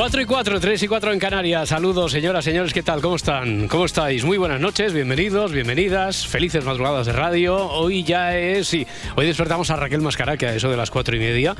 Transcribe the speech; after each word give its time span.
4 0.00 0.22
y 0.22 0.24
4, 0.24 0.60
3 0.60 0.82
y 0.82 0.88
4 0.88 1.12
en 1.12 1.18
Canarias. 1.18 1.68
Saludos, 1.68 2.10
señoras, 2.12 2.42
señores, 2.42 2.72
¿qué 2.72 2.82
tal? 2.82 3.02
¿Cómo 3.02 3.16
están? 3.16 3.68
¿Cómo 3.68 3.84
estáis? 3.84 4.24
Muy 4.24 4.38
buenas 4.38 4.58
noches, 4.58 4.94
bienvenidos, 4.94 5.52
bienvenidas, 5.52 6.26
felices 6.26 6.64
madrugadas 6.64 7.04
de 7.04 7.12
radio. 7.12 7.54
Hoy 7.54 8.02
ya 8.02 8.34
es, 8.34 8.66
sí, 8.66 8.86
hoy 9.16 9.26
despertamos 9.26 9.68
a 9.68 9.76
Raquel 9.76 10.00
Mascaraque 10.00 10.46
a 10.46 10.54
eso 10.54 10.70
de 10.70 10.78
las 10.78 10.90
4 10.90 11.16
y 11.16 11.18
media. 11.18 11.54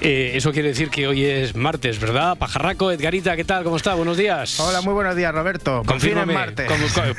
Eh, 0.00 0.32
eso 0.34 0.50
quiere 0.50 0.70
decir 0.70 0.90
que 0.90 1.06
hoy 1.06 1.26
es 1.26 1.54
martes, 1.54 2.00
¿verdad? 2.00 2.36
Pajarraco, 2.36 2.90
Edgarita, 2.90 3.36
¿qué 3.36 3.44
tal? 3.44 3.62
¿Cómo 3.62 3.76
está? 3.76 3.94
Buenos 3.94 4.16
días. 4.16 4.58
Hola, 4.58 4.80
muy 4.80 4.92
buenos 4.92 5.14
días, 5.14 5.32
Roberto. 5.32 5.84
Por 5.84 6.00
fin 6.00 6.18
es 6.18 6.26
martes. 6.26 6.68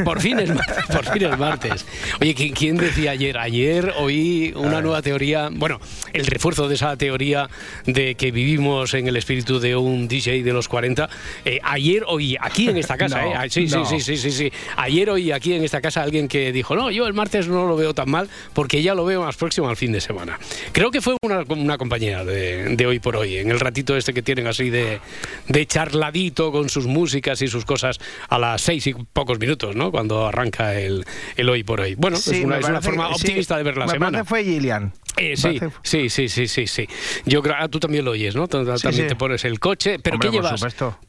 por, 0.03 0.19
fin 0.19 0.39
es, 0.39 0.51
por 0.91 1.05
fin 1.05 1.23
es 1.23 1.37
martes. 1.37 1.85
Oye, 2.19 2.35
¿quién 2.53 2.75
decía 2.75 3.11
ayer? 3.11 3.37
Ayer 3.37 3.93
oí 3.99 4.51
una 4.57 4.81
nueva 4.81 5.01
teoría, 5.01 5.47
bueno, 5.49 5.79
el 6.11 6.25
refuerzo 6.25 6.67
de 6.67 6.75
esa 6.75 6.97
teoría 6.97 7.49
de 7.85 8.15
que 8.15 8.31
vivimos 8.31 8.93
en 8.95 9.07
el 9.07 9.15
espíritu 9.15 9.61
de 9.61 9.77
un 9.77 10.09
DJ 10.09 10.43
de 10.43 10.56
los 10.57 10.67
40. 10.67 11.09
Eh, 11.45 11.59
ayer 11.63 12.03
oí 12.07 12.35
aquí 12.39 12.69
en 12.69 12.77
esta 12.77 12.97
casa, 12.97 13.25
eh, 13.25 13.49
sí, 13.49 13.67
sí, 13.67 13.79
sí, 13.85 13.99
sí, 13.99 14.17
sí, 14.17 14.31
sí. 14.31 14.51
Ayer 14.75 15.09
oí 15.09 15.31
aquí 15.31 15.53
en 15.53 15.63
esta 15.63 15.81
casa 15.81 16.03
alguien 16.03 16.27
que 16.27 16.51
dijo, 16.51 16.75
no, 16.75 16.91
yo 16.91 17.07
el 17.07 17.13
martes 17.13 17.47
no 17.47 17.67
lo 17.67 17.75
veo 17.75 17.93
tan 17.93 18.09
mal 18.09 18.29
porque 18.53 18.81
ya 18.81 18.93
lo 18.93 19.05
veo 19.05 19.21
más 19.21 19.37
próximo 19.37 19.69
al 19.69 19.77
fin 19.77 19.91
de 19.91 20.01
semana. 20.01 20.39
Creo 20.71 20.91
que 20.91 21.01
fue 21.01 21.15
una, 21.21 21.43
una 21.47 21.77
compañera 21.77 22.25
de, 22.25 22.85
hoy 22.87 22.99
por 22.99 23.15
hoy, 23.15 23.37
en 23.37 23.51
el 23.51 23.59
ratito 23.59 23.95
este 23.95 24.13
que 24.13 24.21
tienen 24.21 24.47
así 24.47 24.69
de, 24.69 24.99
de 25.47 25.65
charladito 25.65 26.51
con 26.51 26.69
sus 26.69 26.87
músicas 26.87 27.41
y 27.41 27.47
sus 27.47 27.65
cosas 27.65 27.99
a 28.29 28.39
las 28.39 28.61
seis 28.61 28.87
y 28.87 28.93
pocos 28.93 29.39
minutos, 29.39 29.75
¿no? 29.75 29.91
Cuando 29.91 30.25
arranca 30.25 30.79
el, 30.79 31.05
el 31.35 31.49
hoy 31.49 31.63
por 31.63 31.81
hoy. 31.81 31.95
Bueno, 31.95 32.17
es, 32.17 32.27
una, 32.27 32.57
es 32.57 32.65
una 32.65 32.81
forma 32.81 33.09
optimista 33.09 33.57
de 33.57 33.63
ver 33.63 33.77
la 33.77 33.87
semana. 33.87 34.25
fue 34.25 34.43
Gillian. 34.43 34.93
Eh, 35.17 35.35
sí, 35.35 35.59
sí, 35.81 36.09
sí, 36.09 36.29
sí, 36.29 36.47
sí, 36.47 36.67
sí. 36.67 36.87
Yo 37.25 37.41
creo, 37.41 37.55
ah, 37.57 37.67
tú 37.67 37.79
también 37.79 38.05
lo 38.05 38.11
oyes, 38.11 38.35
¿no? 38.35 38.47
También 38.47 39.07
te 39.07 39.15
pones 39.15 39.43
el 39.45 39.59
coche. 39.59 39.97
¿Pero 39.99 40.19
qué 40.19 40.29
llevas? 40.29 40.46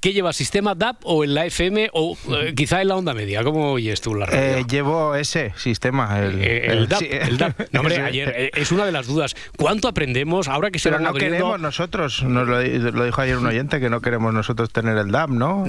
¿Qué 0.01 0.13
llevas? 0.13 0.37
¿Sistema 0.37 0.75
DAP 0.75 0.99
o 1.05 1.25
en 1.25 1.35
la 1.35 1.47
FM 1.47 1.91
o 1.93 2.17
eh, 2.31 2.55
quizá 2.57 2.83
en 2.83 2.89
la 2.89 2.97
onda 2.97 3.15
media? 3.15 3.43
¿Cómo 3.45 3.73
oyes 3.73 4.01
tú 4.01 4.15
la 4.15 4.27
radio? 4.27 4.59
Eh, 4.59 4.65
llevo 4.69 5.15
ese 5.15 5.53
sistema, 5.57 6.19
el, 6.21 6.41
el, 6.41 6.89
DAP, 6.89 7.03
el 7.03 7.39
DAP. 7.39 7.59
No, 7.73 7.81
hombre, 7.81 8.01
ayer 8.01 8.51
es 8.55 8.73
una 8.73 8.87
de 8.87 8.93
las 8.93 9.07
dudas. 9.07 9.37
¿Cuánto 9.57 9.89
aprendemos 9.89 10.49
ahora 10.49 10.71
que 10.71 10.79
se 10.79 10.91
Pero 10.91 11.03
no 11.03 11.13
queremos 11.13 11.61
nosotros, 11.61 12.23
nos 12.23 12.49
lo, 12.49 12.61
dijo 12.61 13.21
ayer 13.21 13.37
un 13.37 13.47
oyente, 13.47 13.81
que 13.81 13.91
no 13.91 14.01
queremos 14.01 14.33
nosotros 14.33 14.71
tener 14.71 14.97
el 14.97 15.11
DAP, 15.11 15.31
¿no? 15.31 15.65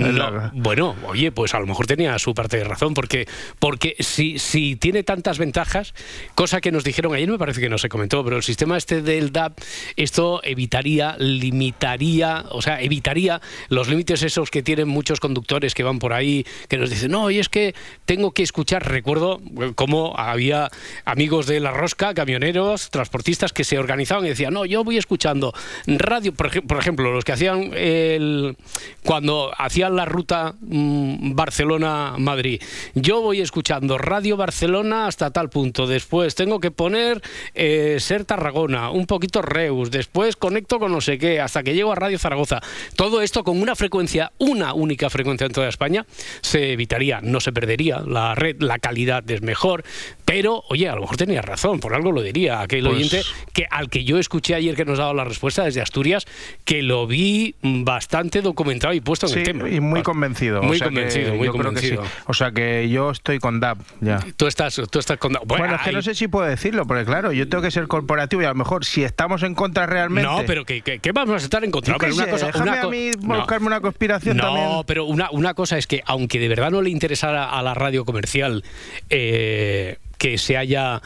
Bueno, 0.53 0.95
oye, 1.07 1.31
pues 1.31 1.53
a 1.53 1.59
lo 1.59 1.67
mejor 1.67 1.87
tenía 1.87 2.17
su 2.19 2.33
parte 2.33 2.57
de 2.57 2.63
razón, 2.63 2.93
porque, 2.93 3.27
porque 3.59 3.95
si, 3.99 4.39
si 4.39 4.75
tiene 4.75 5.03
tantas 5.03 5.37
ventajas, 5.37 5.93
cosa 6.35 6.61
que 6.61 6.71
nos 6.71 6.83
dijeron 6.83 7.13
ayer, 7.13 7.29
me 7.29 7.37
parece 7.37 7.61
que 7.61 7.69
no 7.69 7.77
se 7.77 7.89
comentó, 7.89 8.23
pero 8.23 8.37
el 8.37 8.43
sistema 8.43 8.77
este 8.77 9.01
del 9.01 9.31
DAP, 9.31 9.59
esto 9.95 10.41
evitaría, 10.43 11.15
limitaría, 11.17 12.45
o 12.49 12.61
sea, 12.61 12.81
evitaría 12.81 13.41
los 13.67 13.87
límites 13.87 14.23
esos 14.23 14.49
que 14.49 14.63
tienen 14.63 14.87
muchos 14.87 15.19
conductores 15.19 15.73
que 15.73 15.83
van 15.83 15.99
por 15.99 16.13
ahí, 16.13 16.45
que 16.67 16.77
nos 16.77 16.89
dicen, 16.89 17.11
no, 17.11 17.29
y 17.29 17.39
es 17.39 17.49
que 17.49 17.75
tengo 18.05 18.31
que 18.31 18.43
escuchar, 18.43 18.87
recuerdo 18.87 19.41
cómo 19.75 20.13
había 20.17 20.69
amigos 21.05 21.47
de 21.47 21.59
la 21.59 21.71
rosca, 21.71 22.13
camioneros, 22.13 22.89
transportistas 22.89 23.53
que 23.53 23.63
se 23.63 23.77
organizaban 23.77 24.25
y 24.25 24.29
decían, 24.29 24.53
no, 24.53 24.65
yo 24.65 24.83
voy 24.83 24.97
escuchando 24.97 25.53
radio, 25.85 26.33
por, 26.33 26.77
ejemplo, 26.77 27.11
los 27.11 27.23
que 27.23 27.33
hacían 27.33 27.71
el, 27.73 28.55
cuando 29.03 29.51
hacían 29.57 29.95
la 29.95 30.05
ruta 30.05 30.55
mm, 30.61 31.35
Barcelona-Madrid, 31.35 32.61
yo 32.95 33.21
voy 33.21 33.41
escuchando 33.41 33.97
Radio 33.97 34.37
Barcelona 34.37 35.07
hasta 35.07 35.31
tal 35.31 35.49
punto, 35.49 35.87
después 35.87 36.35
tengo 36.35 36.59
que 36.59 36.71
poner 36.71 37.21
eh, 37.53 37.97
ser 37.99 38.25
Tarragona, 38.25 38.91
un 38.91 39.05
poquito 39.05 39.41
Reus, 39.41 39.91
después 39.91 40.35
conecto 40.35 40.79
con 40.79 40.91
no 40.91 41.01
sé 41.01 41.17
qué, 41.17 41.39
hasta 41.39 41.63
que 41.63 41.73
llego 41.73 41.91
a 41.91 41.95
Radio 41.95 42.19
Zaragoza. 42.19 42.61
Todo 42.95 43.21
esto 43.21 43.43
con 43.49 43.63
una 43.63 43.75
frecuencia, 43.75 44.31
una 44.37 44.75
única 44.75 45.09
frecuencia 45.09 45.47
en 45.47 45.53
toda 45.53 45.67
España, 45.69 46.05
se 46.41 46.71
evitaría, 46.71 47.19
no 47.23 47.39
se 47.39 47.51
perdería 47.51 47.99
la 47.99 48.35
red, 48.35 48.57
la 48.59 48.77
calidad 48.77 49.23
es 49.31 49.41
mejor, 49.41 49.83
pero, 50.29 50.63
oye, 50.69 50.87
a 50.87 50.93
lo 50.93 51.01
mejor 51.01 51.17
tenía 51.17 51.41
razón, 51.41 51.79
por 51.79 51.95
algo 51.95 52.11
lo 52.11 52.21
diría 52.21 52.61
aquel 52.61 52.83
pues 52.83 52.95
oyente 52.95 53.21
que 53.51 53.65
al 53.69 53.89
que 53.89 54.03
yo 54.03 54.19
escuché 54.19 54.53
ayer 54.53 54.75
que 54.75 54.85
nos 54.85 54.99
daba 54.99 55.11
la 55.11 55.23
respuesta 55.23 55.63
desde 55.63 55.81
Asturias, 55.81 56.27
que 56.65 56.83
lo 56.83 57.07
vi 57.07 57.55
bastante 57.63 58.43
documentado 58.43 58.93
y 58.93 59.01
puesto 59.01 59.25
en 59.27 59.39
el 59.39 59.43
tema. 59.43 59.69
Y 59.69 59.79
muy 59.79 60.03
convencido. 60.03 60.61
Muy 60.61 60.79
convencido, 60.79 61.33
muy 61.33 61.47
convencido. 61.47 62.03
O 62.27 62.35
sea 62.35 62.51
que 62.51 62.89
yo 62.89 63.09
estoy 63.09 63.39
con 63.39 63.59
DAP 63.59 63.79
ya. 64.01 64.19
Tú 64.37 64.45
estás, 64.45 64.79
tú 64.91 64.99
estás 64.99 65.17
con 65.17 65.33
DAP. 65.33 65.45
Bueno, 65.47 65.75
es 65.75 65.81
que 65.81 65.91
no 65.91 66.03
sé 66.03 66.13
si 66.13 66.27
puedo 66.27 66.47
decirlo, 66.47 66.85
porque 66.85 67.05
claro, 67.05 67.31
yo 67.31 67.49
tengo 67.49 67.63
que 67.63 67.71
ser 67.71 67.87
corporativo 67.87 68.43
y 68.43 68.45
a 68.45 68.49
lo 68.49 68.55
mejor 68.55 68.85
si 68.85 69.03
estamos 69.03 69.41
en 69.41 69.55
contra 69.55 69.87
realmente. 69.87 70.29
No, 70.29 70.43
pero 70.45 70.63
¿qué, 70.63 70.81
qué, 70.81 71.11
vamos 71.11 71.41
a 71.41 71.43
estar 71.43 71.63
en 71.63 71.71
contra? 71.71 71.97
Pero 71.97 72.13
una 72.13 72.27
cosa, 72.27 72.45
déjame 72.45 72.77
a 72.77 72.87
mí 72.87 73.11
buscarme 73.17 73.65
una 73.65 73.81
conspiración 73.81 74.37
no, 74.37 74.43
también. 74.43 74.69
No, 74.69 74.83
pero 74.83 75.05
una, 75.05 75.31
una 75.31 75.55
cosa 75.55 75.79
es 75.79 75.87
que 75.87 76.03
aunque 76.05 76.37
de 76.37 76.47
verdad 76.47 76.69
no 76.69 76.83
le 76.83 76.91
interesara 76.91 77.49
a 77.49 77.63
la 77.63 77.73
radio 77.73 78.05
comercial 78.05 78.63
eh, 79.09 79.97
que 80.19 80.37
se 80.37 80.57
haya 80.57 81.01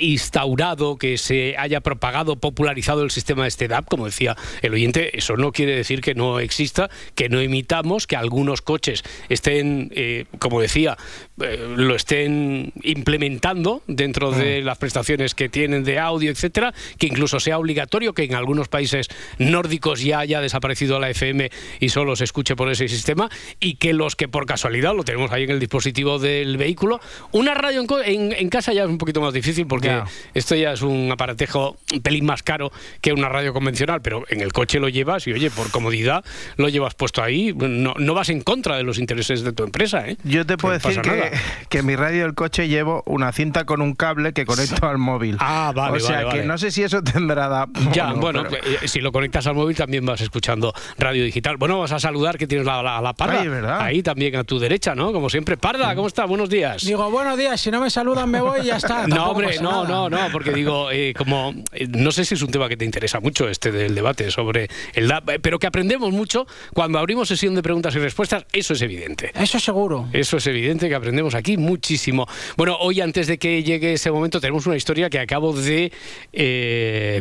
instaurado, 0.00 0.96
que 0.96 1.18
se 1.18 1.56
haya 1.58 1.80
propagado, 1.80 2.36
popularizado 2.36 3.02
el 3.02 3.10
sistema 3.10 3.42
de 3.42 3.48
este 3.48 3.68
DAP, 3.68 3.86
como 3.86 4.06
decía 4.06 4.36
el 4.62 4.72
oyente, 4.72 5.18
eso 5.18 5.36
no 5.36 5.52
quiere 5.52 5.76
decir 5.76 6.00
que 6.00 6.14
no 6.14 6.40
exista, 6.40 6.88
que 7.14 7.28
no 7.28 7.42
imitamos, 7.42 8.06
que 8.06 8.16
algunos 8.16 8.62
coches 8.62 9.02
estén, 9.28 9.90
eh, 9.94 10.24
como 10.38 10.60
decía, 10.60 10.96
eh, 11.40 11.74
lo 11.76 11.94
estén 11.94 12.72
implementando 12.82 13.82
dentro 13.86 14.30
de 14.30 14.60
mm. 14.60 14.64
las 14.64 14.78
prestaciones 14.78 15.34
que 15.34 15.48
tienen 15.48 15.84
de 15.84 15.98
audio, 15.98 16.30
etcétera, 16.30 16.72
que 16.98 17.06
incluso 17.06 17.40
sea 17.40 17.58
obligatorio, 17.58 18.12
que 18.12 18.24
en 18.24 18.34
algunos 18.34 18.68
países 18.68 19.08
nórdicos 19.38 20.02
ya 20.02 20.20
haya 20.20 20.40
desaparecido 20.40 21.00
la 21.00 21.10
FM 21.10 21.50
y 21.80 21.88
solo 21.88 22.16
se 22.16 22.24
escuche 22.24 22.56
por 22.56 22.70
ese 22.70 22.88
sistema, 22.88 23.30
y 23.60 23.76
que 23.76 23.92
los 23.92 24.16
que 24.16 24.28
por 24.28 24.46
casualidad 24.46 24.94
lo 24.94 25.04
tenemos 25.04 25.32
ahí 25.32 25.44
en 25.44 25.50
el 25.50 25.60
dispositivo 25.60 26.18
del 26.18 26.56
vehículo, 26.56 27.00
una 27.32 27.54
radio 27.54 27.84
en 28.04 28.32
en 28.32 28.48
casa 28.48 28.72
ya 28.72 28.84
es 28.84 28.88
un 28.88 28.98
poquito 28.98 29.20
más 29.20 29.32
difícil 29.32 29.66
porque 29.66 30.02
esto 30.34 30.54
ya 30.54 30.72
es 30.72 30.82
un 30.82 31.10
aparatejo 31.10 31.76
un 31.92 32.00
pelín 32.00 32.24
más 32.24 32.42
caro 32.42 32.72
que 33.00 33.12
una 33.12 33.28
radio 33.28 33.52
convencional, 33.52 34.02
pero 34.02 34.24
en 34.28 34.40
el 34.40 34.52
coche 34.52 34.78
lo 34.78 34.88
llevas 34.88 35.26
y 35.26 35.32
oye, 35.32 35.50
por 35.50 35.70
comodidad 35.70 36.24
lo 36.56 36.68
llevas 36.68 36.94
puesto 36.94 37.22
ahí, 37.22 37.52
no, 37.54 37.94
no 37.98 38.14
vas 38.14 38.28
en 38.28 38.40
contra 38.40 38.76
de 38.76 38.82
los 38.82 38.98
intereses 38.98 39.42
de 39.42 39.52
tu 39.52 39.64
empresa. 39.64 40.08
¿eh? 40.08 40.16
Yo 40.24 40.44
te 40.46 40.56
puedo 40.56 40.74
decir 40.74 41.00
que, 41.00 41.23
que, 41.68 41.82
mi 41.82 41.96
radio 41.96 42.22
del 42.22 42.34
coche 42.34 42.68
llevo 42.68 43.02
una 43.06 43.32
cinta 43.32 43.64
con 43.64 43.82
un 43.82 43.94
cable 43.94 44.32
que 44.32 44.44
conecto 44.44 44.86
al 44.86 44.98
móvil. 44.98 45.36
Ah, 45.40 45.72
vale. 45.74 45.96
O 45.96 46.00
sea 46.00 46.28
que 46.28 46.42
no 46.42 46.58
sé 46.58 46.70
si 46.70 46.82
eso 46.82 47.02
tendrá... 47.02 47.66
Ya, 47.92 48.12
bueno, 48.12 48.44
eh, 48.46 48.88
si 48.88 49.00
lo 49.00 49.12
conectas 49.12 49.46
al 49.46 49.54
móvil 49.54 49.76
también 49.76 50.04
vas 50.04 50.20
escuchando 50.20 50.72
radio 50.98 51.24
digital. 51.24 51.56
Bueno, 51.56 51.80
vas 51.80 51.92
a 51.92 51.98
saludar 51.98 52.38
que 52.38 52.46
tienes 52.46 52.66
la, 52.66 52.82
la, 52.82 53.00
la 53.00 53.12
parda. 53.12 53.84
Ahí 53.84 54.02
también 54.02 54.36
a 54.36 54.44
tu 54.44 54.58
derecha, 54.58 54.94
¿no? 54.94 55.12
Como 55.12 55.28
siempre. 55.30 55.56
Parda, 55.56 55.94
¿cómo 55.94 56.08
está? 56.08 56.24
Buenos 56.24 56.48
días. 56.48 56.84
Digo, 56.84 57.10
buenos 57.10 57.36
días. 57.38 57.60
Si 57.60 57.70
no 57.70 57.80
me 57.80 57.90
saludan 57.90 58.30
me 58.30 58.40
voy 58.40 58.60
y 58.62 58.66
ya 58.66 58.76
está. 58.76 59.06
No, 59.14 59.30
hombre, 59.30 59.58
no, 59.60 59.84
no, 59.86 60.08
no, 60.08 60.28
porque 60.32 60.52
digo, 60.52 60.90
eh, 60.90 61.14
como 61.16 61.54
eh, 61.72 61.86
no 61.88 62.10
sé 62.10 62.24
si 62.24 62.34
es 62.34 62.42
un 62.42 62.50
tema 62.50 62.68
que 62.68 62.76
te 62.76 62.84
interesa 62.84 63.20
mucho 63.20 63.48
este 63.48 63.70
del 63.70 63.94
debate 63.94 64.30
sobre 64.30 64.68
el 64.94 65.08
DAP, 65.08 65.38
pero 65.40 65.58
que 65.58 65.66
aprendemos 65.66 66.10
mucho 66.10 66.46
cuando 66.72 66.98
abrimos 66.98 67.28
sesión 67.28 67.54
de 67.54 67.62
preguntas 67.62 67.94
y 67.94 67.98
respuestas, 67.98 68.44
eso 68.52 68.72
es 68.72 68.82
evidente. 68.82 69.30
Eso 69.34 69.60
seguro. 69.60 70.08
Eso 70.12 70.38
es 70.38 70.46
evidente 70.46 70.88
que 70.88 70.94
aprendemos 70.94 71.13
aquí 71.34 71.56
muchísimo. 71.56 72.26
Bueno, 72.56 72.76
hoy 72.80 73.00
antes 73.00 73.26
de 73.26 73.38
que 73.38 73.62
llegue 73.62 73.94
ese 73.94 74.10
momento 74.10 74.40
tenemos 74.40 74.66
una 74.66 74.76
historia 74.76 75.10
que 75.10 75.18
acabo 75.18 75.52
de 75.52 75.90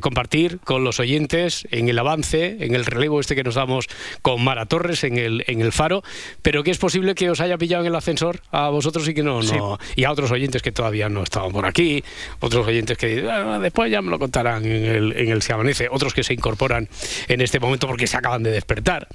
compartir 0.02 0.60
con 0.60 0.84
los 0.84 1.00
oyentes 1.00 1.68
en 1.72 1.90
el 1.90 1.98
avance, 2.00 2.58
en 2.60 2.76
el 2.76 2.86
relevo 2.86 3.20
este 3.20 3.36
que 3.36 3.44
nos 3.44 3.56
damos 3.56 3.88
con 4.22 4.44
Mara 4.44 4.66
Torres 4.66 5.04
en 5.04 5.18
el, 5.18 5.44
en 5.48 5.62
el 5.62 5.72
Faro, 5.72 6.04
pero 6.42 6.64
que 6.64 6.72
es 6.72 6.78
posible 6.78 7.16
que 7.16 7.30
os 7.30 7.40
haya 7.40 7.58
pillado 7.58 7.84
en 7.84 7.88
el 7.88 7.96
ascensor 7.96 8.42
a 8.52 8.70
vosotros 8.70 9.08
y 9.08 9.14
que 9.14 9.24
no, 9.24 9.42
no 9.42 9.80
y 9.96 10.04
a 10.04 10.12
otros 10.12 10.32
oyentes 10.32 10.62
que 10.62 10.72
todavía 10.72 10.84
todavía 10.84 11.08
no 11.08 11.24
estaban 11.24 11.54
por 11.54 11.66
aquí, 11.66 12.04
otros 12.42 12.68
oyentes 12.68 12.98
que 12.98 13.26
"Ah, 13.32 13.58
después 13.62 13.90
ya 13.90 14.02
me 14.02 14.10
lo 14.12 14.20
contarán 14.20 14.66
en 14.66 14.84
el, 14.84 15.14
en 15.18 15.30
el 15.30 15.42
Se 15.42 15.54
Amanece, 15.54 15.88
otros 15.90 16.14
que 16.14 16.24
se 16.24 16.34
incorporan 16.34 16.90
en 17.30 17.40
este 17.40 17.60
momento 17.62 17.88
porque 17.88 18.06
se 18.06 18.18
acaban 18.18 18.44
de 18.44 18.52
despertar, 18.52 19.08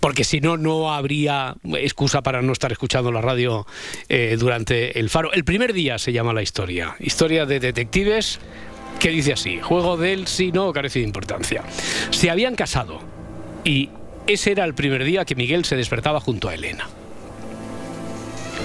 porque 0.00 0.24
si 0.24 0.40
no, 0.40 0.56
no 0.56 0.92
habría 0.92 1.54
excusa 1.74 2.22
para 2.22 2.42
no 2.42 2.52
estar 2.52 2.72
escuchando 2.72 3.12
la 3.12 3.20
radio 3.20 3.66
eh, 4.08 4.21
durante 4.38 4.98
el 4.98 5.10
faro. 5.10 5.32
El 5.32 5.44
primer 5.44 5.72
día 5.72 5.98
se 5.98 6.12
llama 6.12 6.32
la 6.32 6.42
historia, 6.42 6.96
historia 7.00 7.46
de 7.46 7.60
detectives 7.60 8.40
que 8.98 9.10
dice 9.10 9.32
así, 9.32 9.60
juego 9.60 9.96
del 9.96 10.26
sí, 10.26 10.52
no, 10.52 10.72
carece 10.72 11.00
de 11.00 11.06
importancia. 11.06 11.62
Se 12.10 12.30
habían 12.30 12.54
casado 12.54 13.00
y 13.64 13.90
ese 14.26 14.52
era 14.52 14.64
el 14.64 14.74
primer 14.74 15.04
día 15.04 15.24
que 15.24 15.34
Miguel 15.34 15.64
se 15.64 15.76
despertaba 15.76 16.20
junto 16.20 16.48
a 16.48 16.54
Elena. 16.54 16.88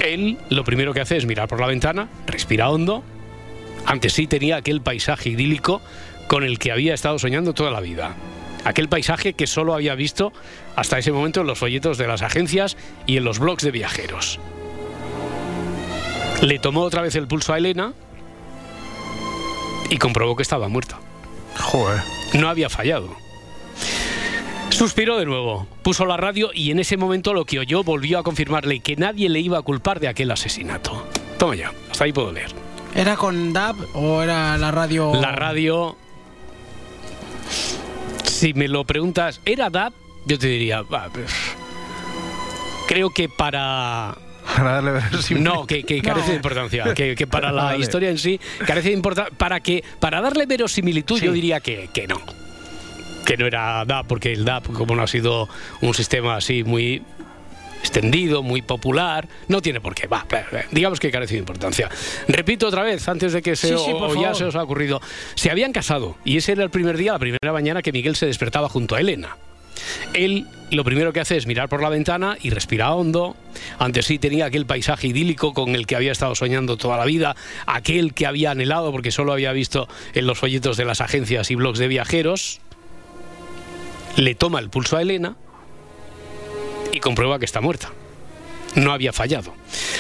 Él 0.03 0.37
lo 0.49 0.63
primero 0.63 0.93
que 0.93 1.01
hace 1.01 1.17
es 1.17 1.25
mirar 1.25 1.47
por 1.47 1.59
la 1.59 1.67
ventana, 1.67 2.07
respira 2.27 2.69
hondo. 2.69 3.03
Ante 3.85 4.09
sí 4.09 4.27
tenía 4.27 4.57
aquel 4.57 4.81
paisaje 4.81 5.29
idílico 5.29 5.81
con 6.27 6.43
el 6.43 6.59
que 6.59 6.71
había 6.71 6.93
estado 6.93 7.17
soñando 7.17 7.53
toda 7.53 7.71
la 7.71 7.79
vida. 7.79 8.15
Aquel 8.63 8.89
paisaje 8.89 9.33
que 9.33 9.47
solo 9.47 9.73
había 9.73 9.95
visto 9.95 10.33
hasta 10.75 10.99
ese 10.99 11.11
momento 11.11 11.41
en 11.41 11.47
los 11.47 11.57
folletos 11.57 11.97
de 11.97 12.07
las 12.07 12.21
agencias 12.21 12.77
y 13.05 13.17
en 13.17 13.23
los 13.23 13.39
blogs 13.39 13.63
de 13.63 13.71
viajeros. 13.71 14.39
Le 16.41 16.59
tomó 16.59 16.81
otra 16.81 17.01
vez 17.01 17.15
el 17.15 17.27
pulso 17.27 17.53
a 17.53 17.57
Elena 17.57 17.93
y 19.89 19.97
comprobó 19.97 20.35
que 20.35 20.43
estaba 20.43 20.67
muerta. 20.67 20.99
Joder. 21.59 22.01
No 22.33 22.49
había 22.49 22.69
fallado. 22.69 23.09
Suspiró 24.69 25.17
de 25.17 25.25
nuevo, 25.25 25.65
puso 25.81 26.05
la 26.05 26.17
radio 26.17 26.51
y 26.53 26.69
en 26.71 26.79
ese 26.79 26.97
momento 26.97 27.33
lo 27.33 27.45
que 27.45 27.57
oyó 27.57 27.83
volvió 27.83 28.19
a 28.19 28.23
confirmarle 28.23 28.79
que 28.81 28.95
nadie 28.95 29.29
le 29.29 29.39
iba 29.39 29.57
a 29.57 29.61
culpar 29.63 29.99
de 29.99 30.07
aquel 30.07 30.29
asesinato. 30.29 31.07
Toma 31.39 31.55
ya, 31.55 31.71
hasta 31.89 32.03
ahí 32.03 32.13
puedo 32.13 32.31
leer. 32.31 32.51
¿Era 32.93 33.15
con 33.15 33.53
DAB 33.53 33.75
o 33.95 34.21
era 34.21 34.57
la 34.57 34.71
radio? 34.71 35.13
La 35.15 35.31
radio, 35.31 35.95
si 38.23 38.53
me 38.53 38.67
lo 38.67 38.83
preguntas, 38.83 39.41
¿era 39.45 39.69
DAB? 39.69 39.93
Yo 40.25 40.37
te 40.37 40.47
diría, 40.47 40.81
"Va, 40.81 41.09
pues, 41.11 41.31
creo 42.87 43.09
que 43.09 43.29
para 43.29 44.17
Para 44.55 44.73
darle 44.73 44.91
verosimilitud. 45.09 45.53
no, 45.55 45.65
que, 45.67 45.83
que 45.83 46.01
carece 46.01 46.25
No. 46.27 46.29
de 46.31 46.35
importancia. 46.35 46.93
Que, 46.93 47.15
que 47.15 47.27
para 47.27 47.51
la 47.51 47.63
Vale. 47.65 47.79
historia 47.79 48.09
en 48.09 48.17
sí 48.17 48.39
carece 48.65 48.89
de 48.89 48.95
importancia. 48.95 49.33
Para 49.37 49.59
que 49.59 49.83
para 49.99 50.21
darle 50.21 50.45
verosimilitud, 50.45 51.19
Sí. 51.19 51.25
yo 51.25 51.31
diría 51.31 51.59
que, 51.59 51.89
que 51.93 52.07
no. 52.07 52.21
Que 53.25 53.35
no 53.37 53.45
era 53.45 53.83
DAP, 53.85 54.07
porque 54.07 54.31
el 54.31 54.45
DAP, 54.45 54.67
como 54.71 54.95
no 54.95 55.03
ha 55.03 55.07
sido 55.07 55.49
un 55.81 55.93
sistema 55.93 56.37
así 56.37 56.63
muy 56.63 57.01
extendido, 57.81 58.41
muy 58.41 58.61
popular, 58.61 59.27
no 59.49 59.61
tiene 59.61 59.79
por 59.81 59.93
qué. 59.93 60.07
Va, 60.07 60.25
digamos 60.71 60.99
que 60.99 61.11
carece 61.11 61.33
de 61.33 61.39
importancia. 61.39 61.89
Repito 62.27 62.67
otra 62.67 62.83
vez, 62.83 63.07
antes 63.07 63.33
de 63.33 63.41
que 63.41 63.55
se 63.55 63.67
Sí, 63.67 63.73
o- 63.73 63.77
sí, 63.85 63.91
por 63.91 64.09
o 64.11 64.15
ya 64.15 64.21
favor. 64.21 64.35
se 64.35 64.45
os 64.45 64.55
ha 64.55 64.63
ocurrido. 64.63 65.01
Se 65.35 65.51
habían 65.51 65.73
casado 65.73 66.15
y 66.25 66.37
ese 66.37 66.53
era 66.53 66.63
el 66.63 66.69
primer 66.69 66.97
día, 66.97 67.11
la 67.13 67.19
primera 67.19 67.51
mañana 67.53 67.81
que 67.81 67.91
Miguel 67.91 68.15
se 68.15 68.25
despertaba 68.25 68.69
junto 68.69 68.95
a 68.95 69.01
Elena. 69.01 69.35
Él 70.13 70.47
lo 70.69 70.83
primero 70.83 71.13
que 71.13 71.21
hace 71.21 71.37
es 71.37 71.47
mirar 71.47 71.69
por 71.69 71.81
la 71.81 71.89
ventana 71.89 72.37
y 72.41 72.49
respira 72.49 72.93
hondo. 72.93 73.35
Ante 73.79 74.01
sí 74.01 74.19
tenía 74.19 74.45
aquel 74.45 74.65
paisaje 74.65 75.07
idílico 75.07 75.53
con 75.53 75.75
el 75.75 75.87
que 75.87 75.95
había 75.95 76.11
estado 76.11 76.35
soñando 76.35 76.75
toda 76.77 76.97
la 76.97 77.05
vida, 77.05 77.35
aquel 77.65 78.13
que 78.13 78.25
había 78.25 78.51
anhelado 78.51 78.91
porque 78.91 79.11
solo 79.11 79.31
había 79.31 79.53
visto 79.53 79.87
en 80.13 80.27
los 80.27 80.37
folletos 80.37 80.75
de 80.75 80.85
las 80.85 80.99
agencias 80.99 81.51
y 81.51 81.55
blogs 81.55 81.79
de 81.79 81.87
viajeros. 81.87 82.59
Le 84.17 84.35
toma 84.35 84.59
el 84.59 84.69
pulso 84.69 84.97
a 84.97 85.01
Elena 85.01 85.37
y 86.91 86.99
comprueba 86.99 87.39
que 87.39 87.45
está 87.45 87.61
muerta. 87.61 87.91
No 88.75 88.91
había 88.91 89.13
fallado. 89.13 89.53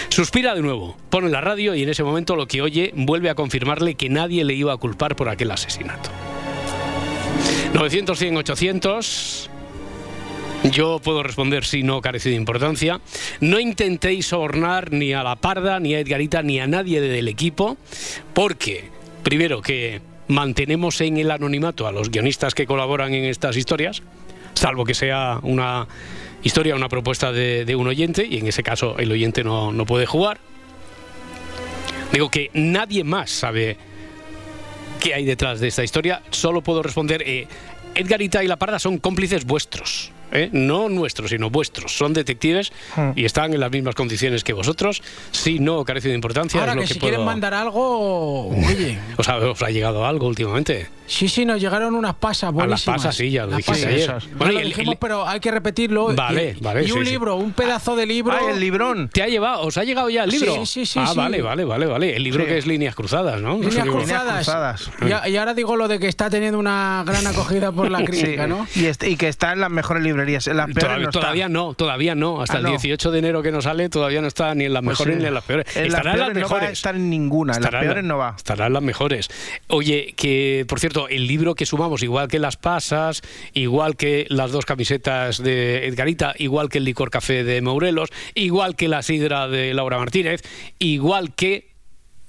Suspira 0.09 0.53
de 0.53 0.61
nuevo, 0.61 0.97
pone 1.09 1.29
la 1.29 1.41
radio 1.41 1.75
y 1.75 1.83
en 1.83 1.89
ese 1.89 2.03
momento 2.03 2.35
lo 2.35 2.47
que 2.47 2.61
oye 2.61 2.91
vuelve 2.95 3.29
a 3.29 3.35
confirmarle 3.35 3.95
que 3.95 4.09
nadie 4.09 4.43
le 4.43 4.53
iba 4.53 4.73
a 4.73 4.77
culpar 4.77 5.15
por 5.15 5.29
aquel 5.29 5.51
asesinato. 5.51 6.09
900, 7.73 8.17
100, 8.17 8.37
800. 8.37 9.49
Yo 10.63 10.99
puedo 10.99 11.23
responder 11.23 11.63
si 11.63 11.83
no 11.83 12.01
carece 12.01 12.29
de 12.29 12.35
importancia. 12.35 12.99
No 13.39 13.59
intentéis 13.59 14.27
sobornar 14.27 14.91
ni 14.91 15.13
a 15.13 15.23
la 15.23 15.35
Parda, 15.35 15.79
ni 15.79 15.95
a 15.95 15.99
Edgarita, 15.99 16.41
ni 16.41 16.59
a 16.59 16.67
nadie 16.67 16.99
del 16.99 17.27
equipo, 17.27 17.77
porque, 18.33 18.89
primero, 19.23 19.61
que 19.61 20.01
mantenemos 20.27 20.99
en 21.01 21.17
el 21.17 21.31
anonimato 21.31 21.87
a 21.87 21.91
los 21.91 22.09
guionistas 22.09 22.53
que 22.53 22.65
colaboran 22.65 23.13
en 23.13 23.25
estas 23.25 23.55
historias, 23.55 24.03
salvo 24.55 24.83
que 24.83 24.93
sea 24.93 25.39
una 25.43 25.87
historia, 26.43 26.75
una 26.75 26.89
propuesta 26.89 27.31
de, 27.31 27.63
de 27.63 27.75
un 27.75 27.87
oyente, 27.87 28.27
y 28.29 28.37
en 28.37 28.47
ese 28.47 28.63
caso 28.63 28.97
el 28.97 29.11
oyente 29.11 29.43
no, 29.43 29.71
no 29.71 29.85
puede 29.85 30.05
jugar. 30.05 30.39
Digo 32.11 32.29
que 32.29 32.49
nadie 32.53 33.03
más 33.03 33.29
sabe 33.29 33.77
qué 34.99 35.13
hay 35.13 35.25
detrás 35.25 35.59
de 35.59 35.67
esta 35.67 35.83
historia. 35.83 36.21
Solo 36.31 36.61
puedo 36.61 36.81
responder, 36.83 37.23
eh, 37.25 37.47
Edgarita 37.95 38.43
y 38.43 38.47
La 38.47 38.57
Parda 38.57 38.79
son 38.79 38.97
cómplices 38.97 39.45
vuestros. 39.45 40.11
¿Eh? 40.31 40.49
No 40.51 40.89
nuestros, 40.89 41.29
sino 41.29 41.49
vuestros. 41.49 41.95
Son 41.95 42.13
detectives 42.13 42.71
Hmm. 42.95 43.11
y 43.15 43.25
están 43.25 43.53
en 43.53 43.59
las 43.59 43.71
mismas 43.71 43.95
condiciones 43.95 44.43
que 44.43 44.53
vosotros. 44.53 45.01
Si 45.31 45.59
no 45.59 45.83
carece 45.85 46.09
de 46.09 46.15
importancia, 46.15 46.59
Ahora 46.59 46.73
es 46.73 46.75
lo 46.77 46.81
que, 46.81 46.87
que, 46.87 46.93
si 46.95 46.99
puedo... 46.99 47.11
quieren 47.11 47.25
mandar 47.25 47.53
algo, 47.53 48.47
oye. 48.49 48.97
¿Os 49.17 49.27
ha, 49.29 49.37
os 49.37 49.61
ha 49.61 49.69
llegado 49.69 50.05
algo 50.05 50.27
últimamente? 50.27 50.87
Sí, 51.07 51.29
sí, 51.29 51.45
nos 51.45 51.61
llegaron 51.61 51.95
unas 51.95 52.15
pasas 52.15 52.43
A 52.43 52.45
las 52.47 52.53
buenísimas. 52.53 52.97
pasas, 52.97 53.15
sí, 53.15 53.31
ya 53.31 53.45
lo 53.45 53.51
Las 53.51 53.57
dijiste 53.59 53.85
pasas. 53.85 54.25
ayer. 54.25 54.35
Bueno, 54.37 54.53
lo 54.53 54.59
y 54.59 54.61
el- 54.63 54.67
dijimos, 54.69 54.93
el- 54.93 54.97
pero 54.99 55.25
hay 55.27 55.39
que 55.39 55.51
repetirlo. 55.51 56.13
Vale, 56.13 56.55
y, 56.59 56.61
vale, 56.63 56.83
Y 56.83 56.91
un 56.91 56.99
sí, 56.99 57.05
sí. 57.05 57.11
libro, 57.11 57.35
un 57.37 57.53
pedazo 57.53 57.95
de 57.95 58.05
libro. 58.05 58.35
¡Ay, 58.37 58.47
el 58.53 58.59
librón! 58.59 59.09
¿Te 59.13 59.23
ha 59.23 59.27
llevado? 59.27 59.61
¿Os 59.61 59.77
ha 59.77 59.85
llegado 59.85 60.09
ya 60.09 60.25
el 60.25 60.31
libro? 60.31 60.53
Sí, 60.55 60.65
sí, 60.65 60.85
sí, 60.85 60.99
Ah, 61.01 61.07
sí. 61.07 61.17
vale, 61.17 61.41
vale, 61.41 61.63
vale, 61.63 61.85
vale. 61.85 62.15
El 62.15 62.23
libro 62.23 62.43
Sí. 62.43 62.49
que 62.49 62.57
es 62.57 62.67
Líneas 62.67 62.93
Cruzadas, 62.95 63.41
¿no? 63.41 63.53
Líneas 63.53 63.75
libro. 63.85 63.93
cruzadas. 63.99 64.35
cruzadas. 64.45 64.91
Y, 65.29 65.35
ahora 65.37 65.53
digo 65.53 65.77
lo 65.77 65.87
de 65.87 65.97
que 65.99 66.07
está 66.09 66.29
teniendo 66.29 66.59
una 66.59 67.03
gran 67.07 67.25
acogida 67.25 67.71
por 67.71 67.89
la 67.89 68.03
crítica, 68.03 68.43
Sí, 68.43 68.49
¿no? 68.49 68.67
y 69.07 69.15
que 69.15 69.29
está 69.29 69.53
en 69.53 69.61
las 69.61 69.71
mejores 69.71 70.03
librerías. 70.03 70.16
En 70.21 70.57
las 70.57 70.67
peores 70.67 70.75
Todavía, 70.75 71.05
no 71.05 71.11
todavía 71.11 71.49
no, 71.49 71.73
todavía 71.73 72.15
no. 72.15 72.41
Hasta 72.41 72.55
Ah, 72.55 72.57
el 72.57 72.63
no. 72.63 72.69
18 72.71 73.11
de 73.11 73.19
enero 73.19 73.41
que 73.43 73.51
nos 73.51 73.63
sale, 73.65 73.89
todavía 73.89 74.21
no 74.21 74.27
está 74.27 74.53
ni 74.55 74.65
en 74.65 74.73
las 74.73 74.83
Pues 74.83 74.93
mejores 74.99 75.15
sí. 75.15 75.21
ni 75.21 75.27
en 75.27 75.33
las 75.33 75.43
peores. 75.43 75.75
En 75.75 75.83
las 75.83 75.87
Estará 75.99 76.11
en 76.13 76.17
las 76.19 76.25
peores 76.27 76.41
no 76.43 76.49
va 76.49 76.57
a 76.57 76.59
mejores. 76.61 76.77
estar 76.79 76.95
en 76.95 77.09
ninguna. 77.09 77.53
En 77.53 77.61
las 77.61 77.65
Estará 77.67 77.79
peores 77.81 78.03
la- 78.03 78.07
no 78.07 78.17
va. 78.17 78.33
Estarán 78.37 78.73
las 78.73 78.83
mejores. 78.83 79.29
Oye, 79.67 80.13
que 80.15 80.65
por 80.67 80.79
cierto, 80.79 81.07
el 81.07 81.27
libro 81.27 81.55
que 81.55 81.65
sumamos, 81.65 82.03
igual 82.03 82.27
que 82.27 82.39
las 82.39 82.57
pasas, 82.57 83.21
igual 83.53 83.95
que 83.95 84.25
las 84.29 84.51
dos 84.51 84.65
camisetas 84.65 85.41
de 85.43 85.85
Edgarita, 85.87 86.33
igual 86.37 86.69
que 86.69 86.77
el 86.79 86.83
licor 86.85 87.09
café 87.09 87.43
de 87.43 87.61
Mourelos, 87.61 88.09
igual 88.35 88.75
que 88.75 88.87
la 88.87 89.01
sidra 89.01 89.47
de 89.47 89.73
Laura 89.73 89.97
Martínez, 89.97 90.41
igual 90.79 91.33
que. 91.35 91.76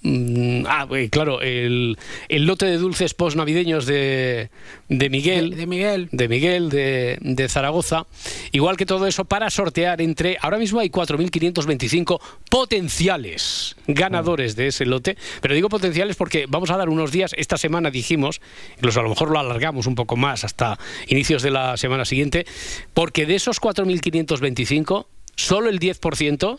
Mm, 0.02 0.64
ah, 0.66 0.86
eh, 0.92 1.08
claro, 1.10 1.40
el, 1.40 1.96
el 2.28 2.46
lote 2.46 2.66
de 2.66 2.78
dulces 2.78 3.14
postnavideños 3.14 3.86
de, 3.86 4.50
de 4.88 5.10
Miguel. 5.10 5.50
De, 5.50 5.56
de 5.56 5.66
Miguel. 5.66 6.08
de 6.12 6.28
Miguel 6.28 6.70
de, 6.70 7.18
de 7.20 7.48
Zaragoza. 7.48 8.06
Igual 8.52 8.76
que 8.76 8.86
todo 8.86 9.06
eso 9.06 9.24
para 9.24 9.50
sortear 9.50 10.00
entre. 10.00 10.36
Ahora 10.40 10.58
mismo 10.58 10.80
hay 10.80 10.90
4.525 10.90 12.20
potenciales 12.50 13.76
ganadores 13.86 14.56
de 14.56 14.68
ese 14.68 14.86
lote. 14.86 15.16
Pero 15.40 15.54
digo 15.54 15.68
potenciales 15.68 16.16
porque 16.16 16.46
vamos 16.48 16.70
a 16.70 16.76
dar 16.76 16.88
unos 16.88 17.12
días. 17.12 17.34
Esta 17.36 17.58
semana 17.58 17.90
dijimos, 17.90 18.40
incluso 18.76 19.00
a 19.00 19.02
lo 19.02 19.10
mejor 19.10 19.30
lo 19.30 19.38
alargamos 19.38 19.86
un 19.86 19.94
poco 19.94 20.16
más 20.16 20.44
hasta 20.44 20.78
inicios 21.06 21.42
de 21.42 21.50
la 21.50 21.76
semana 21.76 22.04
siguiente, 22.04 22.46
porque 22.94 23.26
de 23.26 23.34
esos 23.34 23.60
4.525, 23.60 25.06
solo 25.36 25.68
el 25.68 25.78
10% 25.80 26.58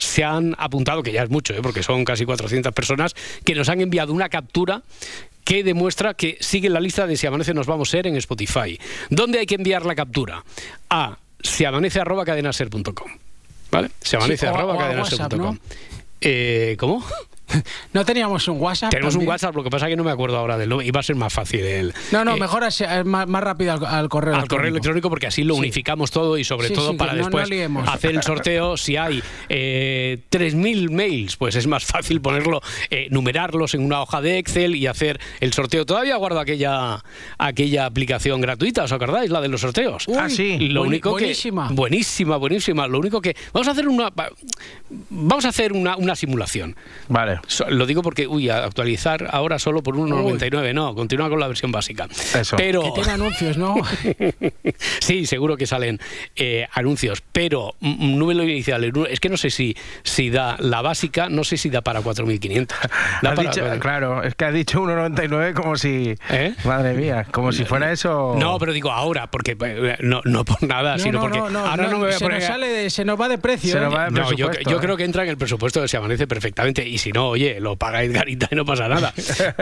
se 0.00 0.24
han 0.24 0.56
apuntado, 0.58 1.02
que 1.04 1.12
ya 1.12 1.22
es 1.22 1.30
mucho, 1.30 1.54
¿eh? 1.54 1.60
porque 1.62 1.82
son 1.84 2.04
casi 2.04 2.24
400 2.24 2.72
personas, 2.72 3.14
que 3.44 3.54
nos 3.54 3.68
han 3.68 3.80
enviado 3.80 4.12
una 4.12 4.28
captura 4.28 4.82
que 5.44 5.62
demuestra 5.62 6.14
que 6.14 6.36
sigue 6.40 6.68
la 6.68 6.80
lista 6.80 7.06
de 7.06 7.16
Si 7.16 7.26
Amanece 7.26 7.54
Nos 7.54 7.66
Vamos 7.66 7.88
a 7.88 7.92
Ser 7.92 8.06
en 8.08 8.16
Spotify. 8.16 8.78
¿Dónde 9.10 9.38
hay 9.40 9.46
que 9.46 9.54
enviar 9.56 9.84
la 9.86 9.94
captura? 9.94 10.42
A 10.88 11.18
siamanece.cadenaser.com. 11.42 13.10
¿Vale? 13.70 13.90
Siamanece 14.00 14.46
Sí, 14.46 14.46
o 14.46 14.50
a- 14.50 14.58
arroba 14.58 14.74
o 14.74 14.76
a 14.76 14.82
cadenaser.com. 14.82 15.40
WhatsApp, 15.40 15.62
Eh, 16.20 16.76
¿Cómo? 16.78 17.04
No 17.92 18.04
teníamos 18.04 18.46
un 18.48 18.60
WhatsApp. 18.60 18.90
Tenemos 18.90 19.14
un? 19.16 19.26
WhatsApp, 19.26 19.54
lo 19.56 19.62
que 19.64 19.70
pasa 19.70 19.86
es 19.86 19.90
que 19.90 19.96
no 19.96 20.04
me 20.04 20.10
acuerdo 20.10 20.36
ahora 20.36 20.56
del 20.58 20.68
nombre. 20.68 20.86
Iba 20.86 21.00
a 21.00 21.02
ser 21.02 21.16
más 21.16 21.32
fácil 21.32 21.60
el. 21.60 21.94
No, 22.12 22.24
no, 22.24 22.36
eh, 22.36 22.40
mejor 22.40 22.64
así, 22.64 22.84
eh, 22.84 23.04
más, 23.04 23.26
más 23.28 23.42
rápido 23.42 23.72
al, 23.72 23.84
al 23.84 24.08
correo 24.08 24.34
al 24.36 24.48
correo 24.48 24.68
electrónico 24.70 25.08
porque 25.08 25.26
así 25.26 25.42
lo 25.44 25.54
Sí. 25.54 25.60
unificamos 25.60 26.10
todo 26.10 26.38
y 26.38 26.44
sobre 26.44 26.68
Sí, 26.68 26.74
todo 26.74 26.90
sí, 26.92 26.96
para 26.96 27.12
no- 27.12 27.18
después 27.18 27.50
no 27.70 27.80
hacer 27.90 28.10
el 28.12 28.22
sorteo 28.22 28.76
si 28.76 28.96
hay 28.96 29.22
eh, 29.48 30.18
3.000 30.30 30.90
mails 30.90 31.36
pues 31.36 31.56
es 31.56 31.66
más 31.66 31.84
fácil 31.84 32.20
ponerlo 32.20 32.60
eh, 32.90 33.08
numerarlos 33.10 33.74
en 33.74 33.84
una 33.84 34.00
hoja 34.02 34.20
de 34.20 34.38
Excel 34.38 34.74
y 34.76 34.86
hacer 34.86 35.20
el 35.40 35.52
sorteo 35.52 35.84
todavía 35.84 36.16
guardo 36.16 36.40
aquella 36.40 37.02
aquella 37.38 37.86
aplicación 37.86 38.40
gratuita 38.40 38.84
¿os 38.84 38.92
acordáis? 38.92 39.30
la 39.30 39.40
de 39.40 39.48
los 39.48 39.60
sorteos 39.60 40.06
Uy, 40.08 40.16
Ah, 40.18 40.28
sí. 40.28 40.58
lo 40.68 40.82
único 40.82 41.10
buenísima. 41.10 41.68
que 41.68 41.74
buenísima 41.74 42.36
buenísima 42.36 42.86
lo 42.86 42.98
único 42.98 43.20
que 43.20 43.34
vamos 43.52 43.68
a 43.68 43.72
hacer 43.72 43.88
una 43.88 44.10
vamos 45.10 45.44
a 45.44 45.48
hacer 45.48 45.72
una, 45.72 45.96
una 45.96 46.14
simulación 46.14 46.76
Vale. 47.08 47.39
Lo 47.68 47.86
digo 47.86 48.02
porque, 48.02 48.26
uy, 48.26 48.48
actualizar 48.50 49.28
ahora 49.30 49.58
solo 49.58 49.82
por 49.82 49.96
1,99. 49.96 50.74
No, 50.74 50.94
continúa 50.94 51.28
con 51.28 51.40
la 51.40 51.48
versión 51.48 51.72
básica. 51.72 52.06
Eso. 52.34 52.56
Pero, 52.56 52.82
Que 52.82 52.90
tiene 52.92 53.10
anuncios, 53.12 53.56
¿no? 53.56 53.74
sí, 55.00 55.26
seguro 55.26 55.56
que 55.56 55.66
salen 55.66 55.98
eh, 56.36 56.66
anuncios, 56.72 57.22
pero 57.32 57.74
número 57.80 58.42
inicial, 58.44 58.90
es 59.08 59.20
que 59.20 59.28
no 59.28 59.36
sé 59.36 59.50
si, 59.50 59.76
si 60.02 60.30
da 60.30 60.56
la 60.58 60.82
básica, 60.82 61.28
no 61.28 61.44
sé 61.44 61.56
si 61.56 61.70
da 61.70 61.82
para 61.82 62.00
4.500. 62.02 62.68
Da 63.22 63.32
Has 63.32 63.58
para- 63.58 63.78
claro, 63.78 64.22
es 64.22 64.34
que 64.34 64.44
has 64.44 64.54
dicho 64.54 64.80
1,99 64.82 65.54
como 65.54 65.76
si... 65.76 66.14
¿Eh? 66.30 66.54
Madre 66.64 66.94
mía, 66.94 67.26
como 67.30 67.52
si 67.52 67.64
fuera 67.64 67.92
eso... 67.92 68.34
No, 68.38 68.58
pero 68.58 68.72
digo 68.72 68.90
ahora, 68.90 69.30
porque 69.30 69.56
eh, 69.60 69.96
no, 70.00 70.20
no 70.24 70.44
por 70.44 70.62
nada, 70.62 70.92
No, 70.96 70.98
sino 71.02 71.18
no, 71.18 71.20
porque 71.22 71.38
no, 71.38 71.50
no, 71.50 71.58
ahora 71.66 71.84
no, 71.84 71.98
me 71.98 72.04
voy 72.04 72.10
a 72.10 72.18
se, 72.18 72.24
poner 72.24 72.38
nos 72.40 72.46
sale 72.48 72.68
de- 72.68 72.90
se 72.90 73.04
nos 73.04 73.20
va 73.20 73.28
de 73.28 73.38
precio. 73.38 73.72
Se 73.72 73.80
nos 73.80 73.94
va 73.94 74.08
de 74.10 74.36
yo, 74.36 74.50
yo 74.52 74.76
¿eh? 74.76 74.80
creo 74.80 74.96
que 74.96 75.04
entra 75.04 75.22
en 75.24 75.30
el 75.30 75.36
presupuesto 75.36 75.86
Se 75.86 75.96
Amanece 75.96 76.26
perfectamente. 76.26 76.86
Y 76.86 76.98
si 76.98 77.12
no, 77.12 77.29
oye, 77.30 77.60
lo 77.60 77.76
paga 77.76 78.02
Edgarita 78.04 78.48
y 78.50 78.54
no 78.54 78.64
pasa 78.64 78.88
nada. 78.88 79.12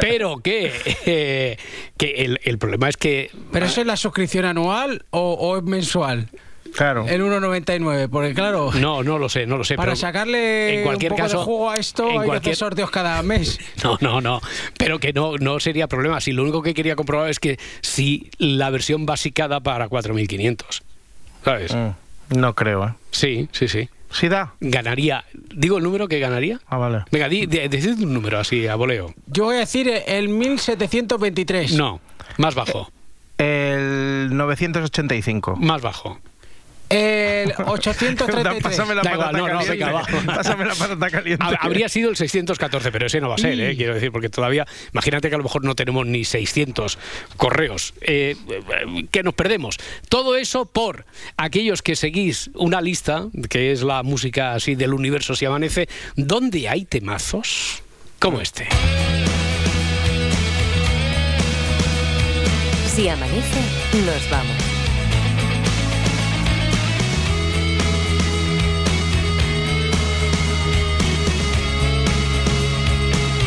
Pero 0.00 0.38
que, 0.38 0.72
eh, 1.06 1.56
que 1.96 2.10
el, 2.24 2.40
el 2.44 2.58
problema 2.58 2.88
es 2.88 2.96
que. 2.96 3.30
¿Pero 3.52 3.66
eso 3.66 3.80
es 3.80 3.86
la 3.86 3.96
suscripción 3.96 4.44
anual 4.44 5.04
o, 5.10 5.32
o 5.34 5.56
es 5.58 5.62
mensual? 5.62 6.28
Claro. 6.74 7.06
El 7.08 7.22
1,99. 7.22 8.10
Porque 8.10 8.34
claro, 8.34 8.70
No, 8.74 9.02
no 9.02 9.18
lo 9.18 9.30
sé, 9.30 9.46
no 9.46 9.56
lo 9.56 9.64
sé. 9.64 9.76
para 9.76 9.86
pero 9.92 9.96
sacarle 9.96 10.78
en 10.80 10.84
cualquier 10.84 11.12
un 11.12 11.16
poco 11.16 11.26
caso, 11.26 11.38
de 11.38 11.44
juego 11.46 11.70
a 11.70 11.76
esto 11.76 12.02
en 12.04 12.08
hay 12.10 12.18
que 12.20 12.26
cualquier- 12.26 12.52
hacer 12.52 12.56
sorteos 12.56 12.90
cada 12.90 13.22
mes. 13.22 13.58
No, 13.82 13.96
no, 14.02 14.20
no. 14.20 14.40
Pero 14.76 14.98
que 14.98 15.14
no, 15.14 15.38
no 15.38 15.60
sería 15.60 15.86
problema. 15.88 16.20
Si 16.20 16.32
lo 16.32 16.42
único 16.42 16.62
que 16.62 16.74
quería 16.74 16.94
comprobar 16.94 17.30
es 17.30 17.38
que 17.40 17.58
si 17.80 18.30
la 18.36 18.68
versión 18.68 19.06
básica 19.06 19.48
da 19.48 19.60
para 19.60 19.88
4.500. 19.88 20.82
¿Sabes? 21.42 21.74
Mm, 21.74 21.88
No 22.38 22.54
creo, 22.54 22.86
¿eh? 22.86 22.92
Sí, 23.12 23.48
sí, 23.52 23.66
sí. 23.68 23.88
¿Sí 24.10 24.28
da? 24.28 24.54
Ganaría. 24.60 25.24
¿Digo 25.54 25.78
el 25.78 25.84
número 25.84 26.08
que 26.08 26.18
ganaría? 26.18 26.60
Ah, 26.66 26.78
vale. 26.78 27.04
Venga, 27.12 27.28
di, 27.28 27.46
di- 27.46 27.68
decid 27.68 28.00
un 28.02 28.14
número 28.14 28.38
así, 28.38 28.66
a 28.66 28.74
voleo. 28.74 29.14
Yo 29.26 29.44
voy 29.44 29.56
a 29.56 29.60
decir 29.60 29.88
el 30.06 30.28
1723. 30.28 31.74
No, 31.74 32.00
más 32.38 32.54
bajo. 32.54 32.90
El 33.36 34.30
985. 34.36 35.56
Más 35.56 35.82
bajo. 35.82 36.18
El 36.90 37.52
833. 37.66 38.62
Pásame 38.62 38.94
la 38.94 39.02
Da 39.02 39.10
patata 39.10 39.12
igual, 39.12 39.32
no, 39.32 39.38
no, 39.38 39.58
caliente. 39.66 39.70
venga, 39.84 39.92
va. 39.92 40.34
Pásame 40.36 40.64
la 40.64 40.74
patata 40.74 41.10
caliente. 41.10 41.44
Ha- 41.44 41.58
Habría 41.60 41.88
sido 41.88 42.08
el 42.10 42.16
614, 42.16 42.90
pero 42.90 43.06
ese 43.06 43.20
no 43.20 43.28
va 43.28 43.34
a 43.34 43.38
ser, 43.38 43.60
¿eh? 43.60 43.76
quiero 43.76 43.94
decir, 43.94 44.10
porque 44.10 44.28
todavía, 44.30 44.66
imagínate 44.92 45.28
que 45.28 45.34
a 45.34 45.38
lo 45.38 45.44
mejor 45.44 45.64
no 45.64 45.74
tenemos 45.74 46.06
ni 46.06 46.24
600 46.24 46.98
correos, 47.36 47.92
eh, 48.00 48.36
eh, 48.48 49.06
que 49.10 49.22
nos 49.22 49.34
perdemos. 49.34 49.76
Todo 50.08 50.36
eso 50.36 50.64
por 50.64 51.04
aquellos 51.36 51.82
que 51.82 51.94
seguís 51.96 52.50
una 52.54 52.80
lista, 52.80 53.26
que 53.50 53.72
es 53.72 53.82
la 53.82 54.02
música 54.02 54.54
así 54.54 54.74
del 54.74 54.94
universo 54.94 55.34
si 55.36 55.44
amanece, 55.44 55.88
donde 56.16 56.68
hay 56.68 56.84
temazos 56.86 57.82
como 58.18 58.40
este. 58.40 58.66
Si 62.94 63.08
amanece, 63.08 63.60
nos 64.06 64.30
vamos. 64.30 64.56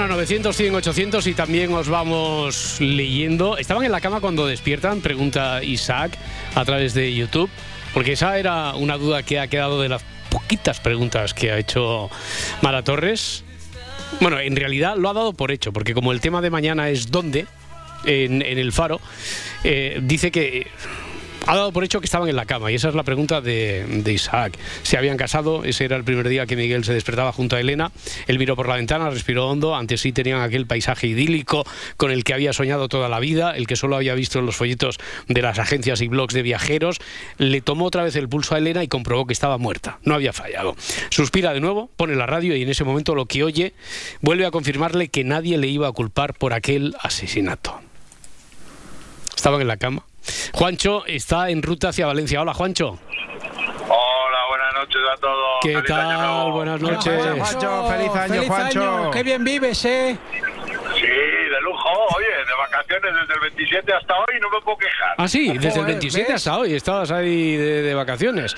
Teléfono 0.00 0.16
900 0.16 0.56
100 0.56 0.74
800 0.76 1.26
y 1.26 1.34
también 1.34 1.74
os 1.74 1.90
vamos 1.90 2.80
leyendo. 2.80 3.58
¿Estaban 3.58 3.84
en 3.84 3.92
la 3.92 4.00
cama 4.00 4.22
cuando 4.22 4.46
despiertan? 4.46 5.02
Pregunta 5.02 5.62
Isaac 5.62 6.16
a 6.54 6.64
través 6.64 6.94
de 6.94 7.14
YouTube. 7.14 7.50
Porque 7.92 8.12
esa 8.12 8.38
era 8.38 8.74
una 8.76 8.96
duda 8.96 9.22
que 9.22 9.38
ha 9.38 9.48
quedado 9.48 9.78
de 9.78 9.90
las 9.90 10.02
poquitas 10.30 10.80
preguntas 10.80 11.34
que 11.34 11.52
ha 11.52 11.58
hecho 11.58 12.08
Mara 12.62 12.82
Torres. 12.82 13.44
Bueno, 14.22 14.40
en 14.40 14.56
realidad 14.56 14.96
lo 14.96 15.10
ha 15.10 15.12
dado 15.12 15.34
por 15.34 15.50
hecho, 15.50 15.70
porque 15.70 15.92
como 15.92 16.12
el 16.12 16.22
tema 16.22 16.40
de 16.40 16.48
mañana 16.48 16.88
es 16.88 17.10
dónde, 17.10 17.44
en, 18.06 18.40
en 18.40 18.58
el 18.58 18.72
faro, 18.72 19.02
eh, 19.64 20.00
dice 20.02 20.30
que 20.30 20.68
ha 21.46 21.56
dado 21.56 21.72
por 21.72 21.84
hecho 21.84 22.00
que 22.00 22.06
estaban 22.06 22.28
en 22.28 22.36
la 22.36 22.44
cama 22.44 22.70
y 22.70 22.74
esa 22.74 22.88
es 22.88 22.94
la 22.94 23.02
pregunta 23.02 23.40
de, 23.40 24.02
Isaac. 24.06 24.58
Se 24.82 24.96
habían 24.96 25.16
casado, 25.16 25.64
ese 25.64 25.84
era 25.84 25.96
el 25.96 26.04
primer 26.04 26.28
día 26.28 26.46
que 26.46 26.56
Miguel 26.56 26.84
se 26.84 26.92
despertaba 26.92 27.32
junto 27.32 27.56
a 27.56 27.60
Elena. 27.60 27.92
Él 28.26 28.38
miró 28.38 28.56
por 28.56 28.68
la 28.68 28.76
ventana, 28.76 29.10
respiró 29.10 29.48
hondo. 29.48 29.74
Antes 29.74 30.00
sí 30.00 30.12
tenían 30.12 30.40
aquel 30.40 30.66
paisaje 30.66 31.06
idílico 31.06 31.64
con 31.96 32.10
el 32.10 32.24
que 32.24 32.34
había 32.34 32.52
soñado 32.52 32.88
toda 32.88 33.08
la 33.08 33.20
vida, 33.20 33.52
el 33.56 33.66
que 33.66 33.76
solo 33.76 33.96
había 33.96 34.14
visto 34.14 34.38
en 34.38 34.46
los 34.46 34.56
folletos 34.56 34.98
de 35.28 35.42
las 35.42 35.58
agencias 35.58 36.00
y 36.00 36.08
blogs 36.08 36.34
de 36.34 36.42
viajeros. 36.42 36.98
Le 37.38 37.60
tomó 37.60 37.86
otra 37.86 38.04
vez 38.04 38.16
el 38.16 38.28
pulso 38.28 38.54
a 38.54 38.58
Elena 38.58 38.82
y 38.82 38.88
comprobó 38.88 39.26
que 39.26 39.32
estaba 39.32 39.58
muerta. 39.58 39.98
No 40.04 40.14
había 40.14 40.32
fallado. 40.32 40.76
Suspira 41.10 41.52
de 41.52 41.60
nuevo, 41.60 41.90
pone 41.96 42.14
la 42.16 42.26
radio 42.26 42.56
y 42.56 42.62
en 42.62 42.68
ese 42.68 42.84
momento 42.84 43.14
lo 43.14 43.26
que 43.26 43.44
oye 43.44 43.74
vuelve 44.20 44.46
a 44.46 44.50
confirmarle 44.50 45.08
que 45.08 45.24
nadie 45.24 45.58
le 45.58 45.68
iba 45.68 45.88
a 45.88 45.92
culpar 45.92 46.34
por 46.34 46.52
aquel 46.52 46.94
asesinato. 47.00 47.80
Estaban 49.34 49.60
en 49.62 49.68
la 49.68 49.78
cama 49.78 50.04
Juancho 50.52 51.04
está 51.06 51.50
en 51.50 51.62
ruta 51.62 51.88
hacia 51.88 52.06
Valencia. 52.06 52.40
Hola, 52.40 52.54
Juancho. 52.54 52.98
Hola, 53.88 54.38
buenas 54.48 54.74
noches 54.74 55.02
a 55.12 55.16
todos. 55.20 55.58
¿Qué 55.62 55.72
feliz 55.72 55.84
tal? 55.86 56.50
Buenas 56.52 56.80
noches. 56.80 57.22
Hola, 57.22 57.44
Juancho, 57.44 57.88
feliz 57.88 58.10
año, 58.10 58.34
feliz 58.34 58.48
Juancho. 58.48 58.96
Año. 58.98 59.10
Qué 59.10 59.22
bien 59.22 59.44
vives, 59.44 59.84
¿eh? 59.84 60.16
Sí, 60.94 61.06
de 61.06 61.60
lujo. 61.62 61.88
Oye, 62.16 62.26
de 62.26 62.54
vacaciones 62.58 63.12
desde 63.20 63.34
el 63.34 63.40
27 63.40 63.92
hasta 63.94 64.14
hoy 64.18 64.40
no 64.40 64.50
me 64.50 64.60
puedo 64.60 64.76
quejar. 64.78 65.14
Ah, 65.16 65.28
sí, 65.28 65.56
desde 65.58 65.80
el 65.80 65.86
27 65.86 66.32
hasta 66.32 66.58
hoy 66.58 66.74
estabas 66.74 67.10
ahí 67.10 67.56
de, 67.56 67.82
de 67.82 67.94
vacaciones. 67.94 68.54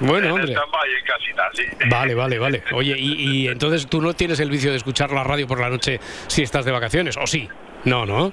Bueno, 0.00 0.26
en 0.26 0.32
hombre. 0.32 0.52
en 0.52 1.04
casita, 1.06 1.48
sí. 1.54 1.62
Vale, 1.88 2.14
vale, 2.14 2.38
vale. 2.38 2.62
Oye, 2.72 2.94
y, 2.98 3.44
y 3.44 3.48
entonces 3.48 3.86
tú 3.86 4.02
no 4.02 4.14
tienes 4.14 4.40
el 4.40 4.50
vicio 4.50 4.70
de 4.70 4.76
escuchar 4.76 5.10
la 5.12 5.24
radio 5.24 5.46
por 5.46 5.60
la 5.60 5.70
noche 5.70 6.00
si 6.26 6.42
estás 6.42 6.64
de 6.64 6.72
vacaciones, 6.72 7.16
¿o 7.16 7.26
sí? 7.26 7.48
No, 7.86 8.04
no. 8.04 8.32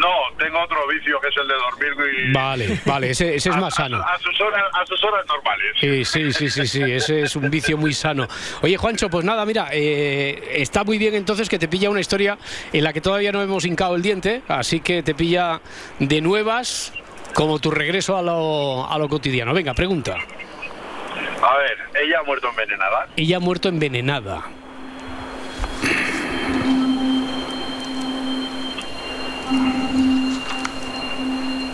No, 0.00 0.14
tengo 0.38 0.60
otro 0.60 0.76
vicio 0.88 1.18
que 1.20 1.28
es 1.28 1.36
el 1.36 1.46
de 1.48 1.54
dormir. 1.54 2.28
Y... 2.28 2.32
Vale, 2.32 2.80
vale, 2.84 3.10
ese, 3.10 3.36
ese 3.36 3.50
es 3.50 3.56
más 3.56 3.74
sano. 3.74 3.98
A, 3.98 4.14
a, 4.14 4.18
sus 4.18 4.38
horas, 4.40 4.64
a 4.74 4.84
sus 4.84 5.02
horas 5.04 5.24
normales. 5.26 5.72
Sí, 5.80 6.04
sí, 6.04 6.32
sí, 6.32 6.50
sí, 6.50 6.66
sí, 6.66 6.82
ese 6.82 7.22
es 7.22 7.36
un 7.36 7.48
vicio 7.48 7.78
muy 7.78 7.94
sano. 7.94 8.26
Oye, 8.60 8.76
Juancho, 8.76 9.08
pues 9.08 9.24
nada, 9.24 9.46
mira, 9.46 9.68
eh, 9.72 10.56
está 10.56 10.82
muy 10.84 10.98
bien 10.98 11.14
entonces 11.14 11.48
que 11.48 11.58
te 11.58 11.68
pilla 11.68 11.90
una 11.90 12.00
historia 12.00 12.36
en 12.72 12.84
la 12.84 12.92
que 12.92 13.00
todavía 13.00 13.30
no 13.32 13.40
hemos 13.40 13.64
hincado 13.64 13.94
el 13.94 14.02
diente, 14.02 14.42
así 14.48 14.80
que 14.80 15.02
te 15.02 15.14
pilla 15.14 15.60
de 16.00 16.20
nuevas 16.20 16.92
como 17.32 17.60
tu 17.60 17.70
regreso 17.70 18.16
a 18.16 18.22
lo, 18.22 18.90
a 18.90 18.98
lo 18.98 19.08
cotidiano. 19.08 19.54
Venga, 19.54 19.74
pregunta. 19.74 20.16
A 20.16 21.56
ver, 21.56 21.78
ella 22.02 22.18
ha 22.20 22.22
muerto 22.24 22.48
envenenada. 22.48 23.06
Ella 23.16 23.36
ha 23.36 23.40
muerto 23.40 23.68
envenenada. 23.68 24.42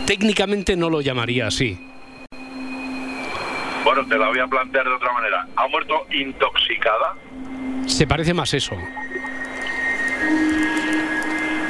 Técnicamente 0.09 0.75
no 0.75 0.88
lo 0.88 1.03
llamaría 1.03 1.49
así. 1.49 1.79
Bueno, 3.85 4.07
te 4.09 4.17
la 4.17 4.29
voy 4.29 4.38
a 4.38 4.47
plantear 4.47 4.87
de 4.87 4.95
otra 4.95 5.12
manera. 5.12 5.47
¿Ha 5.55 5.69
muerto 5.69 6.07
intoxicada? 6.11 7.15
Se 7.87 8.07
parece 8.07 8.33
más 8.33 8.55
eso. 8.55 8.75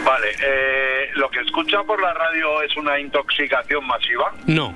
Vale, 0.04 0.28
eh, 0.40 1.10
¿lo 1.16 1.28
que 1.30 1.40
escucha 1.40 1.82
por 1.82 2.00
la 2.00 2.14
radio 2.14 2.62
es 2.62 2.76
una 2.76 3.00
intoxicación 3.00 3.84
masiva? 3.84 4.32
No. 4.46 4.72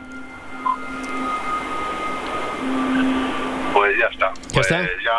Pues 3.72 3.96
ya 3.96 4.06
está. 4.06 4.32
¿Ya 4.34 4.54
pues 4.54 4.72
está? 4.72 4.82
Ya 4.82 5.18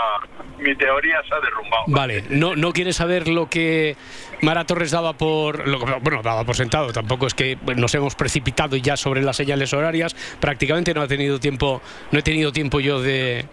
mi 0.64 0.76
teoría 0.76 1.22
se 1.28 1.36
ha 1.36 1.40
derrumbado. 1.40 1.84
Vale, 1.88 2.24
no, 2.30 2.56
no 2.56 2.72
quieres 2.72 2.96
saber 2.96 3.28
lo 3.28 3.50
que 3.50 3.96
Mara 4.42 4.66
Torres 4.66 4.92
daba 4.92 5.14
por. 5.14 5.68
Lo, 5.68 5.80
bueno, 5.80 6.22
daba 6.24 6.44
por 6.44 6.56
sentado. 6.56 6.92
Tampoco 6.92 7.28
es 7.28 7.34
que 7.34 7.58
nos 7.76 7.94
hemos 7.96 8.16
precipitado 8.16 8.76
ya 8.76 8.98
sobre 8.98 9.22
las 9.22 9.38
señales 9.38 9.74
horarias. 9.74 10.16
Prácticamente 10.40 10.94
no 10.94 11.02
ha 11.02 11.08
tenido 11.08 11.40
tiempo. 11.40 11.82
No 12.12 12.20
he 12.20 12.24
tenido 12.24 12.52
tiempo 12.52 12.80
yo 12.80 13.02
de. 13.02 13.46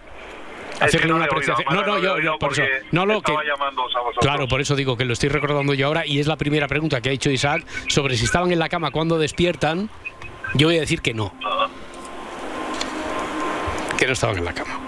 Hacerle 0.80 1.12
una 1.12 1.26
apreciación. 1.26 1.66
No, 1.74 1.84
no, 1.84 1.98
yo, 1.98 2.18
yo 2.20 2.38
por 2.38 2.52
eso. 2.52 2.62
No, 2.90 3.04
lo 3.04 3.20
que. 3.20 3.34
Claro, 4.20 4.48
por 4.48 4.60
eso 4.60 4.74
digo 4.76 4.96
que 4.96 5.04
lo 5.04 5.12
estoy 5.12 5.28
recordando 5.28 5.74
yo 5.74 5.86
ahora 5.86 6.06
y 6.06 6.20
es 6.20 6.26
la 6.26 6.36
primera 6.36 6.68
pregunta 6.68 7.00
que 7.00 7.10
ha 7.10 7.12
hecho 7.12 7.30
Isaac 7.30 7.64
sobre 7.88 8.16
si 8.16 8.24
estaban 8.24 8.50
en 8.50 8.58
la 8.58 8.68
cama 8.68 8.90
cuando 8.90 9.18
despiertan. 9.18 9.90
Yo 10.54 10.68
voy 10.68 10.78
a 10.78 10.80
decir 10.80 11.02
que 11.02 11.14
no. 11.14 11.32
Que 13.98 14.06
no 14.06 14.12
estaban 14.12 14.38
en 14.38 14.44
la 14.46 14.54
cama. 14.54 14.80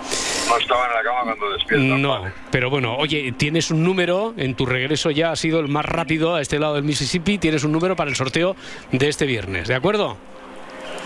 No 0.49 0.59
estaba 0.59 0.87
en 0.87 0.95
la 0.95 1.03
cama 1.03 1.23
cuando 1.25 1.51
despiertan. 1.55 2.03
No, 2.03 2.09
vale. 2.21 2.33
pero 2.51 2.69
bueno, 2.71 2.97
oye, 2.97 3.33
tienes 3.37 3.71
un 3.71 3.83
número, 3.85 4.35
en 4.37 4.55
tu 4.55 4.67
regreso 4.67 5.11
ya 5.11 5.31
ha 5.33 5.37
sido 5.37 5.61
el 5.61 5.69
más 5.69 5.85
rápido 5.87 6.35
a 6.35 6.41
este 6.41 6.59
lado 6.59 6.75
del 6.75 6.85
Mississippi, 6.85 7.39
tienes 7.39 7.65
un 7.65 7.73
número 7.73 7.97
para 7.97 8.11
el 8.11 8.17
sorteo 8.17 8.55
de 8.91 9.09
este 9.09 9.25
viernes, 9.27 9.69
¿de 9.69 9.75
acuerdo? 9.75 10.17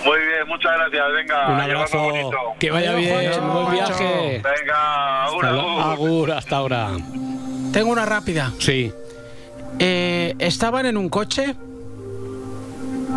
Muy 0.05 0.19
bien, 0.19 0.47
muchas 0.49 0.73
gracias. 0.77 1.05
Venga, 1.13 1.49
un 1.49 1.61
abrazo, 1.61 1.99
bonito. 1.99 2.31
que 2.61 2.71
vaya 2.71 2.95
bien, 2.95 3.13
Juancho. 3.13 3.41
buen 3.43 3.71
viaje. 3.73 4.43
Venga, 4.45 5.25
Hasta, 5.25 5.27
agur, 5.27 5.45
la- 5.45 5.51
agur. 5.51 5.83
agur, 6.09 6.31
hasta 6.33 6.57
ahora. 6.57 6.89
Tengo 7.73 7.91
una 7.93 8.05
rápida. 8.07 8.53
Sí, 8.59 8.93
Eh, 9.79 10.35
¿Estaban 10.39 10.87
en 10.87 10.97
un 10.97 11.11
coche? 11.11 11.55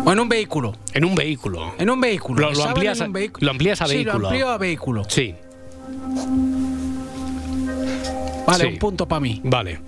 ¿O 0.04 0.12
en 0.12 0.20
un 0.20 0.28
vehículo? 0.28 0.74
en 0.92 1.04
un 1.06 1.14
vehículo. 1.14 1.72
En 1.78 1.88
un 1.88 2.00
vehículo. 2.00 2.40
Lo- 2.50 2.52
lo 2.52 2.64
amplías 2.64 2.98
en 2.98 3.04
a- 3.04 3.06
un 3.06 3.12
vehículo. 3.14 3.44
lo 3.46 3.50
amplías 3.52 3.80
a 3.80 3.86
Sí, 3.86 3.94
vehículo. 3.94 4.18
lo 4.18 4.26
amplío 4.28 4.48
a 4.50 4.58
vehículo. 4.58 5.02
Sí, 5.08 5.34
Vale, 8.46 8.64
Sí. 8.64 8.66
un 8.72 8.78
punto 8.78 9.06
para 9.06 9.20
mí. 9.20 9.40
vale. 9.44 9.80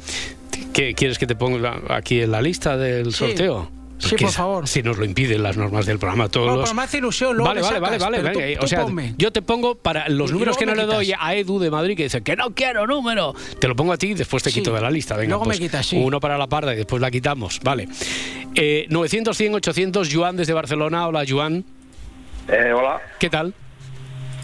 ¿Qué, 0.73 0.95
¿Quieres 0.95 1.19
que 1.19 1.27
te 1.27 1.35
ponga 1.35 1.81
aquí 1.91 2.23
en 2.23 2.31
la 2.33 2.41
lista 2.41 2.77
del 2.77 3.07
Sí. 3.13 3.19
sorteo? 3.19 3.71
Sí, 3.99 4.17
por 4.17 4.31
favor. 4.31 4.67
Si 4.67 4.83
nos 4.83 4.99
lo 4.99 5.05
impiden 5.05 5.43
las 5.45 5.57
normas 5.57 5.87
del 5.87 5.99
programa, 5.99 6.29
todos 6.29 6.47
No, 6.49 6.57
los... 6.57 6.65
pero 6.65 6.75
me 6.75 6.83
hace 6.83 6.99
ilusión. 6.99 7.37
Luego 7.37 7.49
Vale, 7.51 7.61
vale, 7.61 7.79
vale, 7.79 7.99
sacas, 8.01 8.11
vale, 8.23 8.23
vale. 8.37 8.57
tú 8.57 8.65
o 8.65 8.67
sea, 8.67 8.83
ponme. 8.83 9.15
yo 9.17 9.31
te 9.33 9.43
pongo 9.43 9.77
para 9.77 10.09
los 10.09 10.33
números 10.33 10.57
que 10.57 10.67
no 10.67 10.75
le 10.75 10.85
doy 10.87 11.13
a 11.17 11.35
Edu 11.37 11.61
de 11.61 11.71
Madrid 11.71 11.97
que 11.97 12.05
dice 12.05 12.21
que 12.23 12.35
no 12.35 12.51
quiero 12.53 12.85
número. 12.87 13.33
Te 13.61 13.69
lo 13.69 13.77
pongo 13.77 13.93
a 13.93 13.97
ti 13.97 14.09
y 14.09 14.15
después 14.15 14.43
te 14.43 14.51
Sí. 14.51 14.59
quito 14.59 14.75
de 14.75 14.81
la 14.81 14.91
lista. 14.91 15.15
Venga, 15.17 15.29
Luego 15.31 15.45
me 15.45 15.51
pues, 15.51 15.61
quitas, 15.61 15.87
sí. 15.87 15.97
uno 16.03 16.19
para 16.19 16.37
la 16.37 16.49
parda 16.49 16.73
y 16.73 16.77
después 16.79 17.01
la 17.01 17.13
quitamos. 17.13 17.61
Vale. 17.63 17.87
Eh, 18.57 18.87
900, 18.89 19.37
100, 19.37 19.55
800, 19.55 20.09
Joan 20.13 20.37
desde 20.37 20.53
Barcelona. 20.53 21.07
Hola, 21.07 21.25
Joan. 21.29 21.65
Eh, 22.49 22.73
hola, 22.73 23.01
¿Qué 23.21 23.31
tal? 23.31 23.55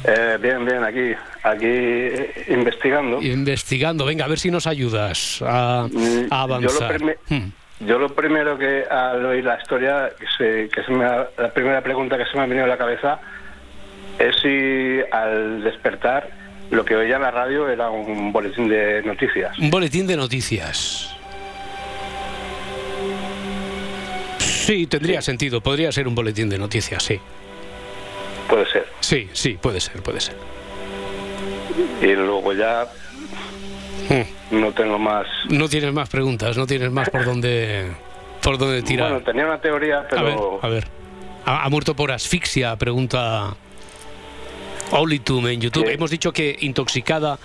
Eh, 0.05 0.39
bien, 0.41 0.65
bien, 0.65 0.85
aquí, 0.85 1.13
aquí 1.43 1.65
eh, 1.67 2.45
investigando. 2.49 3.21
Investigando. 3.21 4.05
Venga, 4.05 4.25
a 4.25 4.29
ver 4.29 4.39
si 4.39 4.51
nos 4.51 4.67
ayudas 4.67 5.43
a, 5.45 5.89
Mm, 5.91 6.27
a 6.31 6.43
avanzar. 6.43 6.71
Yo 6.71 6.81
lo, 6.81 6.89
prime- 6.89 7.19
Hmm. 7.29 7.51
yo 7.87 7.99
lo 7.99 8.09
primero 8.15 8.57
que 8.57 8.85
al 8.89 9.25
oír 9.27 9.45
la 9.45 9.59
historia, 9.61 10.11
que 10.19 10.27
se, 10.37 10.69
que 10.71 10.83
se 10.85 10.93
me 10.93 11.05
ha- 11.05 11.29
la 11.37 11.51
primera 11.53 11.83
pregunta 11.83 12.17
que 12.17 12.25
se 12.27 12.37
me 12.37 12.43
ha 12.43 12.47
venido 12.47 12.65
a 12.65 12.69
la 12.69 12.79
cabeza 12.79 13.19
es 14.19 14.37
si 14.41 15.01
al 15.13 15.63
despertar 15.65 16.31
lo 16.71 16.85
que 16.85 16.95
oía 16.97 17.17
en 17.17 17.23
la 17.23 17.31
radio 17.31 17.69
era 17.69 17.91
un 17.91 18.33
boletín 18.33 18.69
de 18.69 19.03
noticias. 19.03 19.59
Un 19.59 19.71
boletín 19.71 20.07
de 20.07 20.17
noticias. 20.17 21.15
Sí, 24.39 24.87
tendría 24.87 25.23
sentido. 25.23 25.61
Podría 25.63 25.91
ser 25.93 26.07
un 26.07 26.15
boletín 26.15 26.49
de 26.51 26.59
noticias, 26.59 27.03
sí. 27.03 27.19
Puede 28.49 28.67
ser. 28.71 28.87
Sí, 29.01 29.29
sí, 29.33 29.59
puede 29.61 29.81
ser, 29.81 30.03
puede 30.03 30.21
ser. 30.21 30.35
Y 32.03 32.07
luego 32.15 32.53
ya 32.55 32.87
Hmm. 34.09 34.59
no 34.59 34.73
tengo 34.73 34.99
más. 34.99 35.27
No 35.51 35.69
tienes 35.69 35.93
más 35.93 36.09
preguntas, 36.09 36.57
no 36.57 36.67
tienes 36.67 36.91
más 36.91 37.11
por 37.11 37.25
dónde 37.25 37.87
por 38.43 38.57
dónde 38.57 38.83
tirar. 38.83 39.11
Bueno, 39.11 39.25
tenía 39.25 39.45
una 39.47 39.61
teoría, 39.61 39.99
a 39.99 40.03
ver, 40.03 40.09
pero 40.35 40.61
a 40.63 40.69
ver. 40.69 40.87
¿Ha, 41.45 41.69
muerto 41.69 41.95
por 41.95 42.13
asfixia? 42.13 42.77
Pregunta 42.77 43.55
Olitum 44.93 45.47
en 45.49 45.61
YouTube. 45.61 45.87
Sí. 45.87 45.93
Hemos 45.95 46.11
dicho 46.11 46.33
que 46.33 46.57
intoxicada. 46.61 47.39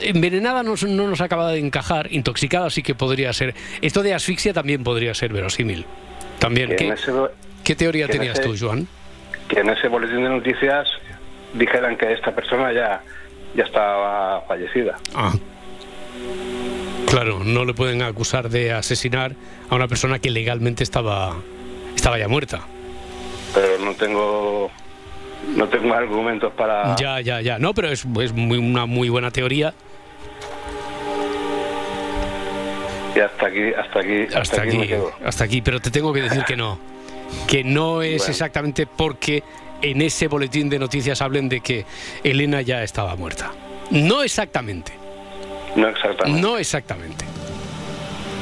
Envenenada 0.00 0.62
nos- 0.62 0.84
no 0.84 1.08
nos 1.08 1.20
acaba 1.20 1.50
de 1.50 1.58
encajar. 1.58 2.12
Intoxicada 2.12 2.70
sí 2.70 2.82
que 2.82 2.94
podría 2.94 3.32
ser. 3.32 3.54
Esto 3.82 4.02
de 4.02 4.14
asfixia 4.14 4.52
también 4.52 4.84
podría 4.84 5.12
ser 5.14 5.32
verosímil. 5.32 5.84
También. 6.38 6.76
¿Qué, 6.76 6.88
ese, 6.88 7.74
teoría 7.74 8.06
tenías 8.06 8.38
ese- 8.38 8.48
tú, 8.48 8.54
Joan? 8.58 8.86
Que 9.48 9.60
en 9.60 9.70
ese 9.70 9.88
boletín 9.88 10.22
de 10.22 10.28
noticias 10.30 10.86
dijeran 11.54 11.96
que 11.96 12.12
esta 12.12 12.32
persona 12.34 12.72
ya, 12.72 13.02
ya 13.54 13.64
estaba 13.64 14.42
fallecida. 14.42 14.98
Ah. 15.14 15.32
Claro, 17.08 17.40
no 17.44 17.64
le 17.64 17.72
pueden 17.74 18.02
acusar 18.02 18.50
de 18.50 18.72
asesinar 18.72 19.32
a 19.70 19.74
una 19.74 19.88
persona 19.88 20.18
que 20.18 20.30
legalmente 20.30 20.82
estaba 20.84 21.36
estaba 21.96 22.18
ya 22.18 22.28
muerta. 22.28 22.60
pero 23.54 23.78
no 23.84 23.94
tengo 23.94 24.70
no 25.56 25.68
tengo 25.68 25.94
argumentos 25.94 26.52
para 26.52 26.94
Ya, 26.96 27.20
ya, 27.20 27.40
ya. 27.40 27.58
No, 27.58 27.72
pero 27.72 27.88
es, 27.88 28.04
es 28.20 28.32
muy- 28.32 28.58
una 28.58 28.84
muy 28.86 29.08
buena 29.08 29.30
teoría. 29.30 29.72
Y 33.16 33.20
hasta 33.20 33.46
aquí, 33.46 33.72
hasta 33.74 34.00
aquí, 34.00 34.22
hasta, 34.24 34.38
Hasta 34.40 34.62
aquí, 34.62 34.76
me 34.76 34.82
aquí, 34.84 34.92
quedo. 34.92 35.10
hasta 35.24 35.44
aquí, 35.44 35.62
pero 35.62 35.80
te 35.80 35.90
tengo 35.90 36.12
que 36.12 36.22
decir 36.22 36.44
que 36.44 36.56
no. 36.56 36.78
Que 37.46 37.64
no 37.64 38.02
es 38.02 38.18
Bueno. 38.18 38.30
exactamente 38.32 38.86
porque 38.86 39.42
en 39.82 40.02
ese 40.02 40.28
boletín 40.28 40.68
de 40.68 40.78
noticias 40.78 41.20
hablen 41.22 41.48
de 41.48 41.60
que 41.60 41.84
Elena 42.24 42.62
ya 42.62 42.82
estaba 42.82 43.14
muerta. 43.16 43.52
No 43.90 44.22
exactamente, 44.22 44.92
No 45.76 45.88
exactamente, 45.88 46.40
no 46.40 46.58
exactamente. 46.58 47.24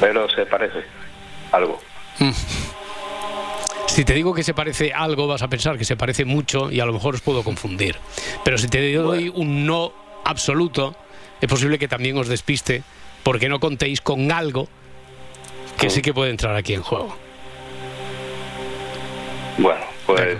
pero 0.01 0.29
se 0.31 0.45
parece 0.47 0.79
algo. 1.53 1.79
Si 3.87 4.05
te 4.05 4.13
digo 4.15 4.35
que 4.35 4.43
se 4.43 4.53
parece 4.55 4.93
algo, 4.93 5.27
vas 5.27 5.43
a 5.43 5.49
pensar 5.49 5.79
que 5.79 5.85
se 5.85 5.97
parece 5.97 6.25
mucho 6.25 6.71
y 6.71 6.81
a 6.81 6.87
lo 6.87 6.93
mejor 6.93 7.15
os 7.15 7.21
puedo 7.23 7.43
confundir. 7.43 7.97
Pero 8.45 8.59
si 8.59 8.69
te 8.69 8.93
doy 8.95 9.31
un 9.35 9.65
no 9.67 9.93
absoluto, 10.25 10.95
es 11.41 11.49
posible 11.49 11.79
que 11.79 11.89
también 11.89 12.17
os 12.19 12.29
despiste 12.29 12.83
porque 13.23 13.49
no 13.49 13.59
contéis 13.61 14.01
con 14.01 14.31
algo 14.33 14.69
que 15.79 15.89
sí 15.91 16.03
que 16.03 16.13
puede 16.13 16.31
entrar 16.31 16.55
aquí 16.57 16.75
en 16.75 16.83
juego. 16.83 17.17
Bueno, 19.59 19.81
pues 20.07 20.39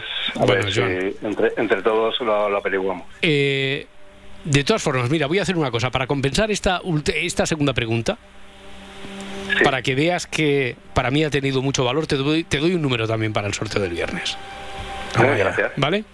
Joan. 0.75 1.13
si 1.21 1.27
entre, 1.27 1.53
entre 1.57 1.83
todos 1.83 2.21
lo, 2.21 2.49
lo 2.49 2.57
averiguamos. 2.59 3.07
Eh, 3.23 3.87
de 4.45 4.65
todas 4.65 4.83
formas, 4.83 5.09
mira, 5.11 5.27
voy 5.27 5.39
a 5.39 5.43
hacer 5.43 5.57
una 5.57 5.71
cosa. 5.71 5.91
Para 5.91 6.07
compensar 6.07 6.51
esta, 6.51 6.81
esta 7.15 7.47
segunda 7.47 7.73
pregunta, 7.73 8.19
Sí. 9.57 9.63
para 9.65 9.81
que 9.81 9.95
veas 9.95 10.27
que 10.27 10.77
para 10.93 11.11
mí 11.11 11.23
ha 11.25 11.31
tenido 11.31 11.63
mucho 11.63 11.85
valor, 11.85 12.07
te 12.07 12.17
doy, 12.17 12.45
te 12.45 12.59
doy 12.59 12.75
un 12.75 12.83
número 12.83 13.07
también 13.07 13.33
para 13.33 13.47
el 13.47 13.55
sorteo 13.55 13.81
del 13.81 13.93
viernes. 13.93 14.37
Muy 15.17 15.27
Vaya, 15.29 15.37
gracias. 15.45 15.73
¿Vale? 15.77 16.05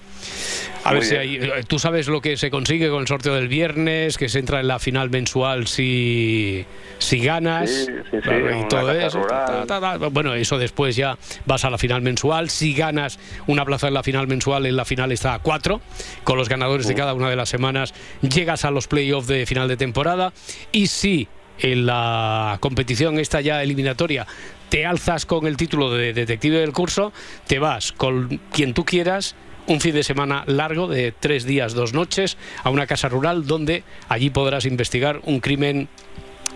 A 0.85 0.91
Muy 0.91 0.99
ver 0.99 1.09
si 1.09 1.15
hay, 1.17 1.37
eh, 1.37 1.65
tú 1.67 1.79
sabes 1.79 2.09
lo 2.09 2.21
que 2.21 2.37
se 2.37 2.51
consigue 2.51 2.89
con 2.91 3.03
el 3.03 3.07
sorteo 3.07 3.35
del 3.35 3.49
viernes, 3.49 4.19
que 4.19 4.29
se 4.29 4.39
entra 4.41 4.61
en 4.61 4.69
la 4.69 4.79
final 4.79 5.11
mensual 5.11 5.67
si, 5.67 6.65
si 6.99 7.19
ganas 7.21 7.71
Sí, 7.71 7.87
sí, 8.11 8.19
sí, 8.23 8.31
y 8.65 8.69
todo 8.69 8.91
eso. 8.93 9.23
rural. 9.23 9.67
ta, 9.67 9.81
ta, 9.81 9.99
ta. 9.99 10.09
Bueno, 10.09 10.35
eso 10.35 10.59
después 10.59 10.97
ya 10.97 11.17
vas 11.47 11.65
a 11.65 11.71
la 11.71 11.79
final 11.79 12.03
mensual. 12.03 12.51
Si 12.51 12.75
ganas 12.75 13.19
una 13.47 13.65
plaza 13.65 13.89
en 13.89 13.95
la 13.95 14.03
final 14.03 14.27
mensual, 14.27 14.67
en 14.67 14.77
la 14.77 14.85
final 14.85 15.13
está 15.13 15.35
a 15.35 15.39
cuatro. 15.39 15.81
Con 16.25 16.37
los 16.37 16.49
ganadores 16.49 16.87
de 16.89 16.95
cada 16.95 17.15
una 17.15 17.31
de 17.31 17.37
las 17.37 17.49
semanas 17.49 17.95
llegas 18.21 18.65
a 18.65 18.71
los 18.71 18.89
playoffs 18.89 19.29
de 19.29 19.47
final 19.47 19.69
de 19.69 19.77
temporada. 19.77 20.33
Y 20.73 20.89
si 20.89 21.29
en 21.61 21.87
la 21.87 22.57
competición 22.61 23.19
esta 23.21 23.41
ya 23.41 23.63
eliminatoria 23.63 24.27
te 24.69 24.87
alzas 24.87 25.27
con 25.27 25.47
el 25.47 25.57
título 25.59 25.93
de 25.93 26.13
detective 26.15 26.59
del 26.59 26.73
curso, 26.73 27.13
te 27.47 27.59
vas 27.59 27.93
con 27.93 28.41
quien 28.53 28.73
tú 28.73 28.85
quieras 28.87 29.37
un 29.67 29.81
fin 29.81 29.95
de 29.95 30.03
semana 30.03 30.45
largo 30.47 30.89
de 30.89 31.13
tres 31.19 31.45
días, 31.45 31.75
dos 31.75 31.93
noches, 31.93 32.37
a 32.65 32.71
una 32.71 32.87
casa 32.87 33.09
rural 33.09 33.47
donde 33.47 33.85
allí 34.09 34.31
podrás 34.31 34.65
investigar 34.65 35.21
un 35.25 35.41
crimen, 35.41 35.89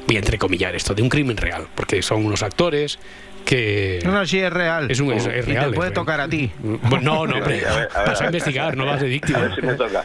voy 0.06 0.16
a 0.16 0.18
entrecomillar 0.18 0.74
esto, 0.74 0.94
de 0.94 1.02
un 1.02 1.08
crimen 1.08 1.36
real, 1.36 1.66
porque 1.74 2.02
son 2.02 2.24
unos 2.26 2.42
actores 2.42 2.98
que... 3.44 4.00
No, 4.04 4.10
no, 4.12 4.26
sí 4.26 4.38
es 4.40 4.52
real. 4.52 4.90
Es, 4.90 4.98
un, 5.00 5.12
es, 5.12 5.24
es 5.26 5.46
Y 5.46 5.52
real. 5.52 5.70
te 5.70 5.76
puede 5.76 5.90
es 5.90 5.94
tocar 5.94 6.20
a 6.20 6.28
ti. 6.28 6.50
Bueno, 6.60 7.00
no, 7.00 7.26
no, 7.26 7.36
hombre, 7.36 7.64
A 7.64 7.74
ver, 7.76 7.88
a 7.94 7.98
ver, 8.00 8.08
vas 8.08 8.20
a 8.20 8.24
a 8.24 8.26
investigar, 8.26 8.76
no 8.76 8.86
vas 8.86 9.00
de 9.00 9.06
A 9.06 9.10
víctima. 9.10 9.38
ver 9.40 9.54
si 9.54 9.62
me 9.62 9.74
toca. 9.74 10.04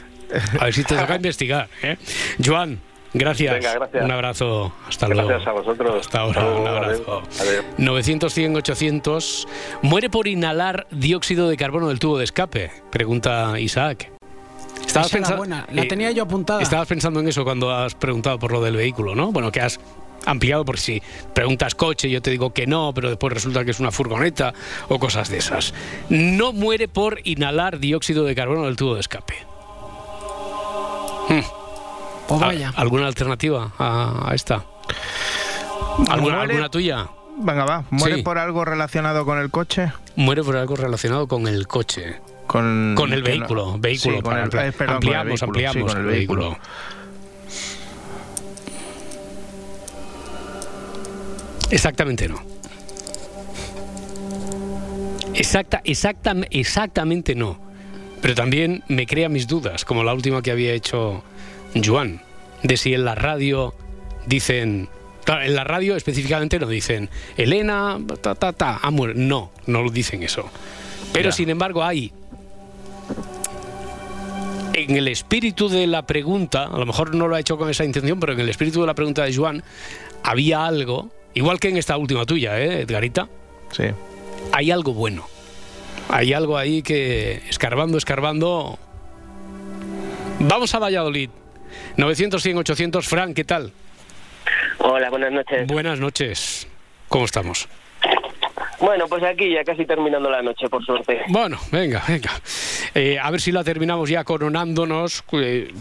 A 0.59 0.65
ver 0.65 0.73
si 0.73 0.83
te 0.83 0.95
toca 0.95 1.15
investigar. 1.15 1.67
¿eh? 1.81 1.97
Joan, 2.43 2.79
gracias. 3.13 3.53
Venga, 3.55 3.73
gracias. 3.73 4.03
Un 4.05 4.11
abrazo. 4.11 4.73
Hasta 4.87 5.07
luego. 5.07 5.27
Gracias 5.27 5.47
a 5.47 5.51
vosotros. 5.51 5.95
Hasta 6.05 6.19
ahora. 6.19 6.41
Luego, 6.41 6.61
Un 6.61 6.67
abrazo. 6.67 7.21
adiós. 7.23 7.41
Adiós. 7.41 7.65
900, 7.77 8.33
100, 8.33 8.55
800. 8.55 9.47
¿Muere 9.81 10.09
por 10.09 10.27
inhalar 10.27 10.87
dióxido 10.91 11.49
de 11.49 11.57
carbono 11.57 11.89
del 11.89 11.99
tubo 11.99 12.17
de 12.17 12.23
escape? 12.25 12.71
Pregunta 12.91 13.59
Isaac. 13.59 14.11
Estabas 14.85 15.07
Esa 15.07 15.17
era 15.17 15.25
pensa- 15.27 15.37
buena, 15.37 15.67
la 15.71 15.83
eh, 15.83 15.87
tenía 15.87 16.11
yo 16.11 16.23
apuntada. 16.23 16.61
Estabas 16.61 16.87
pensando 16.87 17.19
en 17.19 17.27
eso 17.27 17.43
cuando 17.43 17.71
has 17.71 17.95
preguntado 17.95 18.39
por 18.39 18.51
lo 18.51 18.61
del 18.61 18.75
vehículo, 18.75 19.15
¿no? 19.15 19.31
Bueno, 19.31 19.51
que 19.51 19.61
has 19.61 19.79
ampliado 20.25 20.65
por 20.65 20.79
si 20.79 21.01
preguntas 21.33 21.75
coche, 21.75 22.09
yo 22.09 22.21
te 22.21 22.29
digo 22.29 22.51
que 22.53 22.67
no, 22.67 22.91
pero 22.93 23.07
después 23.09 23.31
resulta 23.33 23.63
que 23.63 23.71
es 23.71 23.79
una 23.79 23.91
furgoneta 23.91 24.53
o 24.89 24.99
cosas 24.99 25.29
de 25.29 25.37
esas. 25.37 25.73
No 26.09 26.51
muere 26.51 26.87
por 26.87 27.19
inhalar 27.23 27.79
dióxido 27.79 28.25
de 28.25 28.35
carbono 28.35 28.65
del 28.65 28.75
tubo 28.75 28.95
de 28.95 28.99
escape. 29.01 29.35
Pues 32.31 32.41
¿Al- 32.43 32.47
vaya. 32.47 32.73
¿Alguna 32.75 33.07
alternativa 33.07 33.71
a, 33.77 34.29
a 34.29 34.35
esta? 34.35 34.63
¿Alguna, 36.09 36.37
Muere- 36.37 36.51
alguna 36.51 36.69
tuya? 36.69 37.07
Venga, 37.37 37.65
va. 37.65 37.83
¿Muere 37.89 38.15
Sí. 38.17 38.21
por 38.21 38.37
algo 38.37 38.63
relacionado 38.65 39.25
con 39.25 39.37
el 39.39 39.49
coche? 39.49 39.91
Muere 40.15 40.43
por 40.43 40.55
algo 40.55 40.75
relacionado 40.75 41.27
con 41.27 41.47
el 41.47 41.67
coche. 41.67 42.21
Con, 42.47 42.93
Con 42.97 43.13
el 43.13 43.23
que 43.23 43.31
no- 43.31 43.37
vehículo, 43.39 43.77
vehículo. 43.79 44.15
Sí, 44.17 44.21
con 44.21 44.31
para 44.31 44.43
el, 44.43 44.49
ampli- 44.49 44.67
eh, 44.67 44.71
perdón, 44.71 44.99
con 45.01 45.09
el 45.09 45.15
ampliamos, 45.15 45.25
vehículo, 45.41 45.59
sí, 45.59 45.65
ampliamos 45.65 45.91
con 45.93 46.01
el 46.01 46.07
el 46.07 46.11
vehículo. 46.17 46.41
vehículo. 46.49 46.61
Exactamente 51.69 52.27
no. 52.27 52.41
Exacta, 55.33 55.81
exacta, 55.85 56.35
exactamente 56.49 57.35
no. 57.35 57.57
Pero 58.21 58.35
también 58.35 58.83
me 58.87 59.07
crea 59.07 59.29
mis 59.29 59.47
dudas, 59.47 59.85
como 59.85 60.03
la 60.03 60.13
última 60.13 60.41
que 60.41 60.51
había 60.51 60.73
hecho 60.73 61.23
Joan, 61.83 62.21
de 62.63 62.77
si 62.77 62.93
en 62.93 63.05
la 63.05 63.15
radio 63.15 63.73
dicen. 64.25 64.89
Claro, 65.23 65.43
en 65.43 65.53
la 65.55 65.63
radio 65.63 65.95
específicamente 65.95 66.57
no 66.57 66.67
dicen 66.67 67.09
Elena, 67.37 67.99
ta, 68.21 68.33
ta, 68.35 68.53
ta, 68.53 68.79
muerto". 68.91 69.19
No, 69.19 69.51
no 69.67 69.83
lo 69.83 69.91
dicen 69.91 70.23
eso. 70.23 70.49
Pero 71.13 71.29
Ya. 71.29 71.31
sin 71.31 71.49
embargo 71.49 71.83
hay 71.83 72.11
en 74.73 74.95
el 74.95 75.07
espíritu 75.07 75.69
de 75.69 75.85
la 75.85 76.05
pregunta, 76.07 76.63
a 76.65 76.77
lo 76.77 76.85
mejor 76.85 77.13
no 77.13 77.27
lo 77.27 77.35
ha 77.35 77.39
hecho 77.39 77.57
con 77.57 77.69
esa 77.69 77.83
intención, 77.83 78.19
pero 78.19 78.33
en 78.33 78.39
el 78.39 78.49
espíritu 78.49 78.81
de 78.81 78.87
la 78.87 78.93
pregunta 78.93 79.23
de 79.23 79.35
Joan 79.35 79.63
había 80.23 80.65
algo, 80.65 81.09
igual 81.33 81.59
que 81.59 81.69
en 81.69 81.77
esta 81.77 81.97
última 81.97 82.25
tuya, 82.25 82.59
¿eh, 82.59 82.81
Edgarita? 82.81 83.27
Sí. 83.71 83.83
Hay 84.53 84.71
algo 84.71 84.93
bueno. 84.93 85.27
Hay 86.09 86.33
algo 86.33 86.57
ahí 86.57 86.81
que, 86.81 87.41
escarbando, 87.49 87.97
escarbando... 87.97 88.79
Vamos 90.39 90.73
a 90.73 90.79
Valladolid. 90.79 91.29
900, 91.97 92.41
100, 92.41 92.57
800. 92.57 93.07
Fran, 93.07 93.33
¿qué 93.33 93.43
tal? 93.43 93.71
Hola, 94.79 95.09
buenas 95.09 95.31
noches. 95.31 95.67
Buenas 95.67 95.99
noches. 95.99 96.67
¿Cómo 97.07 97.25
estamos? 97.25 97.67
Bueno, 98.81 99.07
pues 99.07 99.23
aquí 99.23 99.53
ya 99.53 99.63
casi 99.63 99.85
terminando 99.85 100.27
la 100.27 100.41
noche, 100.41 100.67
por 100.67 100.83
suerte. 100.83 101.21
Bueno, 101.27 101.59
venga, 101.71 102.03
venga. 102.07 102.31
Eh, 102.95 103.19
a 103.21 103.29
ver 103.29 103.39
si 103.39 103.51
la 103.51 103.63
terminamos 103.63 104.09
ya 104.09 104.23
coronándonos. 104.23 105.23
Eh, 105.33 105.71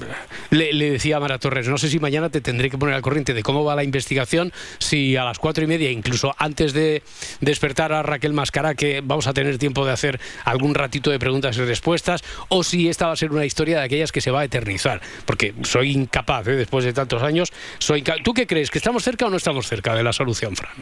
le, 0.51 0.91
decía 0.91 1.19
Mara 1.19 1.39
Torres, 1.39 1.67
no 1.67 1.79
sé 1.79 1.89
si 1.89 1.99
mañana 1.99 2.29
te 2.29 2.43
tendré 2.43 2.69
que 2.69 2.77
poner 2.77 2.95
al 2.95 3.01
corriente 3.01 3.33
de 3.33 3.43
cómo 3.43 3.65
va 3.65 3.75
la 3.75 3.85
investigación, 3.85 4.53
si 4.79 5.17
a 5.17 5.25
las 5.25 5.39
cuatro 5.39 5.65
y 5.65 5.67
media, 5.67 5.91
incluso 5.91 6.35
antes 6.37 6.75
de 6.75 7.03
despertar 7.41 7.95
a 7.95 8.03
Raquel 8.03 8.35
Mascara, 8.35 8.75
que 8.75 9.01
vamos 9.03 9.27
a 9.27 9.33
tener 9.33 9.57
tiempo 9.57 9.87
de 9.87 9.93
hacer 9.93 10.21
algún 10.45 10.75
ratito 10.75 11.11
de 11.11 11.19
preguntas 11.19 11.57
y 11.57 11.63
respuestas, 11.63 12.23
o 12.49 12.63
si 12.63 12.91
esta 12.91 13.07
va 13.07 13.13
a 13.13 13.17
ser 13.17 13.33
una 13.33 13.47
historia 13.47 13.79
de 13.79 13.85
aquellas 13.85 14.13
que 14.13 14.21
se 14.21 14.31
va 14.31 14.41
a 14.41 14.45
eternizar. 14.45 15.01
Porque 15.25 15.55
soy 15.63 15.93
incapaz, 15.93 16.47
¿eh? 16.49 16.57
después 16.57 16.85
de 16.85 16.93
tantos 16.93 17.23
años, 17.23 17.51
soy 17.79 18.03
¿Tú 18.23 18.35
qué 18.35 18.47
crees? 18.47 18.71
¿Que 18.71 18.79
estamos 18.79 19.03
cerca 19.03 19.27
o 19.27 19.31
no 19.31 19.37
estamos 19.37 19.67
cerca 19.67 19.95
de 19.95 20.03
la 20.03 20.13
solución, 20.13 20.55
Fran? 20.57 20.73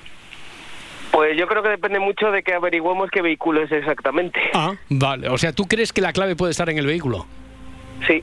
Pues 1.19 1.37
yo 1.37 1.49
creo 1.49 1.65
que 1.65 1.71
depende 1.71 1.99
mucho 1.99 2.31
de 2.31 2.45
que 2.45 2.55
averigüemos 2.55 3.11
qué 3.11 3.23
vehículo 3.23 3.61
es 3.65 3.73
exactamente. 3.73 4.39
Ah, 4.55 4.77
vale. 4.89 5.29
O 5.29 5.37
sea, 5.37 5.53
¿tú 5.53 5.65
crees 5.65 5.93
que 5.93 6.01
la 6.01 6.13
clave 6.13 6.37
puede 6.37 6.53
estar 6.53 6.71
en 6.71 6.79
el 6.79 6.87
vehículo? 6.87 7.27
Sí. 8.07 8.23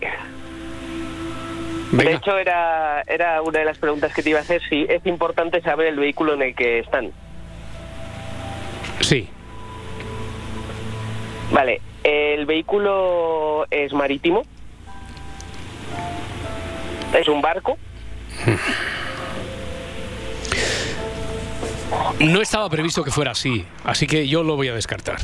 Venga. 1.92 2.10
De 2.10 2.16
hecho, 2.16 2.38
era, 2.38 3.02
era 3.02 3.42
una 3.42 3.60
de 3.60 3.66
las 3.66 3.80
preguntas 3.80 4.14
que 4.14 4.24
te 4.24 4.30
iba 4.30 4.40
a 4.40 4.44
hacer, 4.44 4.62
si 4.70 4.86
es 4.88 5.06
importante 5.06 5.60
saber 5.62 5.88
el 5.88 6.00
vehículo 6.00 6.36
en 6.36 6.44
el 6.44 6.56
que 6.56 6.80
están. 6.80 7.12
Sí. 9.02 9.28
Vale, 11.52 11.82
el 12.02 12.46
vehículo 12.46 13.68
es 13.72 13.92
marítimo. 13.92 14.44
Es 17.14 17.28
un 17.28 17.42
barco. 17.42 17.78
No 22.20 22.42
estaba 22.42 22.70
previsto 22.70 23.04
que 23.04 23.12
fuera 23.12 23.32
así, 23.32 23.66
así 23.84 24.08
que 24.08 24.28
yo 24.28 24.44
lo 24.44 24.56
voy 24.56 24.70
a 24.70 24.74
descartar. 24.74 25.18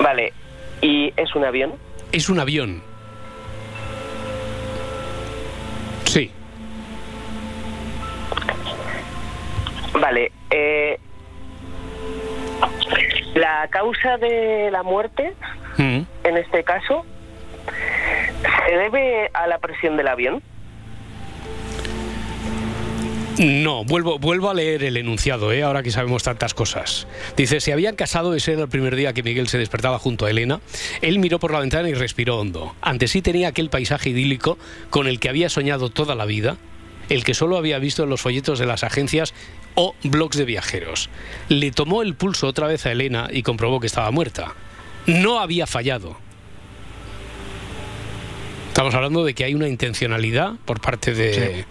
Vale, 0.00 0.32
y 0.80 1.12
es 1.16 1.34
un 1.34 1.44
avión. 1.44 1.74
Es 2.12 2.28
un 2.28 2.40
avión. 2.40 2.82
Sí. 6.04 6.30
Vale, 10.00 10.32
eh, 10.50 10.98
la 13.34 13.68
causa 13.70 14.16
de 14.18 14.70
la 14.70 14.82
muerte, 14.82 15.34
Mm. 15.78 16.00
en 16.24 16.36
este 16.36 16.64
caso, 16.64 17.04
se 18.68 18.76
debe 18.76 19.30
a 19.32 19.46
la 19.46 19.58
presión 19.58 19.96
del 19.96 20.08
avión. 20.08 20.42
No, 23.38 23.84
vuelvo, 23.84 24.18
vuelvo 24.18 24.50
a 24.50 24.54
leer 24.54 24.84
el 24.84 24.98
enunciado, 24.98 25.52
¿eh? 25.52 25.62
ahora 25.62 25.82
que 25.82 25.90
sabemos 25.90 26.22
tantas 26.22 26.52
cosas. 26.52 27.06
Dice, 27.34 27.60
se 27.60 27.72
habían 27.72 27.96
casado, 27.96 28.34
ese 28.34 28.52
era 28.52 28.62
el 28.62 28.68
primer 28.68 28.94
día 28.94 29.14
que 29.14 29.22
Miguel 29.22 29.48
se 29.48 29.56
despertaba 29.56 29.98
junto 29.98 30.26
a 30.26 30.30
Elena. 30.30 30.60
Él 31.00 31.18
miró 31.18 31.38
por 31.38 31.50
la 31.50 31.60
ventana 31.60 31.88
y 31.88 31.94
respiró 31.94 32.38
hondo. 32.38 32.74
Ante 32.82 33.08
sí 33.08 33.22
tenía 33.22 33.48
aquel 33.48 33.70
paisaje 33.70 34.10
idílico 34.10 34.58
con 34.90 35.06
el 35.06 35.18
que 35.18 35.30
había 35.30 35.48
soñado 35.48 35.88
toda 35.88 36.14
la 36.14 36.26
vida. 36.26 36.56
el 37.08 37.24
que 37.24 37.34
solo 37.34 37.58
había 37.58 37.78
visto 37.78 38.04
en 38.04 38.10
los 38.10 38.20
folletos 38.20 38.58
de 38.58 38.64
las 38.64 38.84
agencias 38.84 39.34
o 39.74 39.94
blogs 40.04 40.36
de 40.36 40.44
viajeros. 40.44 41.10
Le 41.48 41.70
tomó 41.70 42.02
el 42.02 42.14
pulso 42.14 42.46
otra 42.46 42.66
vez 42.68 42.86
a 42.86 42.92
Elena 42.92 43.28
y 43.30 43.42
comprobó 43.42 43.80
que 43.80 43.86
estaba 43.86 44.10
muerta. 44.10 44.54
No 45.06 45.40
había 45.40 45.66
fallado. 45.66 46.16
Estamos 48.68 48.94
hablando 48.94 49.24
de 49.24 49.34
que 49.34 49.44
hay 49.44 49.54
una 49.54 49.68
intencionalidad 49.68 50.54
por 50.64 50.80
parte 50.80 51.12
de, 51.12 51.66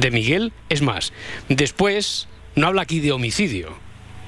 de 0.00 0.10
Miguel. 0.10 0.52
Es 0.68 0.82
más, 0.82 1.12
después 1.48 2.28
no 2.54 2.66
habla 2.66 2.82
aquí 2.82 3.00
de 3.00 3.12
homicidio, 3.12 3.74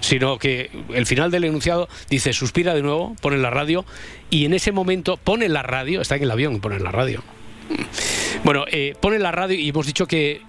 sino 0.00 0.38
que 0.38 0.70
el 0.94 1.06
final 1.06 1.30
del 1.30 1.44
enunciado 1.44 1.88
dice 2.08 2.32
suspira 2.32 2.74
de 2.74 2.82
nuevo, 2.82 3.14
pone 3.20 3.36
la 3.36 3.50
radio 3.50 3.84
y 4.30 4.44
en 4.44 4.54
ese 4.54 4.72
momento 4.72 5.16
pone 5.16 5.48
la 5.48 5.62
radio, 5.62 6.00
está 6.00 6.16
en 6.16 6.22
el 6.22 6.30
avión, 6.30 6.60
pone 6.60 6.78
la 6.78 6.90
radio. 6.90 7.22
Bueno, 8.44 8.64
eh, 8.70 8.94
pone 9.00 9.18
la 9.18 9.32
radio 9.32 9.58
y 9.58 9.68
hemos 9.68 9.86
dicho 9.86 10.06
que 10.06 10.40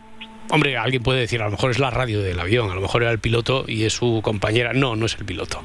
Hombre, 0.49 0.77
alguien 0.77 1.03
puede 1.03 1.19
decir, 1.19 1.41
a 1.41 1.45
lo 1.45 1.51
mejor 1.51 1.71
es 1.71 1.79
la 1.79 1.89
radio 1.89 2.21
del 2.21 2.39
avión, 2.39 2.71
a 2.71 2.75
lo 2.75 2.79
mejor 2.79 3.03
era 3.03 3.11
el 3.11 3.19
piloto 3.19 3.65
y 3.67 3.83
es 3.83 3.91
su 3.91 4.21
compañera. 4.23 4.71
No, 4.71 4.95
no 4.95 5.05
es 5.05 5.17
el 5.19 5.25
piloto. 5.25 5.61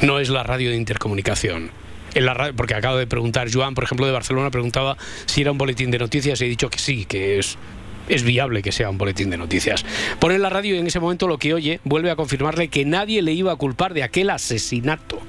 No 0.00 0.20
es 0.20 0.28
la 0.28 0.44
radio 0.44 0.70
de 0.70 0.76
intercomunicación. 0.76 1.72
La 2.14 2.34
radio, 2.34 2.54
porque 2.54 2.74
acabo 2.74 2.98
de 2.98 3.08
preguntar, 3.08 3.48
Joan, 3.52 3.74
por 3.74 3.82
ejemplo, 3.82 4.06
de 4.06 4.12
Barcelona, 4.12 4.52
preguntaba 4.52 4.96
si 5.26 5.40
era 5.40 5.50
un 5.50 5.58
boletín 5.58 5.90
de 5.90 5.98
noticias 5.98 6.40
y 6.40 6.44
he 6.44 6.48
dicho 6.48 6.70
que 6.70 6.78
sí, 6.78 7.04
que 7.04 7.40
es, 7.40 7.58
es 8.08 8.22
viable 8.22 8.62
que 8.62 8.72
sea 8.72 8.90
un 8.90 8.98
boletín 8.98 9.30
de 9.30 9.36
noticias. 9.36 9.84
Pone 10.18 10.38
la 10.38 10.50
radio 10.50 10.74
y 10.74 10.78
en 10.78 10.86
ese 10.86 11.00
momento 11.00 11.26
lo 11.26 11.38
que 11.38 11.54
oye 11.54 11.80
vuelve 11.84 12.10
a 12.10 12.16
confirmarle 12.16 12.68
que 12.68 12.84
nadie 12.84 13.22
le 13.22 13.32
iba 13.32 13.52
a 13.52 13.56
culpar 13.56 13.94
de 13.94 14.02
aquel 14.02 14.30
asesinato. 14.30 15.20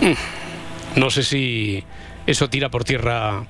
Mm. 0.00 1.00
No 1.00 1.10
sé 1.10 1.22
si 1.22 1.84
eso 2.26 2.50
tira 2.50 2.68
por 2.68 2.84
tierra 2.84 3.46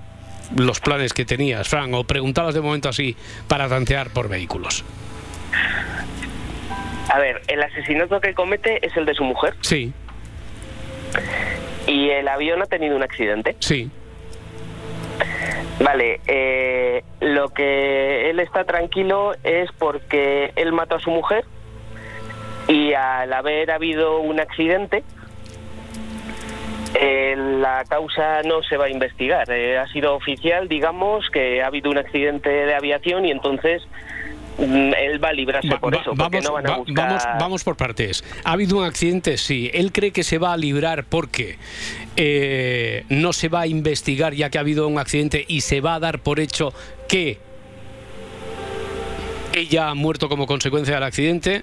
los 0.56 0.80
planes 0.80 1.12
que 1.12 1.24
tenías, 1.24 1.68
Fran, 1.68 1.94
o 1.94 2.04
preguntabas 2.04 2.54
de 2.54 2.60
momento 2.60 2.88
así 2.88 3.16
para 3.48 3.68
tantear 3.68 4.10
por 4.10 4.28
vehículos. 4.28 4.84
A 7.08 7.18
ver, 7.18 7.42
el 7.48 7.62
asesinato 7.62 8.20
que 8.20 8.34
comete 8.34 8.86
es 8.86 8.96
el 8.96 9.04
de 9.06 9.14
su 9.14 9.24
mujer. 9.24 9.54
Sí. 9.60 9.92
Y 11.86 12.10
el 12.10 12.28
avión 12.28 12.62
ha 12.62 12.66
tenido 12.66 12.96
un 12.96 13.02
accidente. 13.02 13.56
Sí. 13.60 13.90
Vale, 15.80 16.20
eh, 16.26 17.02
lo 17.20 17.48
que 17.48 18.30
él 18.30 18.40
está 18.40 18.64
tranquilo 18.64 19.32
es 19.42 19.70
porque 19.78 20.52
él 20.54 20.72
mató 20.72 20.96
a 20.96 21.00
su 21.00 21.10
mujer 21.10 21.44
y 22.68 22.92
al 22.94 23.32
haber 23.32 23.70
habido 23.70 24.20
un 24.20 24.38
accidente, 24.38 25.02
eh, 26.94 27.34
la 27.36 27.84
causa 27.88 28.42
no 28.42 28.62
se 28.62 28.76
va 28.76 28.84
a 28.86 28.90
investigar. 28.90 29.50
Eh, 29.50 29.78
ha 29.78 29.86
sido 29.88 30.14
oficial, 30.14 30.68
digamos, 30.68 31.28
que 31.30 31.62
ha 31.62 31.66
habido 31.66 31.90
un 31.90 31.98
accidente 31.98 32.48
de 32.48 32.74
aviación 32.74 33.24
y 33.24 33.30
entonces 33.30 33.82
él 34.58 35.22
va 35.22 35.28
a 35.28 35.32
librarse 35.32 35.68
Va- 35.68 35.78
por 35.80 35.94
va- 35.94 36.00
eso, 36.00 36.10
porque 36.14 36.40
vamos, 36.40 36.44
no 36.44 36.52
van 36.52 36.66
a 36.70 36.76
buscar... 36.76 36.94
vamos, 37.08 37.22
vamos 37.40 37.64
por 37.64 37.76
partes. 37.76 38.22
¿Ha 38.44 38.52
habido 38.52 38.78
un 38.78 38.84
accidente? 38.84 39.36
Sí. 39.38 39.70
¿Él 39.72 39.92
cree 39.92 40.10
que 40.12 40.22
se 40.24 40.38
va 40.38 40.52
a 40.52 40.56
librar 40.56 41.04
porque 41.04 41.58
eh, 42.16 43.04
no 43.08 43.32
se 43.32 43.48
va 43.48 43.62
a 43.62 43.66
investigar 43.66 44.34
ya 44.34 44.50
que 44.50 44.58
ha 44.58 44.60
habido 44.60 44.86
un 44.88 44.98
accidente 44.98 45.44
y 45.48 45.62
se 45.62 45.80
va 45.80 45.94
a 45.94 46.00
dar 46.00 46.18
por 46.20 46.38
hecho 46.40 46.72
que 47.08 47.38
ella 49.54 49.88
ha 49.90 49.94
muerto 49.94 50.28
como 50.28 50.46
consecuencia 50.46 50.94
del 50.94 51.02
accidente? 51.04 51.62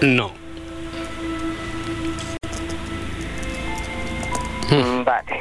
No. 0.00 0.32
Mm, 4.70 5.04
Vale. 5.04 5.40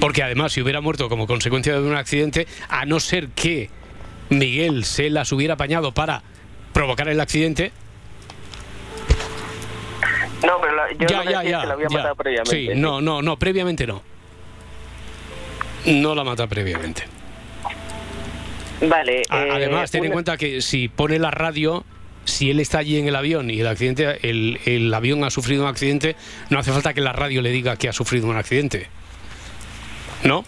Porque 0.00 0.22
además, 0.22 0.52
si 0.52 0.62
hubiera 0.62 0.80
muerto 0.80 1.08
como 1.08 1.26
consecuencia 1.26 1.74
de 1.74 1.80
un 1.86 1.94
accidente, 1.94 2.46
a 2.68 2.86
no 2.86 3.00
ser 3.00 3.28
que 3.28 3.68
Miguel 4.30 4.84
se 4.84 5.10
las 5.10 5.30
hubiera 5.32 5.54
apañado 5.54 5.92
para 5.92 6.22
provocar 6.72 7.08
el 7.08 7.20
accidente, 7.20 7.72
No, 10.46 10.58
pero 10.60 10.74
la- 10.74 10.92
yo 10.92 11.06
ya, 11.06 11.24
no 11.24 11.30
ya, 11.30 11.42
ya. 11.42 11.60
que 11.60 11.66
la 11.66 11.74
había 11.74 11.88
matado 11.90 12.14
previamente. 12.16 12.50
Sí, 12.56 12.68
no, 12.74 13.00
no, 13.02 13.20
no, 13.20 13.38
previamente 13.38 13.86
no. 13.86 14.02
No 15.86 16.14
la 16.14 16.24
mata 16.24 16.46
previamente. 16.46 17.02
Vale. 18.88 19.22
A- 19.28 19.44
eh, 19.44 19.50
Además, 19.52 19.90
ten 19.90 20.04
en 20.06 20.12
cuenta 20.12 20.36
que 20.38 20.62
si 20.62 20.88
pone 20.88 21.18
la 21.18 21.30
radio, 21.30 21.84
si 22.24 22.50
él 22.50 22.60
está 22.60 22.78
allí 22.78 22.98
en 22.98 23.06
el 23.08 23.16
avión 23.16 23.50
y 23.50 23.60
el 23.60 23.66
accidente, 23.66 24.18
el, 24.28 24.58
el 24.64 24.92
avión 24.94 25.22
ha 25.24 25.30
sufrido 25.30 25.64
un 25.64 25.68
accidente, 25.68 26.16
no 26.48 26.58
hace 26.58 26.72
falta 26.72 26.94
que 26.94 27.00
la 27.02 27.12
radio 27.12 27.42
le 27.42 27.50
diga 27.50 27.76
que 27.76 27.88
ha 27.88 27.92
sufrido 27.92 28.26
un 28.28 28.36
accidente. 28.36 28.86
¿No? 30.24 30.44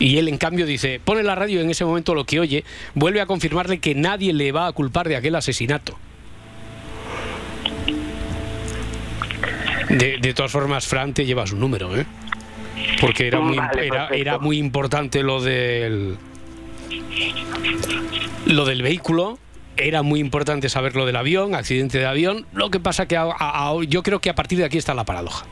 Y 0.00 0.18
él, 0.18 0.28
en 0.28 0.38
cambio, 0.38 0.64
dice, 0.66 1.00
pone 1.04 1.22
la 1.22 1.34
radio 1.34 1.60
en 1.60 1.70
ese 1.70 1.84
momento 1.84 2.14
lo 2.14 2.24
que 2.24 2.38
oye, 2.40 2.64
vuelve 2.94 3.20
a 3.20 3.26
confirmarle 3.26 3.78
que 3.78 3.94
nadie 3.94 4.32
le 4.32 4.52
va 4.52 4.66
a 4.68 4.72
culpar 4.72 5.08
de 5.08 5.16
aquel 5.16 5.34
asesinato. 5.34 5.98
De, 9.88 10.18
de 10.18 10.34
todas 10.34 10.52
formas, 10.52 10.86
Fran 10.86 11.14
te 11.14 11.24
lleva 11.24 11.46
su 11.46 11.56
número, 11.56 11.96
¿eh? 11.96 12.04
Porque 13.00 13.26
era 13.26 13.40
muy, 13.40 13.56
Vale, 13.56 13.88
era, 14.12 14.38
muy 14.38 14.58
importante 14.58 15.22
lo 15.22 15.40
del 15.42 16.16
lo 18.46 18.64
del 18.64 18.82
vehículo. 18.82 19.38
Era 19.76 20.02
muy 20.02 20.20
importante 20.20 20.68
saber 20.68 20.96
lo 20.96 21.06
del 21.06 21.16
avión, 21.16 21.54
accidente 21.54 21.98
de 21.98 22.06
avión. 22.06 22.46
Lo 22.52 22.70
que 22.70 22.80
pasa 22.80 23.06
que 23.06 23.16
a- 23.16 23.22
a- 23.22 23.68
a- 23.70 23.84
yo 23.86 24.02
creo 24.02 24.20
que 24.20 24.28
a 24.30 24.34
partir 24.34 24.58
de 24.58 24.64
aquí 24.64 24.76
está 24.78 24.92
la 24.94 25.04
paradoja. 25.04 25.46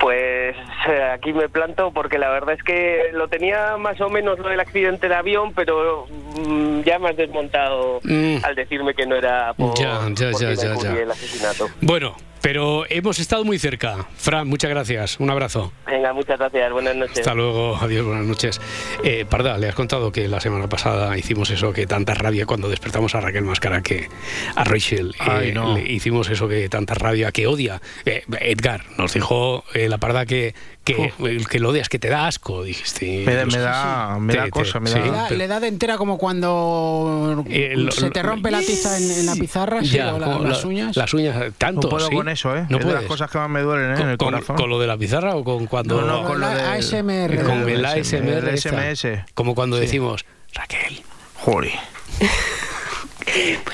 Pues 0.00 0.56
aquí 1.14 1.32
me 1.32 1.48
planto 1.48 1.90
porque 1.92 2.18
la 2.18 2.28
verdad 2.30 2.54
es 2.54 2.62
que 2.62 3.10
lo 3.12 3.28
tenía 3.28 3.76
más 3.76 4.00
o 4.00 4.08
menos 4.08 4.38
lo 4.38 4.48
del 4.48 4.60
accidente 4.60 5.08
de 5.08 5.14
avión, 5.14 5.52
pero 5.54 6.06
mm, 6.46 6.80
ya 6.82 6.98
me 6.98 7.10
has 7.10 7.16
desmontado 7.16 8.00
Mm. 8.04 8.36
al 8.42 8.54
decirme 8.54 8.94
que 8.94 9.06
no 9.06 9.16
era 9.16 9.52
por, 9.54 9.74
Ya, 9.78 10.00
ya, 10.14 10.30
por 10.30 10.40
ya, 10.40 10.46
quien 10.48 10.56
ya, 10.56 10.72
ocurría 10.74 10.94
ya. 10.94 11.00
el 11.02 11.10
asesinato. 11.10 11.68
Bueno, 11.80 12.16
pero 12.42 12.84
hemos 12.90 13.18
estado 13.20 13.44
muy 13.44 13.58
cerca. 13.58 14.06
Fran, 14.16 14.48
muchas 14.48 14.68
gracias. 14.70 15.18
Un 15.20 15.30
abrazo. 15.30 15.72
Venga, 15.86 16.12
muchas 16.12 16.38
gracias, 16.38 16.72
buenas 16.72 16.96
noches. 16.96 17.20
Hasta 17.20 17.34
luego, 17.34 17.76
adiós, 17.76 18.04
buenas 18.04 18.26
noches. 18.26 18.60
Eh, 19.04 19.24
Parda, 19.24 19.56
le 19.58 19.68
has 19.68 19.74
contado 19.74 20.10
que 20.12 20.28
la 20.28 20.40
semana 20.40 20.68
pasada 20.68 21.16
hicimos 21.16 21.50
eso, 21.50 21.72
que 21.72 21.86
tanta 21.86 22.14
rabia 22.14 22.44
cuando 22.44 22.68
despertamos 22.68 23.14
a 23.14 23.20
Raquel 23.20 23.44
Máscara, 23.44 23.80
que 23.82 24.08
a 24.56 24.64
Rachel 24.64 25.14
eh, 25.14 25.18
Ay, 25.20 25.52
no. 25.52 25.76
le 25.76 25.90
hicimos 25.90 26.28
eso, 26.28 26.48
que 26.48 26.68
tanta 26.68 26.94
rabia, 26.94 27.30
que 27.30 27.46
odia. 27.46 27.80
Eh, 28.04 28.24
Edgar 28.40 28.82
nos 28.98 29.14
dijo 29.14 29.64
eh, 29.74 29.88
la 29.88 29.98
Parda 29.98 30.26
que, 30.26 30.54
que, 30.84 31.12
que 31.48 31.58
lo 31.60 31.68
odias, 31.70 31.88
que 31.88 31.98
te 31.98 32.08
da 32.08 32.26
asco, 32.26 32.62
dijiste. 32.64 33.22
Me, 33.24 33.34
da- 33.34 33.46
me 33.46 33.58
da, 33.58 34.16
me 34.20 34.32
Te- 34.32 34.38
da 34.38 34.44
te- 34.46 34.50
cosa, 34.50 34.80
me 34.80 34.88
sí. 34.90 34.98
da... 34.98 35.04
Le 35.04 35.10
da, 35.12 35.30
le 35.30 35.46
da 35.48 35.60
de 35.60 35.68
entera 35.68 35.96
como 35.96 36.18
cuando 36.18 37.44
Eh, 37.48 37.74
lo- 37.76 37.92
se 37.92 38.10
te 38.10 38.22
lo- 38.22 38.30
rompe 38.30 38.50
la 38.50 38.60
tiza 38.60 38.96
en, 38.98 39.10
en 39.10 39.26
la 39.26 39.34
pizarra, 39.36 39.80
sí, 39.82 39.90
Ya, 39.90 40.14
o 40.14 40.18
la- 40.18 40.38
las 40.40 40.62
la- 40.62 40.68
uñas. 40.68 40.96
Las 40.96 41.14
uñas, 41.14 41.36
tanto. 41.58 41.82
No 41.82 41.88
puedo 41.88 42.08
¿sí? 42.08 42.14
con 42.16 42.28
eso, 42.28 42.56
¿eh? 42.56 42.66
No 42.68 42.78
es 42.78 42.84
de 42.84 42.90
las 42.92 43.02
puedes. 43.02 43.08
cosas 43.08 43.30
que 43.30 43.38
más 43.38 43.48
me 43.50 43.60
duelen, 43.60 43.92
¿eh? 43.92 43.94
con, 43.94 44.02
en 44.04 44.08
el 44.10 44.18
con- 44.18 44.32
corazón. 44.32 44.56
con 44.56 44.70
lo 44.70 44.78
de 44.80 44.86
la 44.88 44.96
pizarra 44.96 45.36
o 45.36 45.44
con 45.44 45.66
cuando 45.66 46.00
No, 46.00 46.06
no, 46.22 46.24
con 46.28 46.40
lo 46.40 46.46
La 46.48 46.54
del- 46.54 46.66
ASMR. 46.66 47.42
con 47.44 47.68
el 47.68 47.84
ASMR 47.84 48.48
el. 48.50 48.58
SMS. 48.58 49.24
como 49.34 49.54
cuando 49.54 49.76
decimos 49.76 50.24
Raquel 50.54 51.00
Joder. 51.36 51.72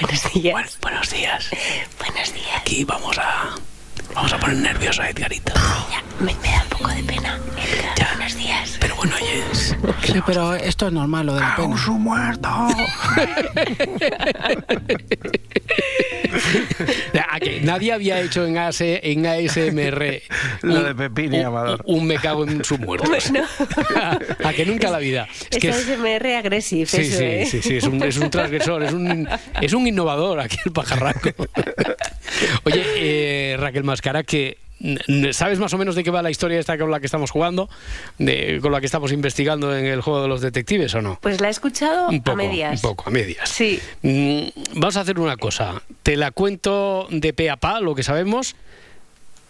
Buenos 0.00 0.32
días. 0.32 0.78
buenos 0.80 1.10
días 1.10 1.50
Buenos 1.98 2.32
días. 2.34 2.48
aquí 2.60 2.84
vamos 2.84 3.18
a 3.18 3.54
vamos 4.18 4.32
a 4.32 4.38
poner 4.38 4.56
nervioso 4.56 5.00
a 5.02 5.10
Edgarito 5.10 5.52
Ya, 5.90 6.02
me, 6.18 6.34
me 6.34 6.48
da 6.50 6.62
un 6.64 6.68
poco 6.70 6.88
de 6.90 7.02
pena. 7.04 7.38
Edgar, 7.56 7.94
Ya. 7.96 8.08
Buenos 8.16 8.34
días. 8.36 8.76
pero 8.80 8.96
bueno 8.96 9.14
oyes 9.16 9.76
Sí, 10.02 10.20
pero 10.26 10.54
esto 10.54 10.86
es 10.88 10.92
normal, 10.92 11.26
lo 11.26 11.34
de 11.34 11.40
la 11.40 11.54
pena. 11.56 11.76
su 11.78 11.92
muerto! 11.94 12.48
que 17.40 17.60
nadie 17.60 17.92
había 17.92 18.20
hecho 18.20 18.46
en, 18.46 18.58
AS, 18.58 18.80
en 18.80 19.26
ASMR 19.26 20.22
Lo 20.62 20.82
de 20.82 20.94
Pepín 20.94 21.34
y 21.34 21.40
Amador. 21.40 21.82
un, 21.86 22.00
un 22.00 22.06
me 22.06 22.16
cago 22.16 22.44
en 22.44 22.64
su 22.64 22.78
muerto 22.78 23.08
Bueno. 23.08 23.46
a 24.44 24.52
que 24.52 24.64
nunca 24.66 24.86
en 24.88 24.92
la 24.92 24.98
vida 24.98 25.28
es 25.50 25.58
que 25.58 25.68
Es 25.68 25.76
es- 25.76 25.88
ASMR 25.90 26.34
agresivo, 26.36 26.86
Sí, 26.86 26.96
eso, 27.02 27.18
sí, 27.18 27.24
¿eh? 27.24 27.46
sí, 27.50 27.62
sí, 27.62 27.76
es 27.76 27.84
un, 27.84 28.02
es 28.02 28.16
un 28.16 28.30
transgresor, 28.30 28.82
es 28.82 28.92
un, 28.92 29.28
es 29.60 29.72
un 29.72 29.86
innovador 29.86 30.40
aquí 30.40 30.56
el 30.64 30.72
pajarraco. 30.72 31.30
Oye, 32.64 32.84
eh, 32.96 33.56
Raquel 33.58 33.84
Mascara, 33.84 34.22
que 34.22 34.58
¿sabes 35.32 35.58
más 35.58 35.72
o 35.74 35.78
menos 35.78 35.94
de 35.94 36.04
qué 36.04 36.10
va 36.10 36.22
la 36.22 36.30
historia 36.30 36.58
esta 36.58 36.78
con 36.78 36.90
la 36.90 37.00
que 37.00 37.06
estamos 37.06 37.30
jugando? 37.30 37.68
De, 38.18 38.58
con 38.62 38.72
la 38.72 38.80
que 38.80 38.86
estamos 38.86 39.12
investigando 39.12 39.76
en 39.76 39.86
el 39.86 40.00
juego 40.00 40.22
de 40.22 40.28
los 40.28 40.40
detectives 40.40 40.94
o 40.94 41.02
no? 41.02 41.18
Pues 41.20 41.40
la 41.40 41.48
he 41.48 41.50
escuchado 41.50 42.08
Un 42.08 42.22
poco, 42.22 42.32
a 42.32 42.36
medias. 42.36 42.74
un 42.82 42.90
poco, 42.90 43.04
a 43.08 43.10
medias. 43.10 43.48
Sí. 43.48 43.80
Mm, 44.02 44.48
vamos 44.74 44.96
a 44.96 45.00
hacer 45.00 45.18
una 45.18 45.36
cosa. 45.36 45.82
Te 46.02 46.16
la 46.16 46.30
cuento 46.30 47.06
de 47.10 47.32
pe 47.32 47.50
a 47.50 47.56
pa, 47.56 47.80
lo 47.80 47.94
que 47.94 48.02
sabemos, 48.02 48.56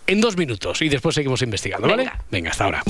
en 0.07 0.21
dos 0.21 0.37
minutos 0.37 0.81
y 0.83 0.89
después 0.89 1.15
seguimos 1.15 1.43
investigando, 1.43 1.87
¿vale? 1.89 2.05
Venga. 2.05 2.25
Venga, 2.31 2.51
hasta 2.51 2.65
ahora. 2.65 2.83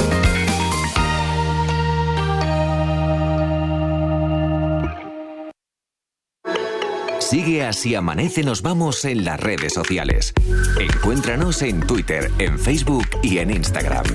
Sigue 7.28 7.62
así 7.62 7.94
amanece 7.94 8.42
nos 8.42 8.62
vamos 8.62 9.04
en 9.04 9.22
las 9.22 9.38
redes 9.38 9.74
sociales. 9.74 10.32
Encuéntranos 10.80 11.60
en 11.60 11.86
Twitter, 11.86 12.30
en 12.38 12.58
Facebook 12.58 13.06
y 13.22 13.36
en 13.36 13.50
Instagram. 13.50 14.06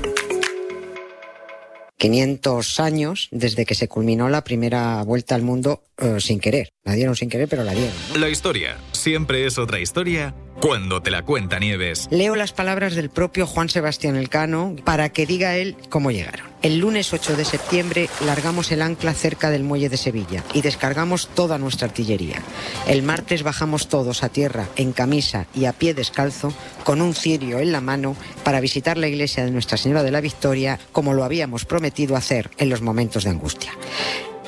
500 1.97 2.79
años 2.79 3.29
desde 3.29 3.67
que 3.67 3.75
se 3.75 3.87
culminó 3.87 4.29
la 4.29 4.43
primera 4.43 5.03
vuelta 5.03 5.35
al 5.35 5.43
mundo 5.43 5.83
eh, 5.99 6.19
sin 6.19 6.39
querer. 6.39 6.73
La 6.83 6.93
dieron 6.93 7.15
sin 7.15 7.29
querer, 7.29 7.47
pero 7.47 7.63
la 7.63 7.73
dieron. 7.73 7.93
¿no? 8.13 8.19
La 8.19 8.29
historia 8.29 8.77
siempre 8.93 9.45
es 9.45 9.59
otra 9.59 9.79
historia 9.79 10.33
cuando 10.63 11.01
te 11.01 11.11
la 11.11 11.23
cuenta 11.23 11.59
Nieves. 11.59 12.07
Leo 12.09 12.37
las 12.37 12.53
palabras 12.53 12.95
del 12.95 13.09
propio 13.09 13.45
Juan 13.45 13.67
Sebastián 13.67 14.15
Elcano 14.15 14.77
para 14.85 15.09
que 15.09 15.25
diga 15.25 15.57
él 15.57 15.75
cómo 15.89 16.09
llegaron. 16.09 16.47
El 16.61 16.77
lunes 16.77 17.11
8 17.11 17.35
de 17.35 17.43
septiembre 17.43 18.09
largamos 18.25 18.71
el 18.71 18.81
ancla 18.81 19.13
cerca 19.13 19.49
del 19.49 19.65
muelle 19.65 19.89
de 19.89 19.97
Sevilla 19.97 20.41
y 20.53 20.61
descargamos 20.61 21.27
toda 21.27 21.57
nuestra 21.57 21.89
artillería. 21.89 22.41
El 22.87 23.03
martes 23.03 23.43
bajamos 23.43 23.89
todos 23.89 24.23
a 24.23 24.29
tierra 24.29 24.69
en 24.77 24.93
camisa 24.93 25.47
y 25.53 25.65
a 25.65 25.73
pie 25.73 25.93
descalzo 25.93 26.53
con 26.85 27.01
un 27.01 27.13
cirio 27.13 27.59
en 27.59 27.73
la 27.73 27.81
mano 27.81 28.15
para 28.45 28.61
visitar 28.61 28.97
la 28.97 29.09
iglesia 29.09 29.43
de 29.43 29.51
Nuestra 29.51 29.75
Señora 29.77 30.01
de 30.01 30.11
la 30.11 30.21
Victoria 30.21 30.79
como 30.93 31.13
lo 31.13 31.25
habíamos 31.25 31.65
prometido 31.65 32.15
hacer 32.15 32.49
en 32.57 32.69
los 32.69 32.81
momentos 32.81 33.25
de 33.25 33.31
angustia. 33.31 33.73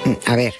Mm, 0.06 0.13
A 0.28 0.38
ver, 0.38 0.54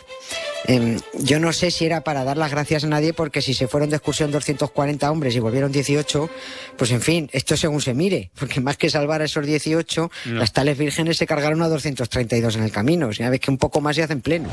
Em, 0.68 1.00
yo 1.14 1.40
no 1.40 1.54
sé 1.54 1.72
si 1.72 1.86
era 1.86 2.02
para 2.04 2.24
dar 2.24 2.38
las 2.38 2.52
gracias 2.52 2.84
a 2.84 2.88
nadie, 2.88 3.14
porque 3.14 3.42
si 3.42 3.54
se 3.54 3.68
fueron 3.68 3.90
de 3.90 3.98
excursión 3.98 4.32
240 4.32 5.12
hombres 5.12 5.36
y 5.36 5.40
volvieron 5.40 5.72
18, 5.72 6.30
pues 6.78 6.92
en 6.92 7.02
fin, 7.02 7.30
esto 7.34 7.56
según 7.58 7.82
se 7.82 7.94
mire, 7.94 8.32
porque 8.40 8.62
más 8.62 8.78
que 8.78 8.90
salvar 8.90 9.22
a 9.22 9.26
esos 9.26 9.46
18, 9.46 10.12
No. 10.26 10.40
las 10.40 10.54
tales 10.54 10.78
vírgenes 10.78 11.18
se 11.18 11.28
cargaron 11.28 11.62
a 11.62 11.68
232 11.70 12.56
en 12.56 12.64
el 12.64 12.72
camino. 12.72 13.08
O 13.08 13.14
sea, 13.14 13.30
ves 13.30 13.40
que 13.40 13.52
un 13.52 13.58
poco 13.58 13.82
más 13.82 13.96
se 13.96 14.04
hacen 14.04 14.22
pleno. 14.22 14.50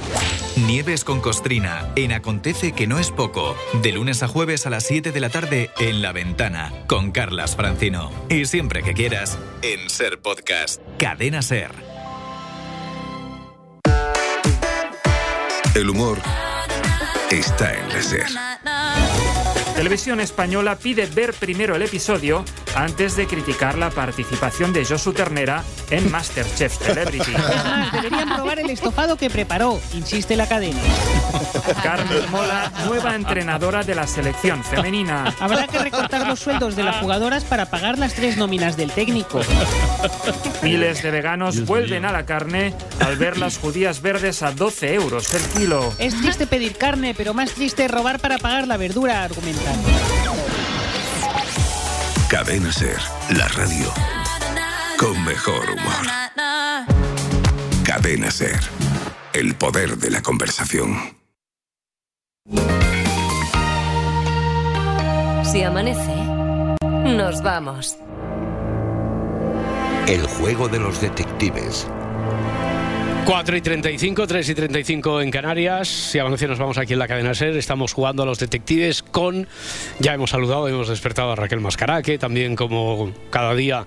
Nieves 0.67 1.05
con 1.05 1.21
Costrina 1.21 1.89
en 1.97 2.13
Acontece 2.13 2.73
que 2.73 2.87
no 2.87 2.99
es 2.99 3.11
poco. 3.11 3.57
De 3.83 3.93
lunes 3.93 4.23
a 4.23 4.29
jueves 4.29 4.67
a 4.67 4.71
las 4.71 4.85
7 4.85 5.13
de 5.13 5.21
la 5.21 5.31
tarde 5.31 5.71
en 5.79 6.03
La 6.03 6.13
Ventana 6.13 6.73
con 6.89 7.11
Carlas 7.13 7.57
Francino. 7.57 8.11
Y 8.29 8.45
siempre 8.45 8.83
que 8.83 8.93
quieras 8.93 9.39
en 9.63 9.89
Ser 9.89 10.21
Podcast. 10.21 10.81
Cadena 10.99 11.43
Ser. 11.43 11.92
El 15.75 15.89
humor 15.89 16.21
está 17.31 17.73
en 17.73 17.89
la 17.89 18.03
SER. 18.03 18.27
Televisión 19.75 20.21
Española 20.21 20.77
pide 20.77 21.07
ver 21.07 21.33
primero 21.33 21.75
el 21.75 21.83
episodio 21.83 22.45
antes 22.75 23.17
de 23.17 23.27
criticar 23.27 23.77
la 23.77 23.91
participación 23.91 24.73
de 24.73 24.85
Josu 24.85 25.13
Ternera 25.13 25.63
en 25.91 26.11
Masterchef 26.11 26.79
Celebrity. 26.79 27.33
Es 27.33 27.39
más, 27.65 27.93
deberían 27.93 28.35
probar 28.35 28.59
el 28.59 28.71
estofado 28.71 29.17
que 29.17 29.31
preparó, 29.31 29.81
insiste 29.95 30.37
la 30.37 30.47
cadena. 30.47 30.81
Carmen 31.83 32.31
Mola, 32.31 32.73
nueva 32.87 33.15
entrenadora 33.15 33.83
de 33.83 33.95
la 33.95 34.07
selección 34.07 34.63
femenina. 34.63 35.35
Habrá 35.41 35.67
que 35.67 35.79
recortar 35.79 36.27
los 36.27 36.41
sueldos 36.41 36.77
de 36.77 36.83
las 36.83 36.97
jugadoras 36.97 37.45
para 37.45 37.67
pagar 37.67 37.99
las 37.99 38.15
tres 38.15 38.37
nóminas 38.37 38.77
del 38.77 38.91
técnico. 38.91 39.41
Miles 40.63 41.03
de 41.03 41.11
veganos 41.11 41.65
vuelven 41.67 42.05
a 42.05 42.13
la 42.13 42.25
carne 42.25 42.75
al 43.01 43.17
ver 43.17 43.39
las 43.39 43.59
judías 43.59 44.03
verdes 44.03 44.43
a 44.43 44.53
12 44.53 44.95
euros 44.95 45.33
el 45.35 45.43
kilo. 45.59 45.93
Es 45.99 46.15
triste 46.21 46.47
pedir 46.47 46.77
carne, 46.77 47.15
pero 47.17 47.35
más 47.35 47.53
triste 47.53 47.89
robar 47.89 48.19
para 48.21 48.39
pagar 48.39 48.67
la 48.67 48.77
verdura, 48.77 49.29
Cadena 52.29 52.73
Ser, 52.73 52.99
la 53.37 53.47
radio 53.49 53.93
con 54.99 55.25
mejor 55.25 55.71
humor. 55.71 56.07
Cadena 57.85 58.31
Ser, 58.31 58.61
el 59.33 59.55
poder 59.55 59.97
de 59.99 60.11
la 60.11 60.23
conversación. 60.23 60.97
Si 65.45 65.63
amanece, 65.63 66.15
nos 67.05 67.43
vamos. 67.43 67.99
El 70.07 70.27
juego 70.27 70.69
de 70.69 70.79
los 70.79 71.01
detectives. 71.01 71.87
4 73.25 73.57
y 73.57 73.61
35, 73.61 74.27
3 74.27 74.49
y 74.49 74.55
35 74.55 75.21
en 75.21 75.31
Canarias. 75.31 75.89
Si 75.89 76.19
amanece 76.19 76.49
nos 76.49 76.59
vamos 76.59 76.77
aquí 76.79 76.93
en 76.93 76.99
la 76.99 77.07
cadena 77.07 77.35
SER. 77.35 77.57
Estamos 77.57 77.93
jugando 77.93 78.25
a 78.25 78.27
los 78.27 78.39
detectives 78.39 79.03
con... 79.03 79.47
Ya 80.01 80.15
hemos 80.15 80.31
saludado, 80.31 80.69
hemos 80.69 80.89
despertado 80.89 81.33
a 81.33 81.37
Raquel 81.37 81.61
Mascaraque, 81.61 82.19
también 82.19 82.57
como 82.57 83.13
cada 83.31 83.55
día 83.55 83.87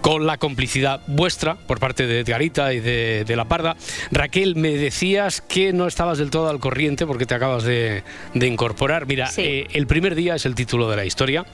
con 0.00 0.26
la 0.26 0.38
complicidad 0.38 1.02
vuestra 1.06 1.56
por 1.56 1.78
parte 1.78 2.06
de 2.06 2.20
Edgarita 2.20 2.72
y 2.72 2.80
de, 2.80 3.24
de 3.26 3.36
La 3.36 3.44
Parda. 3.44 3.76
Raquel, 4.10 4.56
me 4.56 4.70
decías 4.70 5.40
que 5.42 5.72
no 5.72 5.86
estabas 5.86 6.18
del 6.18 6.30
todo 6.30 6.48
al 6.48 6.58
corriente 6.58 7.06
porque 7.06 7.26
te 7.26 7.34
acabas 7.34 7.64
de, 7.64 8.02
de 8.34 8.46
incorporar. 8.46 9.06
Mira, 9.06 9.30
eh, 9.36 9.66
el 9.72 9.86
primer 9.86 10.14
día 10.14 10.34
es 10.34 10.46
el 10.46 10.54
título 10.54 10.88
de 10.88 10.96
la 10.96 11.04
historia, 11.04 11.44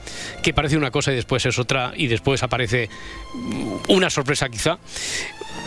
que 0.41 0.53
parece 0.53 0.77
una 0.77 0.91
cosa 0.91 1.11
y 1.11 1.15
después 1.15 1.45
es 1.45 1.59
otra 1.59 1.91
y 1.95 2.07
después 2.07 2.41
aparece 2.43 2.89
una 3.89 4.09
sorpresa 4.09 4.49
quizá. 4.49 4.79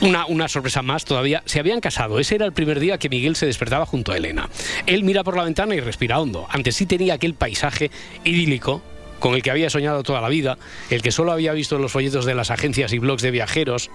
Una, 0.03 0.25
una 0.25 0.49
sorpresa 0.49 0.81
más 0.81 1.05
todavía. 1.05 1.42
Se 1.51 1.59
habían 1.59 1.81
casado. 1.81 2.21
Ese 2.21 2.37
era 2.37 2.47
el 2.47 2.53
primer 2.53 2.79
día 2.79 2.97
que 2.97 3.09
Miguel 3.09 3.35
se 3.35 3.45
despertaba 3.45 3.85
junto 3.85 4.13
a 4.13 4.17
Elena. 4.17 4.49
Él 4.87 5.03
mira 5.03 5.25
por 5.25 5.37
la 5.37 5.43
ventana 5.43 5.75
y 5.75 5.81
respira 5.81 6.21
hondo. 6.21 6.47
Antes 6.49 6.77
sí 6.77 6.87
tenía 6.87 7.15
aquel 7.15 7.35
paisaje 7.35 7.91
idílico 8.23 8.83
con 9.19 9.35
el 9.35 9.43
que 9.43 9.51
había 9.51 9.69
soñado 9.69 10.05
toda 10.05 10.21
la 10.21 10.29
vida, 10.29 10.59
el 10.91 11.03
que 11.03 11.11
solo 11.11 11.33
había 11.33 11.53
visto 11.53 11.75
en 11.75 11.83
los 11.83 11.91
folletos 11.91 12.25
de 12.25 12.37
las 12.37 12.53
agencias 12.53 12.93
y 12.93 13.01
blogs 13.01 13.23
de 13.23 13.33
viajeros. 13.33 13.91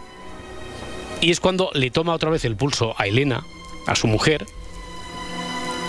Y 1.21 1.31
es 1.31 1.39
cuando 1.39 1.69
le 1.73 1.91
toma 1.91 2.13
otra 2.13 2.29
vez 2.29 2.43
el 2.43 2.57
pulso 2.57 2.93
a 2.97 3.07
Elena, 3.07 3.45
a 3.87 3.95
su 3.95 4.07
mujer, 4.07 4.45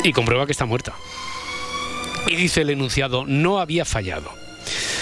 y 0.04 0.12
comprueba 0.12 0.46
que 0.46 0.52
está 0.52 0.66
muerta. 0.66 0.94
Y 2.28 2.36
dice 2.36 2.60
el 2.60 2.70
enunciado, 2.70 3.24
no 3.26 3.58
había 3.58 3.84
fallado. 3.84 4.30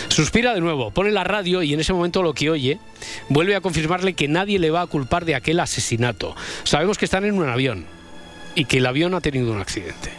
Suspira 0.08 0.54
de 0.54 0.60
nuevo, 0.60 0.90
pone 0.90 1.10
la 1.10 1.24
radio 1.24 1.62
y 1.62 1.74
en 1.74 1.80
ese 1.80 1.92
momento 1.92 2.22
lo 2.22 2.34
que 2.34 2.50
oye 2.50 2.78
vuelve 3.28 3.56
a 3.56 3.60
confirmarle 3.60 4.14
que 4.14 4.28
nadie 4.28 4.58
le 4.58 4.70
va 4.70 4.82
a 4.82 4.86
culpar 4.86 5.24
de 5.24 5.34
aquel 5.34 5.58
asesinato. 5.60 6.36
Sabemos 6.62 6.98
que 6.98 7.04
están 7.04 7.24
en 7.24 7.34
un 7.34 7.48
avión 7.48 7.86
y 8.54 8.66
que 8.66 8.78
el 8.78 8.86
avión 8.86 9.14
ha 9.14 9.20
tenido 9.20 9.52
un 9.52 9.60
accidente. 9.60 10.10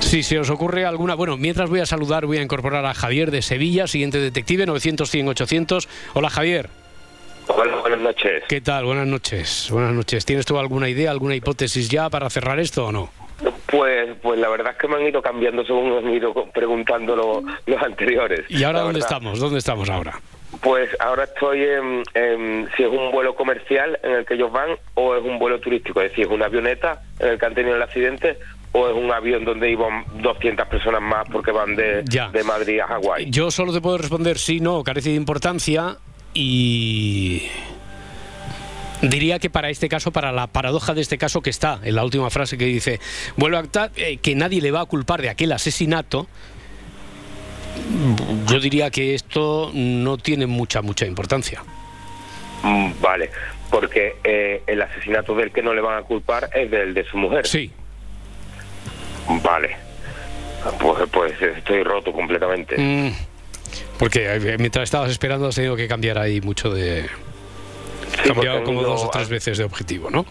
Si 0.00 0.22
se 0.22 0.38
os 0.38 0.48
ocurre 0.48 0.86
alguna, 0.86 1.14
bueno, 1.14 1.36
mientras 1.36 1.68
voy 1.68 1.80
a 1.80 1.86
saludar, 1.86 2.24
voy 2.24 2.38
a 2.38 2.42
incorporar 2.42 2.86
a 2.86 2.94
Javier 2.94 3.30
de 3.30 3.42
Sevilla, 3.42 3.86
siguiente 3.86 4.18
detective, 4.18 4.64
900 4.64 5.10
100 5.10 5.28
800. 5.28 5.88
Hola 6.14 6.30
Javier. 6.30 6.70
Hola, 7.48 7.76
buenas 7.76 8.00
noches. 8.00 8.44
¿Qué 8.48 8.60
tal? 8.60 8.86
Buenas 8.86 9.06
noches. 9.06 9.68
Buenas 9.70 9.92
noches. 9.92 10.24
¿Tienes 10.24 10.46
tú 10.46 10.58
alguna 10.58 10.88
idea, 10.88 11.10
alguna 11.10 11.34
hipótesis 11.34 11.88
ya 11.90 12.08
para 12.08 12.30
cerrar 12.30 12.58
esto 12.58 12.86
o 12.86 12.92
no? 12.92 13.17
Pues, 13.66 14.16
pues 14.22 14.38
la 14.40 14.48
verdad 14.48 14.72
es 14.72 14.78
que 14.78 14.88
me 14.88 14.96
han 14.96 15.06
ido 15.06 15.22
cambiando 15.22 15.64
según 15.64 15.90
me 15.90 15.98
han 15.98 16.10
ido 16.14 16.32
preguntando 16.52 17.14
lo- 17.14 17.42
los 17.66 17.82
anteriores. 17.82 18.40
¿Y 18.48 18.64
ahora 18.64 18.80
dónde 18.80 19.00
verdad. 19.00 19.10
estamos? 19.12 19.38
¿Dónde 19.38 19.58
estamos 19.58 19.88
ahora? 19.90 20.20
Pues 20.60 20.88
ahora 20.98 21.24
estoy 21.24 21.62
en, 21.62 22.02
en 22.14 22.68
si 22.76 22.82
es 22.82 22.88
un 22.88 23.12
vuelo 23.12 23.34
comercial 23.36 23.98
en 24.02 24.10
el 24.12 24.24
que 24.26 24.34
ellos 24.34 24.50
van 24.50 24.70
o 24.94 25.14
es 25.14 25.22
un 25.22 25.38
vuelo 25.38 25.60
turístico, 25.60 26.00
es 26.00 26.10
decir, 26.10 26.24
es 26.26 26.30
una 26.32 26.46
avioneta 26.46 27.02
en 27.20 27.28
el 27.28 27.38
que 27.38 27.46
han 27.46 27.54
tenido 27.54 27.76
el 27.76 27.82
accidente 27.82 28.38
o 28.72 28.88
es 28.88 28.94
un 28.96 29.12
avión 29.12 29.44
donde 29.44 29.70
iban 29.70 30.04
200 30.20 30.66
personas 30.66 31.00
más 31.02 31.28
porque 31.30 31.52
van 31.52 31.76
de, 31.76 32.02
Ya. 32.08 32.28
de 32.30 32.42
Madrid 32.42 32.80
a 32.80 32.86
Hawái. 32.86 33.30
Yo 33.30 33.50
solo 33.50 33.72
te 33.72 33.80
puedo 33.80 33.98
responder 33.98 34.38
sí, 34.38 34.58
no, 34.60 34.82
carece 34.82 35.10
de 35.10 35.16
importancia 35.16 35.96
y 36.34 37.42
diría 39.02 39.38
que 39.38 39.50
para 39.50 39.70
este 39.70 39.88
caso, 39.88 40.12
para 40.12 40.32
la 40.32 40.46
paradoja 40.46 40.94
de 40.94 41.00
este 41.00 41.18
caso 41.18 41.40
que 41.40 41.50
está 41.50 41.80
en 41.82 41.94
la 41.94 42.04
última 42.04 42.30
frase 42.30 42.58
que 42.58 42.64
dice, 42.64 43.00
vuelvo 43.36 43.56
a 43.56 43.60
actar, 43.60 43.90
eh, 43.96 44.18
que 44.18 44.34
nadie 44.34 44.60
le 44.60 44.70
va 44.70 44.80
a 44.80 44.86
culpar 44.86 45.22
de 45.22 45.28
aquel 45.28 45.52
asesinato, 45.52 46.26
yo 48.46 48.60
diría 48.60 48.90
que 48.90 49.14
esto 49.14 49.70
no 49.72 50.18
tiene 50.18 50.46
mucha, 50.46 50.82
mucha 50.82 51.06
importancia. 51.06 51.62
Mm, 52.62 52.92
Vale, 53.00 53.30
porque 53.70 54.16
eh, 54.24 54.62
el 54.66 54.82
asesinato 54.82 55.34
del 55.34 55.52
que 55.52 55.62
no 55.62 55.74
le 55.74 55.80
van 55.80 55.98
a 55.98 56.02
culpar 56.02 56.50
es 56.54 56.70
del 56.70 56.94
de 56.94 57.04
su 57.04 57.16
mujer. 57.16 57.46
Sí. 57.46 57.70
Vale. 59.42 59.76
Pues, 60.80 61.08
pues 61.10 61.40
estoy 61.40 61.82
roto 61.84 62.12
completamente. 62.12 62.76
Mm, 62.76 63.12
porque 63.98 64.26
eh, 64.26 64.56
mientras 64.58 64.84
estabas 64.84 65.10
esperando 65.10 65.46
has 65.46 65.54
tenido 65.54 65.76
que 65.76 65.86
cambiar 65.86 66.18
ahí 66.18 66.40
mucho 66.40 66.70
de... 66.70 67.06
Cambiado 68.34 68.64
como 68.64 68.82
dos 68.82 69.04
o 69.04 69.10
tres 69.10 69.28
veces 69.28 69.58
de 69.58 69.64
objetivo, 69.64 70.10
¿no? 70.10 70.24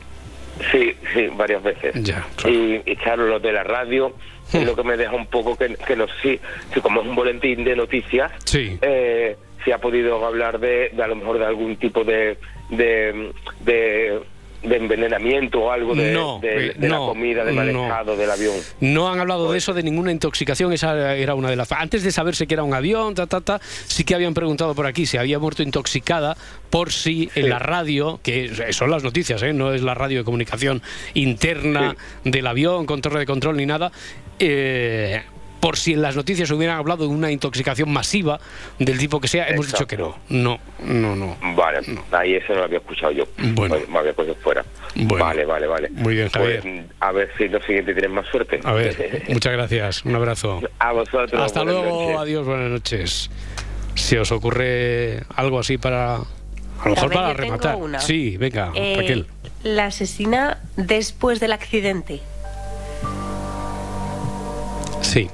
Sí, 0.72 0.96
sí, 1.14 1.28
varias 1.36 1.62
veces. 1.62 1.94
Ya, 2.04 2.26
y, 2.48 2.82
y 2.86 2.96
claro, 2.96 3.28
lo 3.28 3.40
de 3.40 3.52
la 3.52 3.64
radio 3.64 4.14
es 4.54 4.66
lo 4.66 4.76
que 4.76 4.84
me 4.84 4.98
deja 4.98 5.14
un 5.14 5.28
poco 5.28 5.56
que, 5.58 5.76
que 5.76 5.96
no 5.96 6.08
sé 6.08 6.14
si, 6.22 6.40
si 6.74 6.82
como 6.82 7.02
es 7.02 7.08
un 7.08 7.16
boletín 7.16 7.64
de 7.64 7.76
noticias, 7.76 8.32
Sí. 8.46 8.78
eh, 8.82 9.36
si 9.64 9.72
ha 9.72 9.78
podido 9.80 10.26
hablar 10.26 10.60
de, 10.60 10.90
de 10.94 11.04
a 11.04 11.08
lo 11.08 11.16
mejor 11.16 11.38
de 11.40 11.46
algún 11.46 11.76
tipo 11.78 12.04
de, 12.04 12.38
de, 12.70 13.32
de, 13.62 14.20
de 14.64 14.76
envenenamiento 14.76 15.60
o 15.62 15.72
algo 15.72 15.94
de, 15.96 16.12
No, 16.12 16.40
de- 16.40 16.68
eh, 16.70 16.74
de 16.78 16.88
no, 16.90 17.00
la 17.08 17.14
comida, 17.14 17.46
del 17.46 17.56
no. 17.74 17.84
estado 17.84 18.18
del 18.18 18.32
avión. 18.32 18.56
No 18.82 19.10
han 19.10 19.20
hablado 19.20 19.52
de 19.52 19.58
eso, 19.58 19.74
de 19.74 19.84
ninguna 19.84 20.12
intoxicación, 20.12 20.74
esa 20.74 21.16
era 21.16 21.36
una 21.36 21.50
de 21.50 21.56
las... 21.56 21.72
Antes 21.72 22.04
de 22.04 22.12
saberse 22.12 22.48
que 22.48 22.56
era 22.56 22.64
un 22.64 22.74
avión, 22.74 23.14
ta, 23.16 23.28
ta, 23.28 23.42
ta, 23.42 23.60
sí 23.62 24.04
que 24.04 24.16
habían 24.16 24.34
preguntado 24.34 24.74
por 24.76 24.86
aquí 24.88 25.06
si 25.06 25.18
había 25.18 25.38
muerto 25.40 25.64
intoxicada 25.64 26.36
por 26.70 26.92
si 26.92 27.30
en 27.36 27.50
la 27.50 27.60
radio, 27.60 28.20
que 28.24 28.52
son 28.74 28.90
las 28.92 29.04
noticias, 29.04 29.42
¿eh? 29.44 29.54
no 29.54 29.74
es 29.74 29.82
la 29.84 29.94
radio 29.94 30.20
de 30.20 30.24
comunicación 30.26 30.82
interna 31.14 31.96
del 32.24 32.48
avión, 32.48 32.86
con 32.86 33.02
torre 33.02 33.20
de 33.20 33.26
control 33.26 33.58
ni 33.58 33.66
nada, 33.66 33.92
eh, 34.40 35.22
por 35.60 35.78
si 35.78 35.94
en 35.94 36.02
las 36.02 36.16
noticias 36.16 36.50
hubieran 36.52 36.78
hablado 36.78 37.08
de 37.08 37.10
una 37.14 37.32
intoxicación 37.32 37.92
masiva 37.92 38.40
del 38.80 38.98
tipo 38.98 39.20
que 39.20 39.28
sea, 39.28 39.48
hemos 39.48 39.68
dicho 39.68 39.88
que 39.88 39.98
no. 39.98 40.16
No, 40.30 40.60
no, 40.84 41.16
no. 41.16 41.38
Vale, 41.56 41.80
ahí 42.12 42.36
eso 42.36 42.54
no 42.54 42.60
lo 42.60 42.66
había 42.66 42.78
escuchado 42.78 43.12
yo. 43.12 43.26
Bueno. 43.54 43.76
Me 43.90 44.00
había 44.00 44.14
puesto 44.14 44.36
fuera. 44.36 44.64
Bueno. 44.96 45.26
Vale, 45.26 45.46
vale, 45.46 45.68
vale. 45.68 45.90
Muy 45.92 46.16
bien, 46.16 46.30
Javier. 46.30 46.62
Pues, 46.62 46.86
a 47.00 47.12
ver 47.12 47.30
si 47.38 47.48
lo 47.48 47.62
siguiente 47.62 47.94
tienes 47.94 48.12
más 48.12 48.28
suerte. 48.28 48.60
A 48.64 48.72
ver, 48.74 49.24
muchas 49.30 49.54
gracias. 49.54 50.06
Un 50.06 50.16
abrazo. 50.16 50.62
A 50.80 50.92
vosotros. 50.94 51.42
Hasta 51.42 51.64
buenas 51.64 51.82
luego, 51.84 52.02
noches. 52.04 52.18
adiós, 52.20 52.46
buenas 52.46 52.70
noches. 52.72 53.30
Si 53.96 54.16
os 54.18 54.32
ocurre 54.32 55.24
algo 55.36 55.60
así 55.60 55.78
para. 55.78 56.16
A 56.16 56.20
lo 56.86 56.92
mejor 56.96 57.10
ver, 57.10 57.18
para 57.18 57.34
rematar. 57.34 57.76
una. 57.78 58.00
Sí, 58.00 58.38
venga, 58.38 58.72
Eh, 58.76 58.96
Raquel. 58.98 59.26
La 59.64 59.86
asesina 59.86 60.60
después 60.76 61.40
del 61.40 61.52
accidente. 61.52 62.22
Sí. 65.02 65.30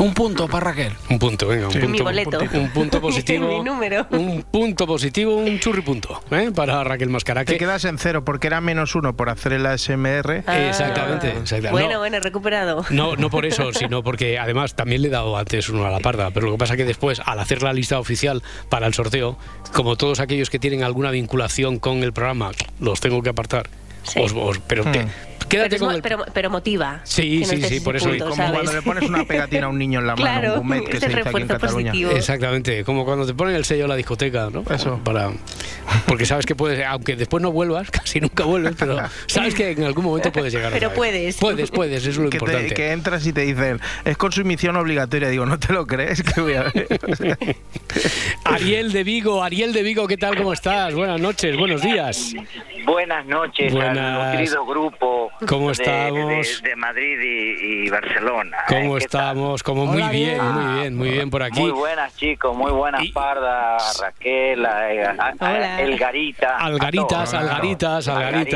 Un 0.00 0.14
punto 0.14 0.48
para 0.48 0.70
Raquel. 0.70 0.92
Un 1.10 1.18
punto, 1.18 1.46
venga, 1.46 1.68
un 1.68 1.74
Mi 1.74 1.80
punto. 1.80 2.04
boleto. 2.04 2.38
Un 2.54 2.70
punto 2.70 3.00
positivo. 3.02 3.48
Mi 3.48 3.60
número. 3.62 4.06
Un 4.10 4.42
punto 4.50 4.86
positivo, 4.86 5.36
un 5.36 5.58
churripunto, 5.58 6.22
¿eh? 6.30 6.50
Para 6.54 6.82
Raquel 6.84 7.10
Mascara. 7.10 7.44
Te 7.44 7.52
que- 7.52 7.58
quedas 7.58 7.84
en 7.84 7.98
cero 7.98 8.24
porque 8.24 8.46
era 8.46 8.60
menos 8.62 8.94
uno 8.94 9.14
por 9.14 9.28
hacer 9.28 9.52
el 9.52 9.66
ASMR. 9.66 10.42
Ah. 10.46 10.58
Exactamente, 10.68 11.28
exactamente. 11.28 11.70
Bueno, 11.70 11.92
No, 11.92 11.98
bueno, 11.98 12.18
recuperado. 12.20 12.84
No, 12.90 13.14
no 13.16 13.28
por 13.28 13.44
eso, 13.44 13.72
sino 13.74 14.02
porque 14.02 14.38
además 14.38 14.74
también 14.74 15.02
le 15.02 15.08
he 15.08 15.10
dado 15.10 15.36
antes 15.36 15.68
uno 15.68 15.84
a 15.84 15.90
la 15.90 16.00
parda, 16.00 16.30
pero 16.30 16.46
lo 16.46 16.52
que 16.52 16.58
pasa 16.58 16.76
que 16.78 16.84
después, 16.86 17.20
al 17.24 17.38
hacer 17.38 17.62
la 17.62 17.72
lista 17.74 17.98
oficial 17.98 18.42
para 18.70 18.86
el 18.86 18.94
sorteo, 18.94 19.36
como 19.74 19.96
todos 19.96 20.20
aquellos 20.20 20.48
que 20.48 20.58
tienen 20.58 20.82
alguna 20.82 21.10
vinculación 21.10 21.78
con 21.78 22.02
el 22.02 22.14
programa, 22.14 22.52
los 22.80 23.00
tengo 23.00 23.22
que 23.22 23.28
apartar. 23.28 23.68
Sí. 24.04 24.18
Os- 24.18 24.32
os- 24.34 24.58
pero 24.66 24.84
te- 24.90 25.04
Hmm. 25.04 25.08
Quédate 25.50 25.68
pero, 25.70 25.80
con 25.80 25.88
mo- 25.90 25.96
el... 25.96 26.02
pero, 26.02 26.24
pero 26.32 26.50
motiva. 26.50 27.00
Sí, 27.04 27.44
sí, 27.44 27.60
sí, 27.62 27.80
por 27.80 27.96
eso- 27.96 28.08
punto, 28.08 28.24
Como 28.24 28.36
¿sabes? 28.36 28.52
cuando 28.52 28.72
le 28.72 28.82
pones 28.82 29.08
una 29.08 29.24
pegatina 29.24 29.66
a 29.66 29.68
un 29.68 29.78
niño 29.78 30.00
en 30.00 30.06
la 30.06 30.16
mano, 30.16 30.22
Claro, 30.40 30.52
un 30.54 30.68
bumet 30.68 30.84
que 30.88 31.00
se 31.00 31.08
dice 31.08 31.20
aquí 31.20 31.36
en 31.42 31.46
Cataluña. 31.48 31.90
positivo. 31.92 32.10
Exactamente, 32.12 32.84
como 32.84 33.04
cuando 33.04 33.26
te 33.26 33.34
ponen 33.34 33.54
el 33.56 33.64
sello 33.64 33.84
a 33.84 33.88
la 33.88 33.96
discoteca, 33.96 34.48
¿no? 34.50 34.64
Eso. 34.74 34.98
Para, 35.04 35.30
porque 36.06 36.24
sabes 36.24 36.46
que 36.46 36.54
puedes, 36.54 36.84
aunque 36.86 37.16
después 37.16 37.42
no 37.42 37.52
vuelvas, 37.52 37.90
casi 37.90 38.20
nunca 38.20 38.44
vuelves, 38.44 38.74
pero 38.78 38.96
sabes 39.26 39.54
que 39.54 39.70
en 39.72 39.84
algún 39.84 40.04
momento 40.04 40.32
puedes 40.32 40.52
llegar. 40.52 40.72
Pero 40.72 40.92
puedes. 40.94 41.36
Puedes, 41.36 41.70
puedes, 41.70 42.02
eso 42.02 42.10
es 42.10 42.16
lo 42.18 42.30
que, 42.30 42.38
te- 42.38 42.44
importante. 42.44 42.74
que 42.74 42.92
entras 42.92 43.26
y 43.26 43.32
te 43.32 43.42
dicen, 43.42 43.80
es 44.04 44.16
consumición 44.16 44.76
obligatoria. 44.76 45.28
Digo, 45.28 45.46
¿no 45.46 45.58
te 45.58 45.72
lo 45.72 45.86
crees? 45.86 46.22
Que 46.22 46.40
voy 46.40 46.54
a 46.54 46.62
ver. 46.62 46.86
O 47.10 47.16
sea, 47.16 47.36
Ariel 48.44 48.92
de 48.92 49.02
Vigo, 49.04 49.42
Ariel 49.42 49.72
de 49.72 49.82
Vigo, 49.82 50.06
¿qué 50.06 50.16
tal? 50.16 50.36
¿Cómo 50.36 50.52
estás? 50.52 50.94
Buenas 50.94 51.20
noches, 51.20 51.56
buenos 51.56 51.82
días. 51.82 52.34
Buenas 52.84 53.26
noches 53.26 53.72
Buenas. 53.72 53.98
al 53.98 54.30
nutrido 54.32 54.64
grupo 54.66 55.30
¿Cómo 55.46 55.66
de- 55.68 55.72
estamos? 55.72 56.62
De, 56.62 56.68
de 56.70 56.76
Madrid 56.76 57.18
y, 57.20 57.86
y 57.86 57.90
Barcelona. 57.90 58.56
¿Cómo 58.68 58.96
¿eh? 58.96 59.00
¿Qué 59.00 59.06
tal? 59.08 59.20
estamos? 59.30 59.62
Como 59.62 59.86
muy 59.86 60.02
Hola, 60.02 60.10
bien, 60.10 60.42
muy 60.42 60.74
bien, 60.80 60.96
muy 60.96 61.10
bien 61.10 61.30
por 61.30 61.42
aquí. 61.42 61.60
Muy 61.60 61.70
buenas 61.70 62.16
chicos, 62.16 62.56
muy 62.56 62.70
buenas 62.70 63.06
Parda, 63.12 63.76
Raquel, 64.00 64.64
a- 64.66 65.14
a- 65.18 65.34
a- 65.40 65.80
Elgarita. 65.82 66.56
a 66.56 66.66
Algaritas, 66.66 67.34
algaritas, 67.34 68.08
algaritas. 68.08 68.08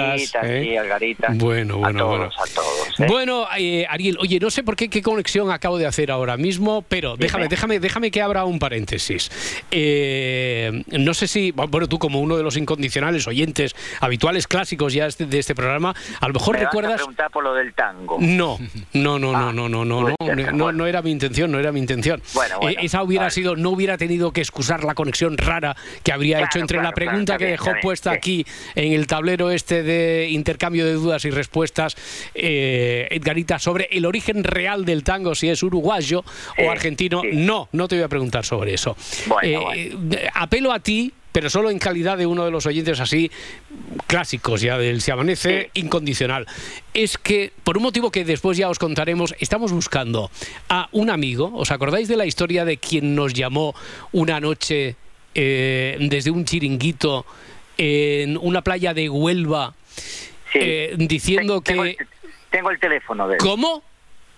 Algaritas, 0.03 0.45
¿eh? 0.45 0.63
sí, 0.65 0.77
algaritas. 0.77 1.39
Bueno, 1.39 1.79
bueno, 1.79 1.99
a 1.99 2.03
todos, 2.03 2.19
bueno. 2.19 2.33
a 2.39 2.55
todos. 2.55 3.01
¿eh? 3.01 3.07
Bueno, 3.09 3.47
eh, 3.59 3.87
Ariel, 3.89 4.17
oye, 4.21 4.39
no 4.41 4.51
sé 4.51 4.63
por 4.63 4.77
qué 4.77 4.89
qué 4.89 5.03
conexión 5.03 5.51
acabo 5.51 5.79
de 5.79 5.87
hacer 5.87 6.11
ahora 6.11 6.37
mismo, 6.37 6.83
pero 6.89 7.17
déjame, 7.17 7.49
déjame, 7.49 7.81
déjame 7.81 8.11
que 8.11 8.21
abra 8.23 8.45
un 8.45 8.59
paréntesis. 8.59 9.31
Eh, 9.71 10.85
no 10.89 11.15
sé 11.15 11.27
si, 11.29 11.51
bueno, 11.53 11.87
tú 11.89 11.99
como 11.99 12.21
uno 12.21 12.37
de 12.37 12.43
los 12.43 12.57
incondicionales 12.57 13.27
oyentes 13.27 13.75
habituales 14.01 14.47
clásicos 14.47 14.93
ya 14.93 15.07
este- 15.07 15.27
de 15.27 15.39
este 15.39 15.55
programa, 15.55 15.95
a 16.21 16.29
lo 16.29 16.35
mejor 16.35 16.57
Preguntar 16.83 17.31
por 17.31 17.45
lo 17.45 17.55
del 17.55 17.73
tango. 17.75 18.19
No, 18.21 18.59
no, 18.93 19.19
no, 19.19 19.33
no, 19.33 19.53
no, 19.53 19.69
no, 19.69 19.85
no, 19.85 20.01
no, 20.03 20.15
ser, 20.27 20.55
no, 20.55 20.73
no 20.73 20.87
era 20.87 21.03
mi 21.03 21.11
intención, 21.11 21.51
no 21.53 21.59
era 21.59 21.73
mi 21.73 21.81
intención. 21.81 22.23
Bueno, 22.35 22.59
bueno, 22.61 22.79
Eh, 22.81 22.85
esa 22.85 23.03
hubiera 23.03 23.31
sido, 23.31 23.57
no 23.57 23.71
hubiera 23.71 23.97
tenido 23.99 24.33
que 24.33 24.41
excusar 24.41 24.85
la 24.85 24.95
conexión 24.95 25.37
rara 25.39 25.77
que 26.03 26.13
habría 26.13 26.37
Claro, 26.39 26.51
hecho 26.51 26.59
entre 26.61 26.77
claro, 26.79 26.89
la 26.91 26.95
pregunta 26.95 27.37
claro, 27.37 27.39
que 27.39 27.51
dejó 27.51 27.71
puesta 27.83 28.11
sí. 28.13 28.17
aquí 28.17 28.47
en 28.75 28.93
el 28.93 29.07
tablero 29.07 29.51
este 29.51 29.83
de 29.83 30.29
intercambio 30.31 30.85
de 30.87 30.93
dudas 30.95 31.25
y 31.25 31.31
respuestas, 31.31 31.97
eh, 32.35 33.09
Edgarita, 33.11 33.59
sobre 33.59 33.89
el 33.93 34.05
origen 34.07 34.45
real 34.45 34.85
del 34.85 35.05
tango, 35.05 35.35
si 35.35 35.49
es 35.49 35.63
uruguayo 35.63 36.25
o 36.59 36.71
argentino. 36.71 37.23
No, 37.33 37.69
no 37.73 37.89
te 37.89 37.97
voy 37.97 38.05
a 38.05 38.09
preguntar 38.09 38.45
sobre 38.45 38.75
eso. 38.75 38.97
Bueno, 39.27 39.73
Eh, 39.75 39.95
Apelo 40.35 40.73
a 40.73 40.79
ti. 40.81 41.13
Pero 41.35 41.51
solo 41.51 41.69
en 41.69 41.81
calidad 41.81 42.17
de 42.17 42.27
uno 42.27 42.45
de 42.45 42.53
los 42.53 42.65
oyentes 42.65 43.01
así 43.01 43.29
clásicos 44.07 44.61
ya 44.61 44.79
del 44.79 45.01
Se 45.01 45.11
Amanece, 45.11 45.73
incondicional. 45.75 46.47
Es 46.95 47.19
que, 47.19 47.53
por 47.65 47.77
un 47.77 47.83
motivo 47.83 48.13
que 48.13 48.25
después 48.25 48.57
ya 48.57 48.69
os 48.69 48.79
contaremos, 48.79 49.35
estamos 49.41 49.73
buscando 49.73 50.31
a 50.69 50.89
un 50.93 51.11
amigo. 51.11 51.51
¿Os 51.53 51.73
acordáis 51.73 52.07
de 52.07 52.17
la 52.17 52.25
historia 52.25 52.65
de 52.65 52.77
quien 52.77 53.17
nos 53.17 53.35
llamó 53.35 53.75
una 54.13 54.39
noche 54.39 54.95
eh, 55.35 55.97
desde 55.99 56.31
un 56.31 56.45
chiringuito 56.45 57.27
en 57.79 58.37
una 58.37 58.63
playa 58.63 58.95
de 58.95 59.09
Huelva 59.09 59.75
eh, 60.55 60.95
diciendo 60.97 61.63
que... 61.63 61.97
Tengo 62.51 62.71
el 62.71 62.79
teléfono 62.79 63.27
de 63.27 63.35
él. 63.35 63.41
¿Cómo? 63.41 63.83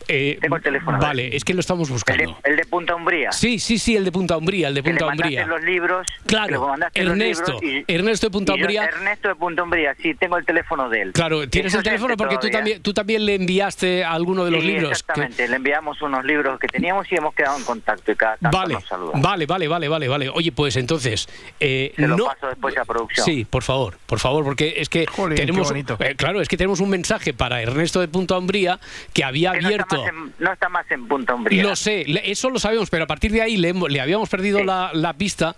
Eh, 0.09 0.39
Tengo 0.41 0.55
el 0.57 0.63
teléfono. 0.63 0.99
Vale, 0.99 1.35
es 1.37 1.43
que 1.45 1.53
lo 1.53 1.59
estamos 1.61 1.91
buscando. 1.91 2.39
El 2.45 2.55
de 2.57 2.65
Punta 2.65 2.95
Umbría. 2.95 3.33
Sí, 3.33 3.59
sí, 3.59 3.77
sí, 3.79 3.97
el 3.97 4.05
de 4.05 4.13
Punta 4.13 4.37
Umbría, 4.37 4.69
el 4.69 4.75
de 4.75 4.83
Que 4.85 4.93
le 4.93 4.99
Punta 5.01 5.13
Umbría. 5.13 5.47
los 5.47 5.63
libros. 5.65 6.07
Claro, 6.27 6.47
que 6.47 6.53
le 6.53 6.59
mandaste 6.61 7.03
los 7.05 7.13
Ernesto, 7.13 7.53
libros 7.61 7.85
y- 7.89 7.93
Ernesto 7.93 8.27
de 8.27 8.31
Punta 8.31 8.53
y 8.53 8.57
yo- 8.59 8.63
Umbría. 8.63 8.85
Ernesto 8.85 9.29
de 9.29 9.35
Punta 9.35 9.63
Umbría, 9.65 9.95
sí, 10.01 10.15
tengo 10.15 10.37
el 10.39 10.45
teléfono 10.45 10.89
de 10.89 11.03
él. 11.03 11.13
Claro, 11.13 11.49
tienes 11.49 11.73
Eso 11.73 11.79
el 11.79 11.85
teléfono 11.85 12.17
porque 12.17 12.37
tú 12.39 12.49
también, 12.51 12.81
tú 12.83 12.95
también 12.95 13.27
le 13.27 13.35
enviaste 13.35 14.05
alguno 14.05 14.45
de 14.45 14.53
los 14.53 14.61
Sí, 14.61 14.67
libros. 14.69 14.89
que- 14.91 14.93
Exactamente, 14.93 15.49
le 15.49 15.57
enviamos 15.57 16.01
unos 16.03 16.25
libros 16.25 16.61
que 16.61 16.69
teníamos 16.69 17.11
y 17.11 17.17
hemos 17.17 17.35
quedado 17.35 17.59
en 17.59 17.65
contacto 17.65 18.13
y 18.13 18.15
cada 18.15 18.37
tanto 18.37 18.57
Vale, 18.57 18.75
nos 18.75 18.85
saluda. 18.87 19.13
vale, 19.17 19.47
vale, 19.47 19.67
vale, 19.67 19.89
vale, 19.89 20.07
vale. 20.09 20.29
Oye, 20.29 20.53
pues 20.53 20.77
entonces, 20.77 21.29
eh, 21.59 21.93
Se 21.97 22.07
lo 22.07 22.17
no. 22.17 22.27
paso 22.27 22.47
después 22.47 22.77
a 22.79 22.85
producción. 22.85 23.25
Sí, 23.25 23.45
por 23.45 23.65
favor, 23.65 23.99
por 24.07 24.21
favor, 24.21 24.45
porque 24.45 24.75
es 24.77 24.89
que 24.89 25.07
qué 25.07 25.35
tenemos, 25.35 25.69
bonito. 25.69 25.97
eh, 25.99 26.15
claro, 26.17 26.41
es 26.41 26.49
que 26.49 26.57
tenemos 26.57 26.79
un 26.79 26.91
mensaje 26.91 27.35
para 27.35 27.61
Ernesto 27.61 27.99
de 28.01 28.07
Punta 28.07 28.39
Umbría 28.39 28.79
que 29.13 29.25
había 29.25 29.51
Que 29.53 29.63
no 29.63 29.69
está, 29.95 30.09
en, 30.09 30.33
no 30.39 30.53
está 30.53 30.69
más 30.69 30.91
en 30.91 31.07
Punta 31.07 31.35
Umbría. 31.35 31.63
Lo 31.63 31.77
sé, 31.77 32.05
eso 32.25 32.51
lo 32.51 32.59
sabemos, 32.59 32.91
pero 32.91 33.05
a 33.05 33.07
partir 33.07 33.33
de 33.33 33.43
ahí 33.43 33.57
le, 33.57 34.01
habíamos 34.01 34.29
perdido 34.29 34.63
la, 34.65 34.91
la 34.93 35.15
pista. 35.15 35.57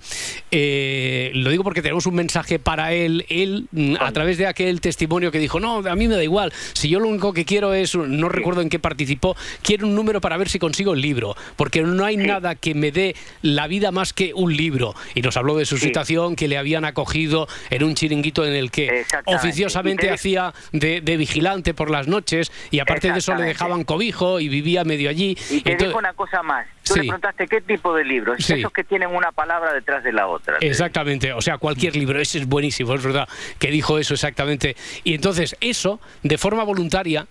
Eh, 0.51 1.31
lo 1.35 1.51
digo 1.51 1.65
porque 1.65 1.83
tenemos 1.83 2.07
un 2.07 2.15
mensaje 2.15 2.59
para 2.59 2.93
él. 2.93 3.27
Él, 3.29 3.69
mm, 3.73 3.97
a 4.01 4.13
través 4.13 4.39
de 4.39 4.47
aquel 4.47 4.81
testimonio 4.81 5.31
que 5.31 5.39
dijo, 5.39 5.61
no, 5.61 5.79
a 5.79 5.95
mí 5.95 6.09
me 6.09 6.15
da 6.15 6.25
igual. 6.25 6.53
Si 6.73 6.89
yo 6.89 7.01
lo 7.01 7.09
único 7.09 7.33
que 7.33 7.45
quiero 7.45 7.75
es, 7.75 7.95
no 7.97 8.29
recuerdo 8.29 8.61
en 8.61 8.69
qué 8.69 8.79
participó, 8.79 9.37
quiero 9.63 9.87
un 9.87 9.95
número 9.95 10.21
para 10.21 10.37
ver 10.37 10.49
si 10.49 10.59
consigo 10.59 10.95
el 10.95 11.01
libro. 11.01 11.37
Porque 11.57 11.83
no 11.83 12.05
hay 12.05 12.17
nada 12.17 12.55
que 12.55 12.75
me 12.75 12.93
dé 12.93 13.15
la 13.43 13.67
vida 13.67 13.91
más 13.91 14.13
que 14.13 14.33
un 14.35 14.57
libro. 14.57 14.95
Y 15.15 15.23
nos 15.23 15.37
habló 15.37 15.57
de 15.57 15.67
su 15.67 15.79
situación, 15.79 16.37
que 16.37 16.49
le 16.49 16.59
habían 16.59 16.85
acogido 16.85 17.49
en 17.71 17.85
un 17.85 17.95
chiringuito 17.95 18.45
en 18.45 18.55
el 18.55 18.71
que 18.71 19.05
oficiosamente 19.27 20.11
hacía 20.11 20.55
de, 20.73 21.01
de 21.01 21.17
vigilante 21.17 21.75
por 21.75 21.91
las 21.91 22.09
noches 22.09 22.53
y 22.71 22.81
aparte 22.81 23.13
de 23.13 23.19
eso 23.19 23.35
le 23.35 23.45
dejaban 23.45 23.85
cobijo 23.85 24.18
y 24.41 24.49
vivía 24.49 24.85
medio 24.85 25.09
allí. 25.11 25.31
Y 25.31 25.35
te 25.35 25.57
Entonces- 25.73 25.89
digo 25.89 25.99
una 25.99 26.13
cosa 26.13 26.43
más. 26.43 26.67
Tú 26.89 26.95
Sí. 26.95 27.01
le 27.01 27.07
preguntaste 27.07 27.47
qué 27.47 27.61
tipo 27.61 27.95
de 27.95 28.05
libros. 28.05 28.45
Sí. 28.45 28.55
Esos 28.55 28.73
que 28.73 28.83
tienen 28.85 29.11
una 29.15 29.31
palabra 29.33 29.73
detrás 29.73 30.03
de 30.03 30.13
la 30.13 30.27
otra. 30.27 30.57
Exactamente, 30.61 31.33
o 31.33 31.41
sea, 31.41 31.59
cualquier 31.59 31.95
libro, 31.97 32.21
ese 32.21 32.39
es 32.39 32.47
buenísimo, 32.47 32.95
es 32.95 33.03
verdad, 33.03 33.29
que 33.59 33.71
dijo 33.71 33.99
eso 33.99 34.15
exactamente. 34.15 34.77
Y 35.05 35.15
entonces 35.15 35.57
eso, 35.61 36.01
de 36.23 36.39
forma 36.39 36.65
voluntaria, 36.65 37.27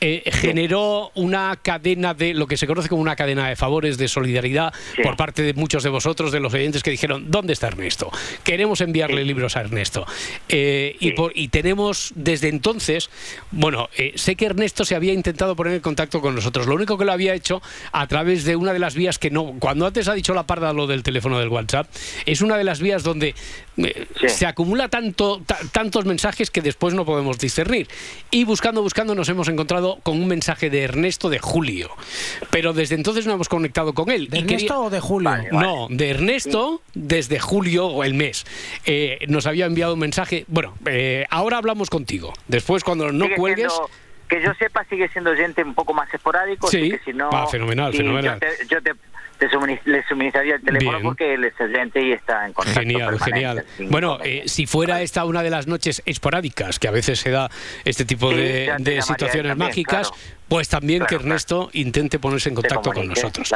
eh, 0.00 0.22
generó 0.32 1.10
una 1.14 1.58
cadena 1.62 2.14
de, 2.14 2.34
lo 2.34 2.46
que 2.46 2.56
se 2.56 2.66
conoce 2.66 2.88
como 2.88 3.02
una 3.02 3.16
cadena 3.16 3.48
de 3.48 3.56
favores, 3.56 3.98
de 3.98 4.08
solidaridad, 4.08 4.72
por 5.02 5.16
parte 5.16 5.42
de 5.42 5.54
muchos 5.54 5.82
de 5.82 5.90
vosotros, 5.90 6.32
de 6.32 6.40
los 6.40 6.54
oyentes 6.54 6.82
que 6.82 6.90
dijeron, 6.90 7.30
¿dónde 7.30 7.52
está 7.52 7.68
Ernesto? 7.68 8.10
Queremos 8.44 8.80
enviarle 8.80 9.24
libros 9.24 9.56
a 9.56 9.60
Ernesto. 9.60 10.06
Eh, 10.48 10.96
y, 11.00 11.12
por- 11.12 11.32
y 11.34 11.48
tenemos 11.48 12.12
desde 12.14 12.48
entonces, 12.48 13.10
bueno, 13.50 13.88
eh, 13.96 14.12
sé 14.16 14.36
que 14.36 14.46
Ernesto 14.46 14.84
se 14.84 14.94
había 14.94 15.12
intentado 15.12 15.56
poner 15.56 15.74
en 15.74 15.80
contacto 15.80 16.20
con 16.20 16.34
nosotros, 16.34 16.66
lo 16.66 16.74
único 16.74 16.96
que 16.98 17.04
lo 17.04 17.12
había 17.12 17.34
hecho 17.34 17.62
a 17.92 18.06
través 18.06 18.44
de 18.44 18.56
una 18.56 18.72
de 18.72 18.78
las 18.78 18.94
vías 19.00 19.18
que 19.18 19.30
no, 19.30 19.54
cuando 19.58 19.86
antes 19.86 20.06
ha 20.08 20.14
dicho 20.14 20.34
la 20.34 20.44
parda 20.44 20.72
lo 20.72 20.86
del 20.86 21.02
teléfono 21.02 21.38
del 21.38 21.48
WhatsApp, 21.48 21.86
es 22.26 22.40
una 22.42 22.56
de 22.58 22.64
las 22.64 22.80
vías 22.80 23.02
donde 23.02 23.34
eh, 23.78 24.06
se 24.28 24.44
acumula 24.46 24.88
tanto, 24.88 25.40
ta- 25.46 25.58
tantos 25.72 26.04
mensajes 26.04 26.50
que 26.50 26.60
después 26.60 26.92
no 26.92 27.04
podemos 27.06 27.38
discernir. 27.38 27.88
Y 28.30 28.44
buscando, 28.44 28.82
buscando 28.82 29.14
nos 29.14 29.28
hemos 29.30 29.48
encontrado 29.48 29.98
con 30.02 30.20
un 30.20 30.26
mensaje 30.28 30.68
de 30.68 30.82
Ernesto 30.82 31.30
de 31.30 31.38
Julio. 31.38 31.88
Pero 32.50 32.72
desde 32.74 32.94
entonces 32.94 33.26
no 33.26 33.32
hemos 33.32 33.48
conectado 33.48 33.94
con 33.94 34.10
él. 34.10 34.28
¿De 34.28 34.38
Y 34.38 34.40
Ernesto 34.42 34.58
quería- 34.74 34.78
o 34.80 34.90
de 34.90 35.00
Julio? 35.00 35.30
No, 35.52 35.86
de 35.90 36.10
Ernesto 36.10 36.82
desde 36.94 37.38
julio 37.40 37.86
o 37.86 38.04
el 38.04 38.12
mes. 38.14 38.44
Eh, 38.84 39.18
nos 39.28 39.46
había 39.46 39.66
enviado 39.66 39.94
un 39.94 40.00
mensaje. 40.00 40.44
Bueno, 40.48 40.74
eh, 40.86 41.24
ahora 41.30 41.56
hablamos 41.58 41.88
contigo. 41.88 42.32
Después 42.48 42.84
cuando 42.84 43.10
no 43.12 43.26
cuelgues... 43.36 43.72
siendo- 43.72 44.09
que 44.30 44.40
yo 44.40 44.54
sepa, 44.54 44.84
sigue 44.84 45.08
siendo 45.08 45.30
oyente 45.30 45.62
un 45.62 45.74
poco 45.74 45.92
más 45.92 46.12
esporádico. 46.14 46.68
Sí. 46.68 46.90
que 46.90 46.98
si 47.00 47.12
no, 47.12 47.30
Va, 47.30 47.48
fenomenal, 47.48 47.92
fenomenal. 47.92 48.38
Yo 48.40 48.48
te, 48.48 48.66
yo 48.66 48.82
te- 48.82 49.10
le 49.86 50.04
suministraría 50.06 50.56
el 50.56 50.62
teléfono 50.62 50.98
porque 51.02 51.34
él 51.34 51.44
es 51.44 51.58
oyente 51.58 52.02
y 52.02 52.12
está 52.12 52.46
en 52.46 52.52
contacto. 52.52 52.80
Genial, 52.80 53.18
genial. 53.18 53.64
Bueno, 53.88 54.18
eh, 54.22 54.42
si 54.46 54.66
fuera 54.66 55.00
esta 55.00 55.24
una 55.24 55.42
de 55.42 55.48
las 55.48 55.66
noches 55.66 56.02
esporádicas, 56.04 56.78
que 56.78 56.88
a 56.88 56.90
veces 56.90 57.20
se 57.20 57.30
da 57.30 57.50
este 57.84 58.04
tipo 58.04 58.30
de, 58.30 59.00
situaciones 59.02 59.56
mágicas, 59.56 60.12
pues 60.46 60.68
también 60.68 61.06
que 61.06 61.14
Ernesto 61.14 61.70
intente 61.72 62.18
ponerse 62.18 62.50
en 62.50 62.54
contacto 62.54 62.92
con 62.92 63.08
nosotros. 63.08 63.50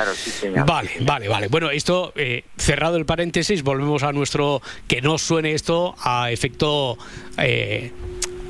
Vale, 0.66 0.90
vale, 1.00 1.28
vale. 1.28 1.48
Bueno, 1.48 1.70
esto, 1.70 2.12
eh, 2.16 2.44
cerrado 2.56 2.96
el 2.96 3.04
paréntesis, 3.04 3.62
volvemos 3.62 4.02
a 4.04 4.12
nuestro, 4.12 4.62
que 4.88 5.02
no 5.02 5.18
suene 5.18 5.52
esto 5.52 5.94
a 6.02 6.30
efecto... 6.30 6.96
Eh, 7.36 7.92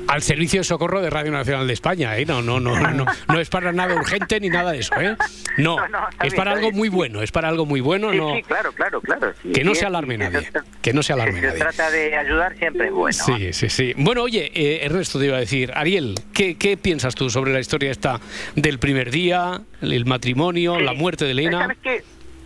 al 0.07 0.21
servicio 0.21 0.59
de 0.59 0.63
socorro 0.63 1.01
de 1.01 1.09
Radio 1.09 1.31
Nacional 1.31 1.67
de 1.67 1.73
España, 1.73 2.17
¿eh? 2.17 2.25
No, 2.25 2.41
no, 2.41 2.59
no, 2.59 2.75
no, 2.75 3.05
no 3.27 3.39
es 3.39 3.49
para 3.49 3.71
nada 3.71 3.95
urgente 3.95 4.39
ni 4.39 4.49
nada 4.49 4.71
de 4.71 4.79
eso, 4.79 4.93
¿eh? 4.99 5.15
No, 5.57 5.77
es 6.23 6.33
para 6.33 6.51
algo 6.51 6.71
muy 6.71 6.89
bueno, 6.89 7.21
es 7.21 7.31
para 7.31 7.47
algo 7.47 7.65
muy 7.65 7.81
bueno, 7.81 8.11
sí, 8.11 8.17
no. 8.17 8.35
Sí, 8.35 8.43
claro, 8.43 8.71
claro, 8.73 9.01
claro. 9.01 9.33
que 9.53 9.63
no 9.63 9.75
se 9.75 9.85
alarme 9.85 10.17
nadie, 10.17 10.49
que 10.81 10.93
no 10.93 11.03
se 11.03 11.13
alarme 11.13 11.41
nadie. 11.41 11.53
Se 11.53 11.59
trata 11.59 11.91
de 11.91 12.15
ayudar 12.15 12.57
siempre 12.57 12.87
es 12.87 12.93
bueno. 12.93 13.17
Sí, 13.25 13.53
sí, 13.53 13.69
sí. 13.69 13.93
Bueno, 13.97 14.23
oye, 14.23 14.51
eh, 14.53 14.85
Ernesto 14.85 15.19
te 15.19 15.25
iba 15.25 15.37
a 15.37 15.39
decir, 15.39 15.71
Ariel, 15.75 16.15
¿qué, 16.33 16.57
¿qué, 16.57 16.77
piensas 16.77 17.15
tú 17.15 17.29
sobre 17.29 17.53
la 17.53 17.59
historia 17.59 17.91
esta 17.91 18.19
del 18.55 18.79
primer 18.79 19.11
día, 19.11 19.61
el 19.81 20.05
matrimonio, 20.05 20.79
la 20.79 20.93
muerte 20.93 21.25
de 21.25 21.31
Elena? 21.31 21.75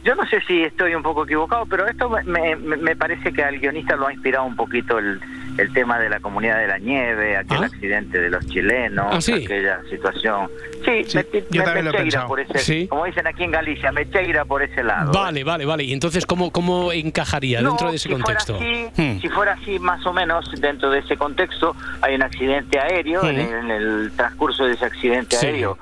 Yo 0.04 0.16
no 0.16 0.26
sé 0.28 0.40
si 0.48 0.64
estoy 0.64 0.96
un 0.96 1.04
poco 1.04 1.26
equivocado, 1.26 1.66
pero 1.66 1.86
esto 1.86 2.10
me, 2.10 2.56
me, 2.56 2.96
parece 2.96 3.34
que 3.34 3.44
al 3.44 3.60
guionista 3.60 3.98
lo 3.98 4.08
ha 4.08 4.14
inspirado 4.14 4.46
un 4.46 4.56
poquito 4.56 4.98
el, 4.98 5.20
el 5.60 5.74
tema 5.74 6.00
de 6.00 6.10
la 6.10 6.20
comunidad 6.20 6.60
de 6.60 6.68
la 6.68 6.78
nieve, 6.78 7.38
aquel 7.38 7.64
¿Ah? 7.64 7.66
accidente 7.66 8.20
de 8.20 8.30
los 8.30 8.46
chilenos, 8.48 9.30
¿Ah, 9.30 9.36
aquella 9.36 9.82
situación. 9.90 10.50
Sí, 10.86 11.06
me, 11.16 11.84
me, 11.84 12.12
por 12.28 12.40
ese, 12.40 12.88
como 12.88 13.06
dicen 13.06 13.28
aquí 13.28 13.44
en 13.44 13.52
Galicia, 13.52 13.92
me 13.92 14.10
cheira 14.10 14.46
por 14.46 14.64
ese 14.64 14.84
lado. 14.84 15.12
Vale, 15.12 15.44
vale, 15.44 15.66
vale. 15.66 15.84
¿Y 15.84 15.94
entonces 15.94 16.26
cómo, 16.26 16.52
cómo 16.52 16.92
encajaría 16.92 17.62
dentro 17.62 17.90
de 17.90 17.98
ese 17.98 18.10
contexto? 18.10 18.58
Hmm. 18.60 19.20
Si 19.20 19.30
fuera 19.30 19.54
así, 19.54 19.78
más 19.80 20.06
o 20.06 20.14
menos, 20.14 20.50
dentro 20.60 20.90
de 20.90 21.00
ese 21.00 21.18
contexto, 21.18 21.76
hay 22.02 22.16
un 22.16 22.24
accidente 22.24 22.80
aéreo, 22.80 23.24
hmm. 23.24 23.28
en, 23.28 23.72
el 23.72 24.12
transcurso 24.16 24.66
de 24.66 24.74
ese 24.74 24.86
accidente 24.86 25.38
aéreo, 25.38 25.78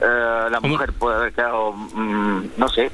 eh, 0.00 0.48
la 0.50 0.60
mujer 0.60 0.92
puede 0.92 1.16
haber 1.16 1.32
quedado, 1.32 1.72
mm, 1.72 2.44
no 2.56 2.68
sé, 2.68 2.90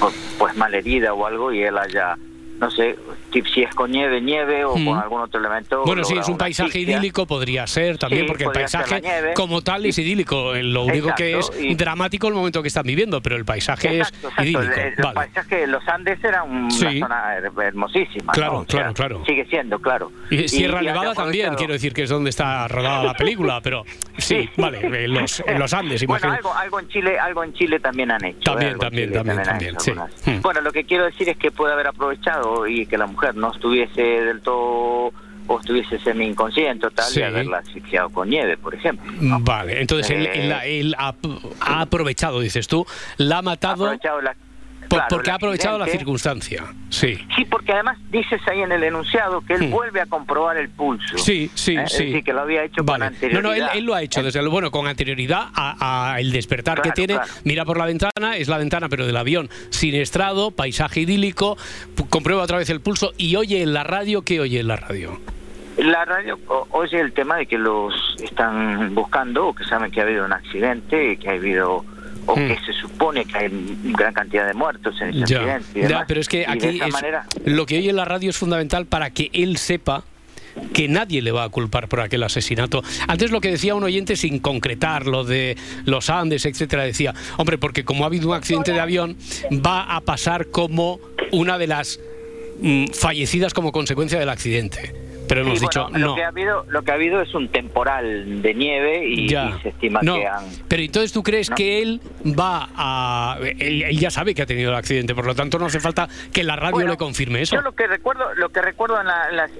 pues, 0.00 0.14
pues 0.38 0.56
mal 0.56 0.74
herida 0.74 1.12
o 1.12 1.26
algo 1.26 1.52
y 1.52 1.62
él 1.62 1.76
haya 1.76 2.16
no 2.58 2.70
sé, 2.70 2.96
si 3.42 3.62
es 3.62 3.74
con 3.74 3.90
nieve, 3.90 4.20
nieve 4.20 4.64
o 4.64 4.72
con 4.72 4.84
mm. 4.84 4.98
algún 4.98 5.20
otro 5.20 5.40
elemento. 5.40 5.84
Bueno, 5.84 6.04
si 6.04 6.16
es 6.16 6.28
un 6.28 6.38
paisaje 6.38 6.80
idílico 6.80 7.26
podría 7.26 7.66
ser 7.66 7.98
también, 7.98 8.26
porque 8.26 8.44
el 8.44 8.52
paisaje 8.52 9.02
como 9.34 9.62
tal 9.62 9.86
es 9.86 9.98
idílico. 9.98 10.54
Lo 10.54 10.84
único 10.84 11.14
que 11.14 11.38
es 11.38 11.50
dramático 11.76 12.28
el 12.28 12.34
momento 12.34 12.62
que 12.62 12.68
están 12.68 12.84
viviendo, 12.84 13.20
pero 13.20 13.36
el 13.36 13.44
paisaje 13.44 14.00
es 14.00 14.12
idílico. 14.38 14.60
El, 14.60 14.94
paisaje 15.14 15.66
los 15.66 15.86
Andes 15.88 16.22
era 16.22 16.42
una 16.42 16.70
zona 16.70 17.36
hermosísima. 17.36 18.32
Claro, 18.32 18.64
claro, 18.68 18.94
claro. 18.94 19.24
Sigue 19.26 19.44
siendo, 19.46 19.78
claro. 19.78 20.10
Y 20.30 20.48
Sierra 20.48 20.82
Nevada 20.82 21.14
también, 21.14 21.54
quiero 21.54 21.72
decir 21.72 21.92
que 21.92 22.02
es 22.02 22.10
donde 22.10 22.30
está 22.30 22.68
rodada 22.68 23.04
la 23.04 23.14
película, 23.14 23.60
pero 23.62 23.84
sí, 24.18 24.48
vale, 24.56 24.80
en 24.80 25.14
los, 25.14 25.42
los 25.58 25.72
Andes, 25.72 26.02
imagino. 26.02 26.28
Bueno, 26.28 26.48
algo, 26.48 26.54
algo, 26.54 26.80
en 26.80 26.88
Chile, 26.88 27.18
algo 27.18 27.44
en 27.44 27.52
Chile 27.54 27.80
también 27.80 28.10
han 28.10 28.24
hecho. 28.24 28.52
También, 28.52 28.72
¿eh? 28.72 28.78
también, 28.78 29.12
también, 29.12 29.42
también, 29.42 29.76
hmm. 29.76 30.40
Bueno, 30.42 30.60
lo 30.60 30.72
que 30.72 30.84
quiero 30.84 31.04
decir 31.04 31.28
es 31.28 31.36
que 31.36 31.50
puede 31.50 31.72
haber 31.72 31.88
aprovechado 31.88 32.66
y 32.66 32.86
que 32.86 32.98
la 32.98 33.06
mujer 33.06 33.25
no 33.34 33.52
estuviese 33.52 34.02
del 34.02 34.40
todo 34.40 35.12
o 35.48 35.60
estuviese 35.60 35.98
semi 36.00 36.26
inconsciente 36.26 36.86
o 36.86 36.90
tal 36.90 37.06
y 37.14 37.22
haberla 37.22 37.58
asfixiado 37.58 38.10
con 38.10 38.28
nieve, 38.28 38.56
por 38.56 38.74
ejemplo. 38.74 39.10
Vale, 39.40 39.80
entonces 39.80 40.10
él, 40.10 40.28
eh, 40.32 40.92
ha, 40.98 41.14
aprovechado, 41.80 42.40
dices 42.40 42.66
tú, 42.66 42.86
la 43.16 43.38
ha 43.38 43.42
matado. 43.42 43.90
Porque 44.88 45.30
ha 45.30 45.34
aprovechado 45.34 45.78
la 45.78 45.86
circunstancia. 45.86 46.64
Sí. 46.88 47.18
Sí, 47.34 47.44
porque 47.44 47.72
además 47.72 47.98
dices 48.10 48.40
ahí 48.46 48.62
en 48.62 48.72
el 48.72 48.82
enunciado 48.82 49.40
que 49.40 49.54
él 49.54 49.68
hmm. 49.68 49.70
vuelve 49.70 50.00
a 50.00 50.06
comprobar 50.06 50.56
el 50.56 50.68
pulso. 50.68 51.18
Sí, 51.18 51.50
sí, 51.54 51.76
¿Eh? 51.76 51.84
sí. 51.86 52.22
que 52.22 52.32
lo 52.32 52.40
había 52.40 52.64
hecho 52.64 52.84
con 52.84 53.02
anterioridad. 53.02 53.42
No, 53.42 53.48
no, 53.48 53.72
él, 53.72 53.84
lo 53.84 53.94
ha 53.94 54.02
hecho, 54.02 54.22
desde 54.22 54.40
luego, 54.40 54.52
bueno, 54.52 54.70
con 54.70 54.86
anterioridad 54.86 55.48
a, 55.54 56.16
el 56.18 56.32
despertar 56.32 56.82
que 56.82 56.92
tiene. 56.92 57.18
Mira 57.44 57.64
por 57.64 57.78
la 57.78 57.86
ventana, 57.86 58.36
es 58.36 58.48
la 58.48 58.58
ventana, 58.58 58.88
pero 58.88 59.06
del 59.06 59.16
avión, 59.16 59.48
sin 59.70 59.94
estrado, 59.94 60.50
paisaje 60.50 61.00
idílico, 61.00 61.56
comprueba 62.08 62.42
otra 62.42 62.58
vez 62.58 62.70
el 62.70 62.80
pulso 62.80 63.12
y 63.16 63.36
oye 63.36 63.62
en 63.62 63.72
la 63.72 63.84
radio, 63.84 64.22
¿qué 64.22 64.40
oye 64.40 64.60
en 64.60 64.68
la 64.68 64.76
radio? 64.76 65.20
La 65.76 66.06
radio 66.06 66.38
oye 66.70 67.00
el 67.00 67.12
tema 67.12 67.36
de 67.36 67.46
que 67.46 67.58
los 67.58 68.16
están 68.22 68.94
buscando 68.94 69.48
o 69.48 69.54
que 69.54 69.64
saben 69.64 69.90
que 69.90 70.00
ha 70.00 70.04
habido 70.04 70.24
un 70.24 70.32
accidente, 70.32 71.18
que 71.18 71.28
ha 71.28 71.32
habido 71.32 71.84
o 72.26 72.36
hmm. 72.36 72.48
que 72.48 72.58
se 72.66 72.72
supone 72.72 73.24
que 73.24 73.38
hay 73.38 73.48
gran 73.96 74.12
cantidad 74.12 74.46
de 74.46 74.54
muertos 74.54 75.00
en 75.00 75.10
ese 75.10 75.36
accidente. 75.36 75.88
ya, 75.88 76.04
pero 76.06 76.20
es 76.20 76.28
que 76.28 76.44
aquí 76.46 76.80
lo 77.44 77.66
que 77.66 77.78
oye 77.78 77.90
en 77.90 77.96
la 77.96 78.04
radio 78.04 78.30
es 78.30 78.36
fundamental 78.36 78.86
para 78.86 79.10
que 79.10 79.30
él 79.32 79.56
sepa 79.56 80.04
que 80.72 80.88
nadie 80.88 81.22
le 81.22 81.32
va 81.32 81.44
a 81.44 81.48
culpar 81.48 81.88
por 81.88 82.00
aquel 82.00 82.22
asesinato. 82.22 82.82
Antes 83.08 83.30
lo 83.30 83.40
que 83.40 83.50
decía 83.50 83.74
un 83.74 83.84
oyente 83.84 84.16
sin 84.16 84.38
concretar 84.38 85.06
lo 85.06 85.24
de 85.24 85.56
los 85.84 86.10
Andes, 86.10 86.46
etcétera, 86.46 86.84
decía, 86.84 87.14
hombre, 87.36 87.58
porque 87.58 87.84
como 87.84 88.04
ha 88.04 88.06
habido 88.06 88.28
un 88.28 88.34
accidente 88.34 88.72
de 88.72 88.80
avión, 88.80 89.16
va 89.52 89.94
a 89.94 90.00
pasar 90.00 90.46
como 90.46 90.98
una 91.32 91.58
de 91.58 91.66
las 91.66 92.00
mm, 92.60 92.86
fallecidas 92.88 93.52
como 93.52 93.72
consecuencia 93.72 94.18
del 94.18 94.28
accidente. 94.28 95.05
Pero 95.28 95.40
hemos 95.42 95.60
dicho 95.60 95.88
lo 95.92 96.14
Que 96.14 96.24
ha 96.24 96.28
habido, 96.28 96.64
lo 96.68 96.82
que 96.82 96.90
ha 96.92 96.94
habido 96.94 97.20
es 97.20 97.34
un 97.34 97.48
temporal 97.48 98.42
de 98.42 98.54
nieve 98.54 99.06
y, 99.08 99.28
se 99.28 99.68
estima 99.68 100.00
que 100.00 100.26
han. 100.26 100.44
Pero 100.68 100.82
entonces 100.82 101.12
tú 101.12 101.22
crees 101.22 101.50
que 101.50 101.82
él 101.82 102.00
va 102.38 102.68
a. 102.74 103.38
Él, 103.58 103.98
ya 103.98 104.10
sabe 104.10 104.34
que 104.34 104.42
ha 104.42 104.46
tenido 104.46 104.70
el 104.70 104.76
accidente, 104.76 105.14
por 105.14 105.26
lo 105.26 105.34
tanto 105.34 105.58
no 105.58 105.66
hace 105.66 105.80
falta 105.80 106.08
que 106.32 106.42
la 106.42 106.56
radio 106.56 106.86
le 106.86 106.96
confirme 106.96 107.42
eso. 107.42 107.56
Yo 107.56 107.62
lo 107.62 107.72
que 107.72 107.86
recuerdo, 107.86 108.34
lo 108.34 108.48
que 108.50 108.62
recuerdo 108.62 108.98
en, 109.00 109.06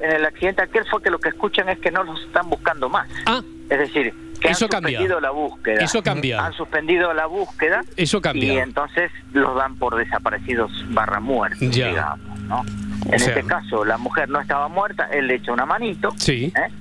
el 0.02 0.24
accidente 0.24 0.62
aquel 0.62 0.84
fue 0.86 1.02
que 1.02 1.10
lo 1.10 1.18
que 1.18 1.28
escuchan 1.30 1.68
es 1.68 1.78
que 1.78 1.90
no 1.90 2.04
los 2.04 2.20
están 2.22 2.48
buscando 2.48 2.88
más. 2.88 3.08
Ah. 3.26 3.42
Es 3.68 3.78
decir, 3.78 4.14
que 4.40 4.48
eso 4.48 4.66
han 4.66 4.82
suspendido 4.82 5.20
la 5.20 5.30
búsqueda. 5.30 5.84
Eso 5.84 6.02
cambia. 6.02 6.44
Han 6.44 6.52
suspendido 6.52 7.12
la 7.12 7.26
búsqueda. 7.26 7.82
Eso 7.96 8.20
cambia. 8.20 8.54
Y 8.54 8.58
entonces 8.58 9.10
los 9.32 9.56
dan 9.56 9.76
por 9.76 9.96
desaparecidos 9.96 10.70
barra 10.90 11.20
muertos, 11.20 11.70
digamos, 11.70 12.40
¿no? 12.40 12.62
En 13.06 13.14
este 13.14 13.42
caso, 13.44 13.84
la 13.84 13.98
mujer 13.98 14.28
no 14.28 14.40
estaba 14.40 14.68
muerta, 14.68 15.08
él 15.12 15.26
le 15.26 15.36
echa 15.36 15.52
una 15.52 15.66
manito. 15.66 16.12
Sí. 16.16 16.52
¿eh? 16.56 16.72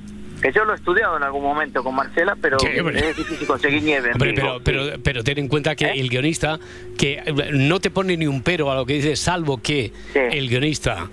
Que 0.42 0.52
yo 0.52 0.66
lo 0.66 0.74
he 0.74 0.76
estudiado 0.76 1.18
en 1.18 1.24
algún 1.24 1.44
momento 1.44 1.84
con 1.84 1.96
Marcela, 1.96 2.36
pero 2.40 2.58
es 2.58 3.18
difícil 3.18 3.48
conseguir 3.48 3.84
nieve. 3.84 4.12
pero, 4.20 4.60
pero, 4.64 5.00
pero, 5.02 5.24
ten 5.24 5.40
en 5.40 5.48
cuenta 5.48 5.76
que 5.76 5.86
¿Eh? 5.86 6.00
el 6.00 6.10
guionista, 6.10 6.60
que 6.98 7.24
no 7.54 7.80
te 7.80 7.90
pone 7.90 8.18
ni 8.18 8.28
un 8.28 8.42
pero 8.42 8.72
a 8.72 8.76
lo 8.76 8.86
que 8.86 8.94
dice, 8.96 9.16
salvo 9.16 9.58
que 9.58 9.92
el 10.14 10.50
guionista, 10.50 11.08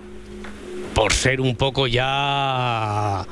por 0.95 1.13
ser 1.13 1.41
un 1.41 1.57
poco 1.57 1.87
ya 1.87 3.25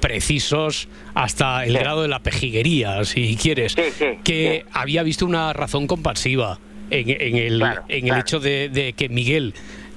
precisos 0.00 0.88
hasta 1.14 1.64
el 1.64 1.78
grado 1.78 2.02
de 2.02 2.08
la 2.08 2.20
pejiguería, 2.20 3.04
si 3.04 3.36
quieres, 3.36 3.74
que 4.24 4.66
había 4.72 5.02
visto 5.02 5.24
una 5.24 5.52
razón 5.52 5.86
compasiva 5.86 6.58
en, 6.90 7.36
el, 7.36 7.62
en 7.88 8.08
el 8.08 8.18
hecho 8.18 8.40
de, 8.40 8.68
de 8.68 8.92
que 8.92 9.08
Miguel 9.08 9.54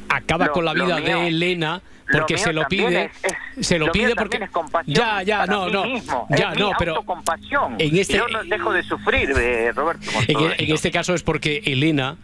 acaba 0.10 0.50
con 0.50 0.66
la 0.66 0.74
vida 0.74 1.00
de 1.00 1.28
Elena 1.28 1.82
porque 2.12 2.38
se 2.38 2.54
lo 2.54 2.68
pide 2.68 3.12
se 3.60 3.78
lo, 3.78 3.92
pide 3.92 4.16
porque 4.16 4.40
ya 4.86 5.22
ya 5.22 5.46
no 5.46 5.70
no 5.70 5.86
ya 6.30 6.54
no 6.56 6.72
pero 6.78 7.04
en 7.78 7.98
este 7.98 8.18
yo 8.18 8.28
no 8.28 8.44
dejo 8.44 8.74
de 8.74 8.84
sufrir 8.84 9.32
eh, 9.38 9.72
Roberto 9.74 10.10
en, 10.28 10.74
este 10.74 10.92
caso 10.92 11.14
es 11.14 11.24
porque 11.24 11.62
Elena 11.66 12.18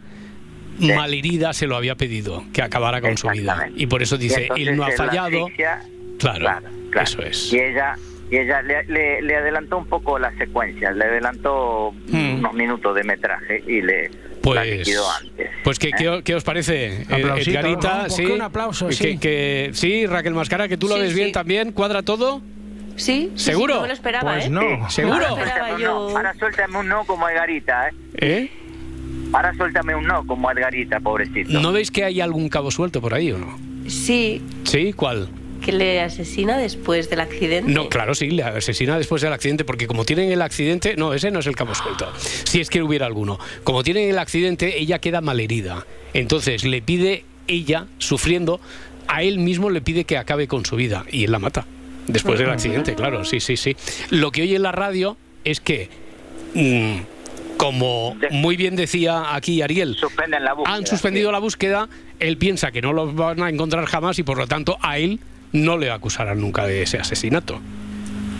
malherida 0.78 1.52
se 1.52 1.66
lo 1.66 1.76
había 1.76 1.94
pedido 1.94 2.44
que 2.52 2.62
acabara 2.62 3.00
con 3.00 3.16
su 3.16 3.28
vida. 3.28 3.68
Y 3.76 3.86
por 3.86 4.02
eso 4.02 4.16
dice 4.18 4.48
él 4.56 4.76
no 4.76 4.84
ha 4.84 4.90
fallado 4.92 5.48
claro, 6.18 6.68
eso 7.00 7.22
es. 7.22 7.52
Y 7.52 7.58
ella 7.58 7.96
y 8.30 8.38
ella 8.38 8.60
le, 8.62 9.22
le, 9.22 9.36
adelantó 9.36 9.78
un 9.78 9.86
poco 9.86 10.18
la 10.18 10.36
secuencia, 10.36 10.90
le 10.90 11.04
adelantó 11.04 11.92
hmm. 12.08 12.38
unos 12.38 12.54
minutos 12.54 12.94
de 12.96 13.04
metraje 13.04 13.62
y 13.66 13.82
le 13.82 14.10
pues, 14.52 14.88
pues 15.64 15.78
¿qué, 15.78 15.88
¿eh? 15.88 16.22
¿qué, 16.24 16.34
os 16.34 16.44
parece, 16.44 17.02
eh, 17.02 17.06
Edgarita? 17.08 18.08
¿Sí? 18.08 18.24
Un 18.26 18.42
aplauso, 18.42 18.92
sí. 18.92 19.18
Que, 19.18 19.70
sí, 19.72 20.06
Raquel 20.06 20.34
Mascara, 20.34 20.68
que 20.68 20.76
tú 20.76 20.88
lo 20.88 20.94
ves 20.98 21.14
bien 21.14 21.32
también, 21.32 21.72
¿cuadra 21.72 22.02
todo? 22.02 22.40
Sí, 22.94 23.32
¿seguro? 23.34 23.80
no 23.80 23.86
lo 23.86 23.92
esperaba, 23.92 24.32
pues 24.32 24.46
¿eh? 24.46 24.48
no, 24.48 24.88
¿seguro? 24.88 25.26
Ahora 25.26 26.34
suéltame 26.38 26.78
un 26.78 26.88
no 26.88 27.04
como 27.04 27.28
Edgarita, 27.28 27.88
¿eh? 27.88 27.92
¿Eh? 28.14 28.50
Ahora 29.32 29.52
suéltame 29.54 29.94
un 29.94 30.06
no 30.06 30.26
como 30.26 30.50
Edgarita, 30.50 31.00
pobrecito. 31.00 31.60
¿No 31.60 31.72
veis 31.72 31.90
que 31.90 32.04
hay 32.04 32.20
algún 32.20 32.48
cabo 32.48 32.70
suelto 32.70 33.00
por 33.02 33.12
ahí 33.12 33.32
o 33.32 33.38
no? 33.38 33.58
Sí. 33.88 34.42
¿Sí? 34.64 34.92
¿Cuál? 34.92 35.28
Que 35.66 35.72
le 35.72 36.00
asesina 36.00 36.56
después 36.58 37.10
del 37.10 37.18
accidente. 37.18 37.72
No, 37.72 37.88
claro, 37.88 38.14
sí, 38.14 38.30
le 38.30 38.44
asesina 38.44 38.96
después 38.96 39.20
del 39.20 39.32
accidente, 39.32 39.64
porque 39.64 39.88
como 39.88 40.04
tienen 40.04 40.30
el 40.30 40.40
accidente, 40.40 40.94
no, 40.96 41.12
ese 41.12 41.32
no 41.32 41.40
es 41.40 41.46
el 41.48 41.56
cabo 41.56 41.74
suelto, 41.74 42.08
si 42.16 42.60
es 42.60 42.70
que 42.70 42.82
hubiera 42.82 43.04
alguno. 43.04 43.40
Como 43.64 43.82
tienen 43.82 44.08
el 44.08 44.16
accidente, 44.18 44.78
ella 44.78 45.00
queda 45.00 45.20
malherida. 45.20 45.84
Entonces 46.14 46.64
le 46.64 46.82
pide 46.82 47.24
ella, 47.48 47.86
sufriendo, 47.98 48.60
a 49.08 49.24
él 49.24 49.40
mismo 49.40 49.68
le 49.68 49.80
pide 49.80 50.04
que 50.04 50.16
acabe 50.16 50.46
con 50.46 50.64
su 50.64 50.76
vida 50.76 51.04
y 51.10 51.24
él 51.24 51.32
la 51.32 51.40
mata. 51.40 51.66
Después 52.06 52.38
del 52.38 52.50
accidente, 52.50 52.94
claro, 52.94 53.24
sí, 53.24 53.40
sí, 53.40 53.56
sí. 53.56 53.76
Lo 54.10 54.30
que 54.30 54.42
oye 54.42 54.54
en 54.54 54.62
la 54.62 54.70
radio 54.70 55.16
es 55.42 55.58
que 55.58 55.88
mm, 56.54 57.56
como 57.56 58.16
muy 58.30 58.56
bien 58.56 58.76
decía 58.76 59.34
aquí 59.34 59.62
Ariel, 59.62 59.96
Suspenden 59.96 60.44
la 60.44 60.52
búsqueda. 60.52 60.76
han 60.76 60.86
suspendido 60.86 61.32
la 61.32 61.40
búsqueda, 61.40 61.88
él 62.20 62.36
piensa 62.36 62.70
que 62.70 62.80
no 62.82 62.92
lo 62.92 63.12
van 63.12 63.42
a 63.42 63.48
encontrar 63.48 63.84
jamás 63.86 64.20
y 64.20 64.22
por 64.22 64.38
lo 64.38 64.46
tanto 64.46 64.78
a 64.80 64.98
él 64.98 65.18
no 65.56 65.76
le 65.78 65.90
acusarán 65.90 66.40
nunca 66.40 66.66
de 66.66 66.82
ese 66.82 66.98
asesinato. 66.98 67.60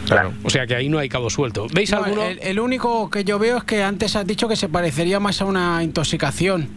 Claro. 0.06 0.32
O 0.44 0.50
sea 0.50 0.66
que 0.68 0.76
ahí 0.76 0.88
no 0.88 0.98
hay 0.98 1.08
cabo 1.08 1.30
suelto. 1.30 1.66
¿Veis 1.74 1.90
No, 1.90 2.04
alguno? 2.04 2.22
el, 2.24 2.38
el 2.40 2.60
único 2.60 3.10
que 3.10 3.24
yo 3.24 3.38
veo 3.40 3.56
es 3.58 3.64
que 3.64 3.82
antes 3.82 4.14
has 4.14 4.26
dicho 4.26 4.46
que 4.48 4.54
se 4.54 4.68
parecería 4.68 5.18
más 5.18 5.40
a 5.42 5.46
una 5.46 5.82
intoxicación. 5.82 6.68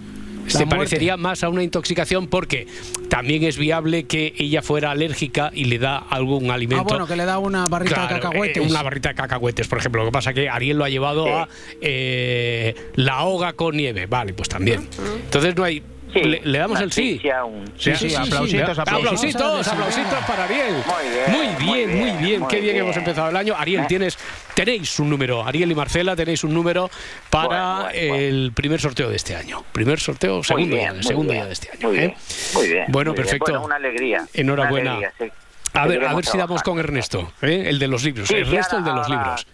La 0.46 0.50
se 0.52 0.58
muerte. 0.66 0.76
parecería 0.78 1.16
más 1.16 1.44
a 1.44 1.50
una 1.50 1.62
intoxicación 1.62 2.26
porque 2.28 2.66
también 3.08 3.44
es 3.44 3.60
viable 3.60 4.06
que 4.06 4.34
ella 4.40 4.64
fuera 4.64 4.90
alérgica 4.90 5.52
y 5.54 5.66
le 5.66 5.78
da 5.78 5.98
algún 5.98 6.50
Ah, 6.50 6.56
alimento. 6.56 6.86
bueno, 6.86 7.06
que 7.06 7.16
le 7.16 7.26
da 7.26 7.38
una 7.38 7.68
barrita 7.68 7.94
Claro, 7.94 8.16
de 8.16 8.22
cacahuetes. 8.22 8.58
eh, 8.64 8.68
una 8.68 8.82
barrita 8.82 9.10
de 9.10 9.16
cacahuetes, 9.16 9.68
por 9.68 9.78
ejemplo. 9.78 10.02
Lo 10.02 10.08
que 10.08 10.14
pasa 10.14 10.32
es 10.32 10.36
que 10.36 10.50
Ariel 10.50 10.78
lo 10.80 10.86
ha 10.86 10.90
llevado 10.90 11.28
a 11.38 11.48
eh, 11.82 12.74
la 12.96 13.26
hoga 13.26 13.54
con 13.54 13.78
nieve. 13.78 14.08
Vale, 14.08 14.34
pues 14.34 14.50
también. 14.50 14.88
Entonces 15.26 15.56
no 15.56 15.64
hay. 15.66 15.84
Le, 16.14 16.42
le 16.44 16.58
damos 16.58 16.80
el 16.82 16.92
sí. 16.92 17.22
Un- 17.46 17.66
Sí, 17.78 17.96
sí, 17.96 18.16
aplausitos, 18.16 18.80
aplausitos. 18.80 18.80
aplausitos, 18.80 19.68
aplausitos 19.68 20.24
para 20.26 20.44
Ariel. 20.46 20.74
Muy 20.86 21.10
bien, 21.10 21.32
muy 21.32 21.48
bien, 21.48 21.90
muy 22.00 22.12
muy 22.12 22.24
bien, 22.28 22.48
Qué 22.48 22.60
bien, 22.60 22.74
bien. 22.74 22.86
hemos 22.86 22.98
empezado 22.98 23.30
el 23.30 23.36
año. 23.36 23.56
Ariel, 23.58 23.86
tienes, 23.88 24.18
tenéis 24.54 25.00
un 25.00 25.10
número. 25.10 25.46
Ariel 25.46 25.72
y 25.72 25.76
Marcela, 25.76 26.16
tenéis 26.16 26.44
un 26.44 26.54
número 26.54 26.90
para 27.30 27.48
Bueno, 27.48 27.90
bueno, 27.92 28.16
el 28.16 28.52
primer 28.54 28.80
sorteo 28.82 29.10
de 29.10 29.16
este 29.16 29.36
año. 29.36 29.64
Primer 29.72 30.00
sorteo, 30.00 30.44
segundo, 30.44 30.76
bien, 30.76 30.96
muy 30.96 31.04
segundo 31.04 31.34
ya 31.34 31.46
de 31.46 31.54
este 31.54 31.70
año. 31.72 31.88
Muy 31.90 31.98
¿eh? 31.98 32.00
bien, 32.02 32.14
muy 32.54 32.68
bien. 32.68 32.86
Bueno, 32.90 33.14
perfecto. 33.16 33.62
Una 33.62 33.76
alegría. 33.76 34.26
Enhorabuena. 34.34 34.98
Una 34.98 35.08
alegría, 35.08 35.14
sí. 35.28 35.32
A 35.74 35.86
ver, 35.86 36.04
a 36.04 36.14
ver 36.16 36.26
si 36.26 36.38
damos 36.38 36.64
con 36.64 36.80
Ernesto, 36.80 37.32
¿eh? 37.44 37.66
el 37.68 37.78
de 37.78 37.88
los 37.88 38.04
libros. 38.04 38.30
Ernesto, 38.32 38.78
el 38.78 38.84
de 38.84 38.92
los 38.94 39.08
libros. 39.08 39.46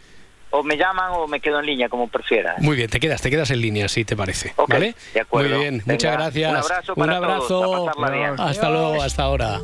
O 0.57 0.63
me 0.63 0.77
llaman 0.77 1.11
o 1.11 1.27
me 1.27 1.39
quedo 1.41 1.59
en 1.59 1.65
línea, 1.65 1.89
como 1.89 2.07
prefieras. 2.07 2.61
Muy 2.61 2.77
bien, 2.77 2.89
te 2.89 2.99
quedas, 2.99 3.21
te 3.21 3.29
quedas 3.29 3.49
en 3.51 3.59
línea, 3.61 3.87
si 3.89 4.05
te 4.05 4.15
parece. 4.15 4.53
¿Vale? 4.67 4.95
de 5.13 5.19
acuerdo. 5.19 5.49
Muy 5.49 5.59
bien, 5.59 5.77
Venga, 5.79 5.93
muchas 5.93 6.13
gracias. 6.13 6.49
un 6.51 6.57
abrazo 6.57 6.93
Un 6.95 6.99
para 7.05 7.17
abrazo. 7.17 7.47
todos, 7.47 7.89
a 7.89 7.91
pasarla 7.91 8.17
bien. 8.17 8.35
Hasta 8.39 8.69
luego, 8.69 9.01
hasta 9.03 9.23
ahora. 9.23 9.59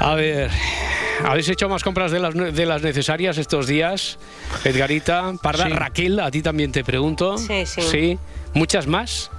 A 0.00 0.14
ver, 0.14 0.50
¿habéis 1.24 1.48
hecho 1.48 1.68
más 1.68 1.82
compras 1.82 2.12
de 2.12 2.20
las, 2.20 2.34
de 2.34 2.66
las 2.66 2.82
necesarias 2.82 3.38
estos 3.38 3.66
días? 3.66 4.18
Edgarita, 4.64 5.32
Parda, 5.42 5.64
Sí. 5.66 5.72
Raquel, 5.72 6.20
a 6.20 6.30
ti 6.30 6.42
también 6.42 6.70
te 6.72 6.84
pregunto. 6.84 7.38
Sí, 7.38 7.64
sí. 7.66 7.82
¿Sí? 7.82 8.18
¿Muchas 8.52 8.86
más? 8.86 9.30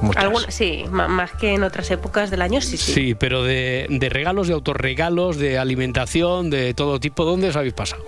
Muchas. 0.00 0.22
Alguna- 0.24 0.50
sí, 0.50 0.84
más 0.90 1.32
que 1.32 1.54
en 1.54 1.62
otras 1.62 1.90
épocas 1.90 2.30
del 2.30 2.42
año, 2.42 2.60
sí, 2.60 2.76
sí. 2.76 2.92
Sí, 2.92 3.14
pero 3.14 3.42
de, 3.44 3.86
de 3.88 4.08
regalos, 4.08 4.48
de 4.48 4.54
autorregalos, 4.54 5.38
de 5.38 5.58
alimentación, 5.58 6.50
de 6.50 6.74
todo 6.74 6.98
tipo, 7.00 7.24
¿dónde 7.24 7.48
os 7.48 7.56
habéis 7.56 7.74
pasado? 7.74 8.04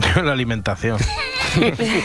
la 0.24 0.32
alimentación. 0.32 0.98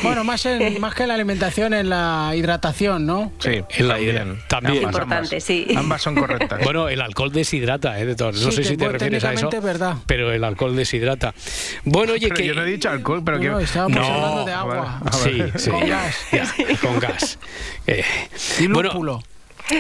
Bueno, 0.02 0.24
más, 0.24 0.44
en- 0.48 0.82
más 0.82 0.96
que 0.96 1.06
la 1.06 1.14
alimentación, 1.14 1.76
en 1.76 1.88
la 1.88 2.32
hidratación, 2.36 3.06
¿no? 3.06 3.32
Sí, 3.38 3.62
En 3.78 3.88
la 3.88 3.94
también. 3.94 4.40
también. 4.48 4.78
Es 4.78 4.82
importante, 4.84 5.40
sí. 5.40 5.68
Ambas 5.78 6.02
son 6.02 6.16
correctas. 6.16 6.62
Bueno, 6.64 6.90
el 6.90 7.00
alcohol 7.00 7.32
deshidrata, 7.32 8.00
¿eh? 8.00 8.08
De 8.08 8.16
todas. 8.16 8.38
No 8.42 8.50
Sí, 8.50 8.56
sé 8.56 8.62
que, 8.64 8.68
si 8.70 8.78
te 8.78 8.86
bueno, 8.86 8.94
refieres 8.94 9.24
a 9.24 9.34
eso. 9.34 9.50
verdad. 9.62 9.98
Pero 10.08 10.32
el 10.32 10.44
alcohol 10.44 10.76
deshidrata. 10.76 11.36
Bueno, 11.84 12.14
oye, 12.14 12.28
Pero 12.30 12.36
que. 12.38 12.48
yo 12.48 12.56
no 12.56 12.64
he 12.64 12.66
dicho 12.72 12.90
alcohol, 12.90 13.22
pero 13.24 13.40
que... 13.40 13.50
No, 13.50 13.60
estábamos 13.60 14.00
No, 14.00 14.06
hablando 14.08 14.46
de 14.46 14.52
agua. 14.54 15.00
vale. 15.04 15.52
Sí, 15.54 15.60
sí. 15.60 15.70
Con 15.70 15.88
gas. 15.90 16.16
Ya, 16.32 16.54
con 16.82 17.00
gas. 17.00 17.38
Eh, 17.86 18.04
Y 18.60 18.66
bueno, 18.68 18.90
lúpulo. 18.94 19.22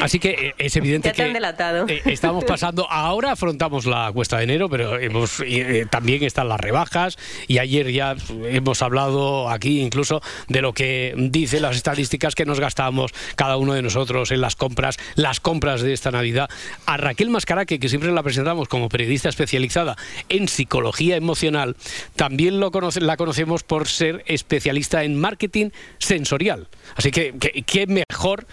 Así 0.01 0.19
que 0.19 0.29
eh, 0.29 0.53
es 0.57 0.75
evidente 0.75 1.09
Ya 1.09 1.13
te 1.13 1.21
han 1.23 1.27
que 1.29 1.33
delatado. 1.35 1.85
eh, 1.87 2.01
estamos 2.05 2.43
pasando, 2.45 2.89
ahora 2.89 3.31
afrontamos 3.31 3.85
la 3.85 4.11
cuesta 4.11 4.37
de 4.37 4.43
enero, 4.45 4.69
pero 4.69 4.99
hemos, 4.99 5.39
eh, 5.45 5.85
también 5.89 6.23
están 6.23 6.49
las 6.49 6.59
rebajas 6.59 7.17
y 7.47 7.59
ayer 7.59 7.91
ya 7.91 8.15
hemos 8.45 8.81
hablado 8.81 9.49
aquí 9.49 9.81
incluso 9.81 10.21
de 10.47 10.61
lo 10.61 10.73
que 10.73 11.13
dicen 11.17 11.61
las 11.61 11.75
estadísticas 11.75 12.35
que 12.35 12.45
nos 12.45 12.59
gastamos 12.59 13.11
cada 13.35 13.57
uno 13.57 13.73
de 13.73 13.81
nosotros 13.81 14.31
en 14.31 14.41
las 14.41 14.55
compras, 14.55 14.97
las 15.15 15.39
compras 15.39 15.81
de 15.81 15.93
esta 15.93 16.11
Navidad. 16.11 16.49
A 16.85 16.97
Raquel 16.97 17.29
Mascaraque, 17.29 17.79
que 17.79 17.89
siempre 17.89 18.11
la 18.11 18.23
presentamos 18.23 18.67
como 18.67 18.89
periodista 18.89 19.29
especializada 19.29 19.95
en 20.29 20.47
psicología 20.47 21.15
emocional, 21.15 21.75
también 22.15 22.59
lo 22.59 22.71
conoce- 22.71 23.01
la 23.01 23.17
conocemos 23.17 23.63
por 23.63 23.87
ser 23.87 24.23
especialista 24.27 25.03
en 25.03 25.19
marketing 25.19 25.69
sensorial. 25.99 26.67
Así 26.95 27.11
que- 27.11 27.33
qué 27.65 27.87
mejor 27.87 28.45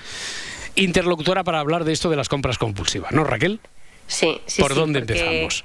interlocutora 0.77 1.45
para 1.45 1.61
hablar 1.61 1.85
de 1.85 1.93
esto 1.93 2.11
de 2.11 2.17
las 2.17 2.29
compras 2.29 2.59
compulsivas, 2.59 3.13
¿no, 3.13 3.25
Raquel? 3.25 3.61
Sí, 4.07 4.41
sí, 4.47 4.61
¿Por 4.63 4.73
sí, 4.73 4.79
dónde 4.79 5.01
porque, 5.01 5.19
empezamos? 5.19 5.65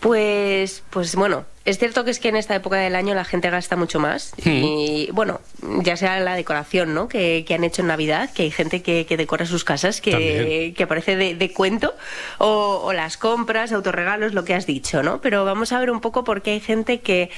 Pues, 0.00 0.82
pues 0.90 1.14
bueno, 1.14 1.44
es 1.64 1.78
cierto 1.78 2.04
que 2.04 2.10
es 2.10 2.18
que 2.18 2.28
en 2.28 2.34
esta 2.34 2.56
época 2.56 2.76
del 2.76 2.96
año 2.96 3.14
la 3.14 3.24
gente 3.24 3.48
gasta 3.50 3.76
mucho 3.76 4.00
más. 4.00 4.32
Y 4.44 5.08
bueno, 5.12 5.40
ya 5.82 5.96
sea 5.96 6.18
la 6.18 6.34
decoración 6.34 6.92
¿no? 6.92 7.06
que, 7.06 7.44
que 7.46 7.54
han 7.54 7.62
hecho 7.62 7.82
en 7.82 7.88
Navidad, 7.88 8.32
que 8.32 8.42
hay 8.42 8.50
gente 8.50 8.82
que, 8.82 9.06
que 9.06 9.16
decora 9.16 9.46
sus 9.46 9.62
casas, 9.62 10.00
que, 10.00 10.74
que 10.76 10.86
parece 10.88 11.14
de, 11.14 11.36
de 11.36 11.52
cuento, 11.52 11.94
o, 12.38 12.82
o 12.84 12.92
las 12.92 13.16
compras, 13.16 13.70
autorregalos, 13.70 14.34
lo 14.34 14.44
que 14.44 14.54
has 14.54 14.66
dicho, 14.66 15.04
¿no? 15.04 15.20
Pero 15.20 15.44
vamos 15.44 15.70
a 15.70 15.78
ver 15.78 15.92
un 15.92 16.00
poco 16.00 16.24
por 16.24 16.42
qué 16.42 16.50
hay 16.50 16.60
gente 16.60 17.00
que, 17.00 17.30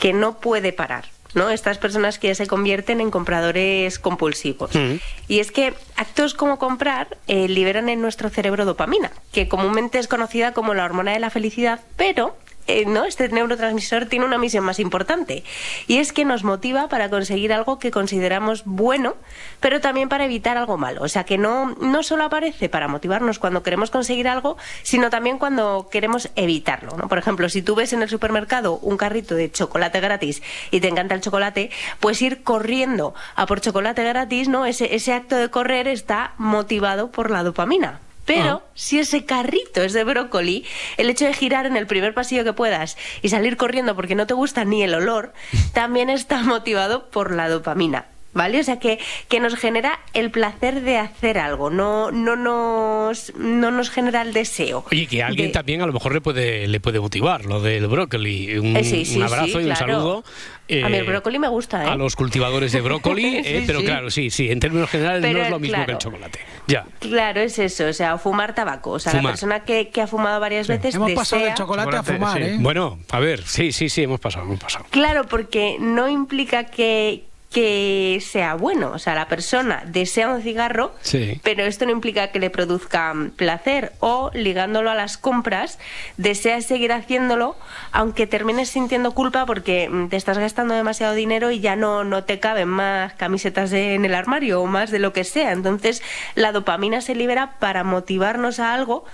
que 0.00 0.12
no 0.12 0.40
puede 0.40 0.72
parar. 0.72 1.04
¿No? 1.34 1.50
Estas 1.50 1.78
personas 1.78 2.18
que 2.18 2.28
ya 2.28 2.34
se 2.34 2.46
convierten 2.46 3.00
en 3.00 3.10
compradores 3.10 3.98
compulsivos. 3.98 4.74
Mm. 4.74 4.96
Y 5.28 5.40
es 5.40 5.52
que 5.52 5.74
actos 5.96 6.34
como 6.34 6.58
comprar 6.58 7.18
eh, 7.26 7.48
liberan 7.48 7.88
en 7.88 8.00
nuestro 8.00 8.30
cerebro 8.30 8.64
dopamina, 8.64 9.10
que 9.32 9.48
comúnmente 9.48 9.98
es 9.98 10.08
conocida 10.08 10.52
como 10.52 10.74
la 10.74 10.84
hormona 10.84 11.12
de 11.12 11.20
la 11.20 11.30
felicidad, 11.30 11.80
pero 11.96 12.36
eh, 12.66 12.84
¿no? 12.86 13.04
este 13.04 13.28
neurotransmisor 13.28 14.06
tiene 14.06 14.24
una 14.24 14.38
misión 14.38 14.64
más 14.64 14.78
importante 14.78 15.44
y 15.86 15.98
es 15.98 16.12
que 16.12 16.24
nos 16.24 16.44
motiva 16.44 16.88
para 16.88 17.10
conseguir 17.10 17.52
algo 17.52 17.78
que 17.78 17.90
consideramos 17.90 18.62
bueno, 18.64 19.16
pero 19.60 19.80
también 19.80 20.08
para 20.08 20.24
evitar 20.24 20.56
algo 20.56 20.76
malo. 20.76 21.02
O 21.02 21.08
sea 21.08 21.24
que 21.24 21.38
no, 21.38 21.74
no 21.80 22.02
solo 22.02 22.24
aparece 22.24 22.68
para 22.68 22.88
motivarnos 22.88 23.38
cuando 23.38 23.62
queremos 23.62 23.90
conseguir 23.90 24.28
algo, 24.28 24.56
sino 24.82 25.10
también 25.10 25.38
cuando 25.38 25.88
queremos 25.90 26.30
evitarlo. 26.36 26.96
Por 27.08 27.18
ejemplo, 27.18 27.48
si 27.48 27.62
tú 27.62 27.74
ves 27.74 27.92
en 27.92 28.02
el 28.02 28.08
supermercado 28.08 28.78
un 28.78 28.96
carrito 28.96 29.34
de 29.34 29.50
chocolate 29.50 30.00
gratis 30.00 30.42
y 30.70 30.80
te 30.80 30.88
encanta 30.88 31.14
el 31.14 31.20
chocolate, 31.20 31.70
pues 31.98 32.22
ir 32.22 32.42
corriendo 32.42 33.14
a 33.34 33.46
por 33.46 33.60
chocolate 33.60 34.04
gratis, 34.04 34.48
¿no? 34.48 34.66
Ese, 34.66 34.94
ese 34.94 35.12
acto 35.12 35.36
de 35.36 35.50
correr 35.50 35.88
está 35.88 36.34
motivado 36.38 37.10
por 37.10 37.30
la 37.30 37.42
dopamina. 37.42 38.00
Pero 38.24 38.62
si 38.74 38.98
ese 38.98 39.24
carrito 39.24 39.82
es 39.82 39.92
de 39.92 40.04
brócoli, 40.04 40.64
el 40.96 41.10
hecho 41.10 41.24
de 41.24 41.34
girar 41.34 41.66
en 41.66 41.76
el 41.76 41.86
primer 41.86 42.14
pasillo 42.14 42.44
que 42.44 42.52
puedas 42.52 42.96
y 43.22 43.28
salir 43.28 43.56
corriendo 43.56 43.96
porque 43.96 44.14
no 44.14 44.26
te 44.26 44.34
gusta 44.34 44.64
ni 44.64 44.82
el 44.82 44.94
olor, 44.94 45.32
también 45.72 46.10
está 46.10 46.42
motivado 46.42 47.10
por 47.10 47.34
la 47.34 47.48
dopamina. 47.48 48.06
¿Vale? 48.32 48.60
O 48.60 48.62
sea 48.62 48.78
que, 48.78 49.00
que 49.28 49.40
nos 49.40 49.56
genera 49.56 49.98
el 50.14 50.30
placer 50.30 50.82
de 50.82 50.98
hacer 50.98 51.36
algo, 51.36 51.68
no, 51.68 52.12
no, 52.12 52.36
nos, 52.36 53.34
no 53.36 53.72
nos 53.72 53.90
genera 53.90 54.22
el 54.22 54.32
deseo. 54.32 54.84
Oye, 54.92 55.06
que 55.08 55.22
a 55.22 55.26
alguien 55.26 55.48
de- 55.48 55.52
también 55.52 55.82
a 55.82 55.86
lo 55.86 55.92
mejor 55.92 56.14
le 56.14 56.20
puede, 56.20 56.68
le 56.68 56.78
puede 56.78 57.00
motivar 57.00 57.44
lo 57.44 57.60
del 57.60 57.88
brócoli. 57.88 58.56
Un, 58.58 58.76
Eh, 58.76 58.84
sí, 58.84 59.04
sí, 59.04 59.16
un 59.16 59.24
abrazo 59.24 59.46
sí, 59.46 59.52
y 59.52 59.56
un 59.56 59.64
claro. 59.64 59.78
saludo. 59.94 60.18
a 60.18 60.88
mí 60.88 60.94
eh, 60.94 60.98
el 61.00 61.04
brócoli 61.06 61.40
me 61.40 61.48
gusta, 61.48 61.84
¿eh? 61.84 61.88
a 61.88 61.96
los 61.96 62.14
cultivadores 62.14 62.70
de 62.70 62.80
brócoli, 62.80 63.36
eh, 63.44 63.60
Sí, 63.60 63.64
pero 63.66 63.80
sí. 63.80 63.84
claro, 63.86 64.10
sí, 64.10 64.30
sí, 64.30 64.48
en 64.48 64.60
términos 64.60 64.88
generales 64.90 65.22
no 65.32 65.42
es 65.42 65.50
lo 65.50 65.58
mismo 65.58 65.74
que 65.78 65.80
el 65.80 65.86
claro. 65.86 65.98
chocolate. 65.98 66.38
Ya. 66.68 66.86
Claro, 67.00 67.40
es 67.40 67.58
eso, 67.58 67.86
o 67.88 67.92
sea, 67.92 68.16
fumar 68.16 68.54
tabaco. 68.54 68.90
O 68.92 68.98
sea, 69.00 69.10
Fumar. 69.10 69.24
la 69.24 69.30
persona 69.30 69.60
que, 69.64 69.88
que 69.88 70.02
ha 70.02 70.06
fumado 70.06 70.38
varias 70.38 70.68
veces 70.68 70.94
Hemos 70.94 71.08
desea... 71.08 71.20
pasado 71.20 71.44
del 71.44 71.54
chocolate 71.54 71.96
a 71.96 72.02
fumar, 72.04 72.36
sí. 72.38 72.44
¿eh? 72.44 72.56
Bueno, 72.60 73.00
a 73.10 73.18
ver, 73.18 73.42
sí, 73.44 73.72
sí, 73.72 73.88
sí, 73.88 74.04
hemos 74.04 74.20
pasado, 74.20 74.44
hemos 74.44 74.60
pasado. 74.60 74.84
Claro, 74.90 75.24
porque 75.24 75.78
no 75.80 76.08
implica 76.08 76.64
que, 76.64 77.24
que 77.50 78.22
sea 78.24 78.54
bueno. 78.54 78.92
O 78.92 78.98
sea, 78.98 79.14
la 79.14 79.26
persona 79.26 79.82
desea 79.86 80.28
un 80.28 80.40
cigarro, 80.40 80.94
Sí. 81.02 81.40
pero 81.42 81.64
esto 81.64 81.84
no 81.84 81.90
implica 81.90 82.28
que 82.28 82.38
le 82.38 82.48
produzca 82.48 83.12
mm, 83.12 83.30
placer. 83.30 83.92
O, 83.98 84.30
ligándolo 84.34 84.90
a 84.90 84.94
las 84.94 85.18
compras, 85.18 85.78
deseas 86.16 86.64
seguir 86.64 86.92
haciéndolo, 86.92 87.56
aunque 87.90 88.26
termines 88.28 88.68
sintiendo 88.68 89.12
culpa 89.12 89.46
porque 89.46 89.88
mm, 89.88 90.08
te 90.08 90.16
estás 90.16 90.38
gastando 90.38 90.74
demasiado 90.74 91.14
dinero 91.14 91.50
y 91.50 91.58
ya 91.60 91.74
no, 91.74 92.04
no 92.04 92.22
te 92.24 92.38
caben 92.38 92.68
más 92.68 93.14
camisetas 93.14 93.72
en 93.72 94.04
el 94.04 94.14
armario 94.14 94.62
o 94.62 94.66
más 94.66 94.90
de 94.92 95.00
lo 95.00 95.12
que 95.12 95.24
sea. 95.24 95.50
Entonces, 95.50 96.02
la 96.36 96.52
dopamina 96.52 97.00
se 97.00 97.16
libera 97.16 97.58
para 97.58 97.82
motivarnos 97.82 98.60
a 98.60 98.74
algo 98.74 99.04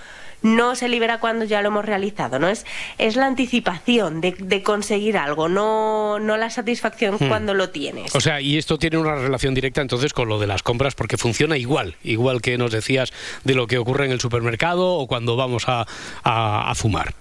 no 0.46 0.74
se 0.76 0.88
libera 0.88 1.18
cuando 1.18 1.44
ya 1.44 1.60
lo 1.62 1.68
hemos 1.68 1.84
realizado, 1.84 2.38
¿no? 2.38 2.48
Es, 2.48 2.64
es 2.98 3.16
la 3.16 3.26
anticipación 3.26 4.20
de, 4.20 4.32
de 4.38 4.62
conseguir 4.62 5.18
algo, 5.18 5.48
no, 5.48 6.18
no 6.18 6.36
la 6.36 6.50
satisfacción 6.50 7.16
Hmm. 7.20 7.28
cuando 7.28 7.54
lo 7.54 7.70
tienes. 7.70 8.14
O 8.14 8.20
sea, 8.20 8.40
y 8.40 8.56
esto 8.58 8.78
tiene 8.78 8.96
una 8.98 9.14
relación 9.14 9.54
directa 9.54 9.80
entonces 9.80 10.12
con 10.12 10.28
lo 10.28 10.38
de 10.38 10.46
las 10.46 10.62
compras 10.62 10.94
porque 10.94 11.16
funciona 11.16 11.56
igual, 11.56 11.96
igual 12.04 12.40
que 12.42 12.58
nos 12.58 12.70
decías 12.72 13.12
de 13.44 13.54
lo 13.54 13.66
que 13.66 13.78
ocurre 13.78 14.06
en 14.06 14.12
el 14.12 14.20
supermercado 14.20 14.94
o 14.94 15.06
cuando 15.06 15.36
vamos 15.36 15.68
a, 15.68 15.86
a- 16.22 16.70
a 16.70 16.74
fumar. 16.74 17.14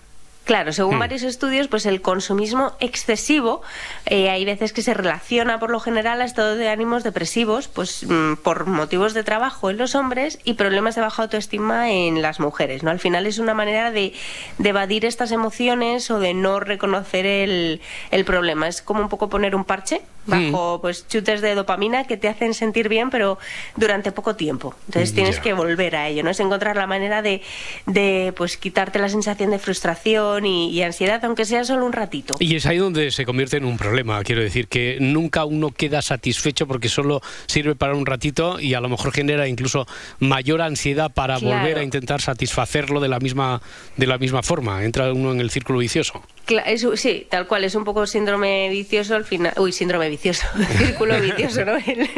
Claro, 0.45 0.71
según 0.73 0.95
Hmm. 0.95 0.99
varios 0.99 1.23
estudios, 1.23 1.67
pues 1.67 1.85
el 1.87 2.01
consumismo 2.01 2.73
excesivo 2.79 3.63
eh, 4.05 4.29
hay 4.29 4.45
veces 4.45 4.73
que 4.73 4.83
se 4.83 4.93
relaciona 4.93 5.59
por 5.59 5.71
lo 5.71 5.79
general 5.79 6.21
a 6.21 6.25
estados 6.25 6.57
de 6.59 6.69
ánimos 6.69 7.03
depresivos, 7.03 7.67
pues 7.67 8.05
mm, 8.07 8.35
por 8.43 8.67
motivos 8.67 9.15
de 9.15 9.23
trabajo 9.23 9.71
en 9.71 9.77
los 9.77 9.95
hombres 9.95 10.39
y 10.43 10.53
problemas 10.53 10.93
de 10.95 11.01
baja 11.01 11.23
autoestima 11.23 11.89
en 11.91 12.21
las 12.21 12.39
mujeres. 12.39 12.83
¿no? 12.83 12.91
Al 12.91 12.99
final 12.99 13.25
es 13.25 13.39
una 13.39 13.55
manera 13.55 13.89
de, 13.91 14.13
de 14.59 14.69
evadir 14.69 15.03
estas 15.05 15.31
emociones 15.31 16.11
o 16.11 16.19
de 16.19 16.35
no 16.35 16.59
reconocer 16.59 17.25
el, 17.25 17.81
el 18.11 18.23
problema. 18.23 18.67
Es 18.67 18.83
como 18.83 19.01
un 19.01 19.09
poco 19.09 19.29
poner 19.29 19.55
un 19.55 19.65
parche 19.65 20.01
bajo 20.27 20.79
pues 20.81 21.07
chutes 21.07 21.41
de 21.41 21.53
dopamina 21.53 22.05
que 22.05 22.17
te 22.17 22.27
hacen 22.27 22.55
sentir 22.55 22.89
bien, 22.89 23.11
pero 23.11 23.37
durante 23.75 24.11
poco 24.11 24.35
tiempo. 24.35 24.73
Entonces 24.87 25.13
tienes 25.13 25.39
que 25.39 25.53
volver 25.53 25.95
a 25.95 26.07
ello, 26.07 26.23
¿no? 26.23 26.31
Es 26.31 26.39
encontrar 26.39 26.75
la 26.77 26.87
manera 26.87 27.21
de, 27.21 27.43
de 27.85 28.33
pues 28.35 28.57
quitarte 28.57 28.97
la 28.97 29.09
sensación 29.09 29.51
de 29.51 29.59
frustración 29.59 30.34
y, 30.43 30.69
y 30.69 30.81
ansiedad, 30.81 31.23
aunque 31.23 31.45
sea 31.45 31.63
solo 31.63 31.85
un 31.85 31.93
ratito. 31.93 32.35
Y 32.39 32.55
es 32.55 32.65
ahí 32.65 32.77
donde 32.79 33.11
se 33.11 33.25
convierte 33.25 33.57
en 33.57 33.65
un 33.65 33.77
problema. 33.77 34.23
Quiero 34.23 34.41
decir 34.41 34.67
que 34.67 34.97
nunca 34.99 35.45
uno 35.45 35.69
queda 35.69 36.01
satisfecho 36.01 36.65
porque 36.65 36.89
solo 36.89 37.21
sirve 37.45 37.75
para 37.75 37.93
un 37.93 38.07
ratito 38.07 38.59
y 38.59 38.73
a 38.73 38.81
lo 38.81 38.89
mejor 38.89 39.13
genera 39.13 39.47
incluso 39.47 39.85
mayor 40.19 40.61
ansiedad 40.63 41.11
para 41.13 41.37
Claro. 41.37 41.57
volver 41.59 41.77
a 41.77 41.83
intentar 41.83 42.21
satisfacerlo 42.21 42.99
de 42.99 43.07
la 43.09 43.19
misma 43.19 43.61
de 43.97 44.07
la 44.07 44.17
misma 44.17 44.41
forma. 44.41 44.83
Entra 44.83 45.13
uno 45.13 45.31
en 45.31 45.39
el 45.39 45.51
círculo 45.51 45.79
vicioso. 45.79 46.23
Es- 46.47 46.85
sí, 46.95 47.25
tal 47.29 47.47
cual, 47.47 47.63
es 47.63 47.73
un 47.75 47.83
poco 47.83 48.05
síndrome 48.05 48.69
vicioso 48.69 49.15
al 49.15 49.25
final. 49.25 49.53
Uy, 49.57 49.71
síndrome 49.71 50.09
vicioso, 50.09 50.45
círculo 50.77 51.19
vicioso, 51.21 51.65
¿no? 51.65 51.75
El, 51.77 52.09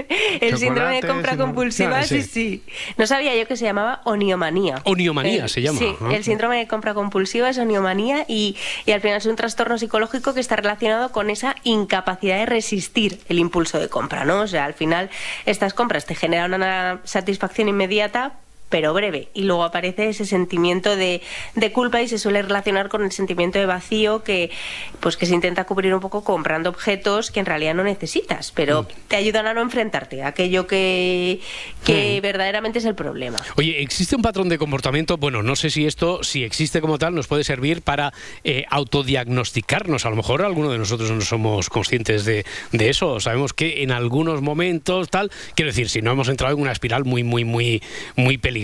el 0.42 0.58
síndrome 0.58 1.02
de 1.02 1.08
compra 1.08 1.38
compulsiva, 1.38 1.90
Claro, 1.92 2.08
sí. 2.08 2.22
sí. 2.24 2.64
No 2.98 3.08
sabía 3.08 3.36
yo 3.36 3.48
que 3.48 3.56
se 3.56 3.66
llamaba 3.66 4.02
oniomanía. 4.04 4.82
Oniomanía 4.84 5.48
se 5.48 5.62
llama. 5.62 5.80
Sí, 5.80 5.96
¿no? 6.00 6.12
el 6.12 6.24
síndrome 6.24 6.58
de 6.58 6.68
compra 6.68 6.94
compulsiva 6.94 7.50
es 7.50 7.58
oniomanía 7.58 8.26
y, 8.28 8.56
y 8.86 8.92
al 8.92 9.02
final 9.02 9.18
es 9.18 9.26
un 9.26 9.36
trastorno 9.36 9.78
psicológico 9.78 10.34
que 10.34 10.40
está 10.40 10.56
relacionado 10.58 11.12
con 11.12 11.30
esa 11.30 11.56
incapacidad 11.64 12.38
de 12.38 12.46
resistir 12.46 13.20
el 13.30 13.40
impulso 13.40 13.80
de 13.80 13.88
compra, 13.90 14.26
¿no? 14.26 14.42
O 14.42 14.48
sea, 14.48 14.66
al 14.66 14.74
final 14.74 15.10
estas 15.46 15.74
compras 15.74 16.06
te 16.06 16.16
generan 16.16 16.54
una 16.54 17.00
satisfacción 17.04 17.70
inmediata 17.70 18.34
pero 18.70 18.94
breve 18.94 19.30
y 19.34 19.44
luego 19.44 19.64
aparece 19.64 20.10
ese 20.10 20.26
sentimiento 20.26 20.96
de, 20.96 21.22
de 21.56 21.72
culpa 21.72 22.02
y 22.02 22.08
se 22.08 22.18
suele 22.18 22.42
relacionar 22.42 22.90
con 22.90 23.04
el 23.04 23.12
sentimiento 23.12 23.60
de 23.60 23.66
vacío 23.66 24.24
que 24.24 24.52
pues 25.00 25.18
que 25.18 25.26
se 25.26 25.36
intenta 25.36 25.66
cubrir 25.66 25.94
un 25.94 26.00
poco 26.00 26.24
comprando 26.24 26.70
objetos 26.70 27.32
que 27.32 27.40
en 27.40 27.46
realidad 27.46 27.74
no 27.74 27.84
necesitas 27.84 28.52
pero 28.52 28.88
te 29.08 29.16
ayudan 29.16 29.48
a 29.48 29.54
no 29.54 29.62
enfrentarte 29.62 30.24
a 30.24 30.28
aquello 30.28 30.68
que, 30.68 31.40
que 31.84 32.20
verdaderamente 32.22 32.80
es 32.80 32.86
el 32.86 32.96
problema 32.96 33.38
Oye, 33.56 33.82
¿existe 33.82 34.16
un 34.16 34.22
patrón 34.22 34.50
de 34.50 34.58
comportamiento? 34.58 35.18
Bueno, 35.18 35.44
no 35.44 35.56
sé 35.56 35.70
si 35.70 35.86
esto, 35.86 36.24
si 36.24 36.44
existe 36.44 36.82
como 36.82 36.98
tal, 36.98 37.16
nos 37.16 37.28
puede 37.28 37.44
servir 37.44 37.82
para 37.82 38.14
eh, 38.44 38.66
autodiagnosticarnos. 38.70 40.06
A 40.06 40.10
lo 40.10 40.16
mejor 40.16 40.44
alguno 40.44 40.72
de 40.72 40.78
nosotros 40.78 41.10
no 41.12 41.22
somos 41.22 41.70
conscientes 41.70 42.26
de, 42.26 42.46
de 42.72 42.90
eso. 42.90 43.20
Sabemos 43.20 43.54
que 43.54 43.84
en 43.84 43.92
algunos 43.92 44.42
momentos, 44.42 45.10
tal, 45.10 45.32
quiero 45.56 45.70
decir, 45.70 45.90
si 45.90 46.02
no 46.02 46.12
hemos 46.12 46.30
entrado 46.30 46.56
en 46.56 46.62
una 46.62 46.72
espiral 46.72 47.06
muy, 47.06 47.24
muy, 47.24 47.46
muy, 47.46 47.82
muy 48.16 48.38
peligrosa, 48.38 48.57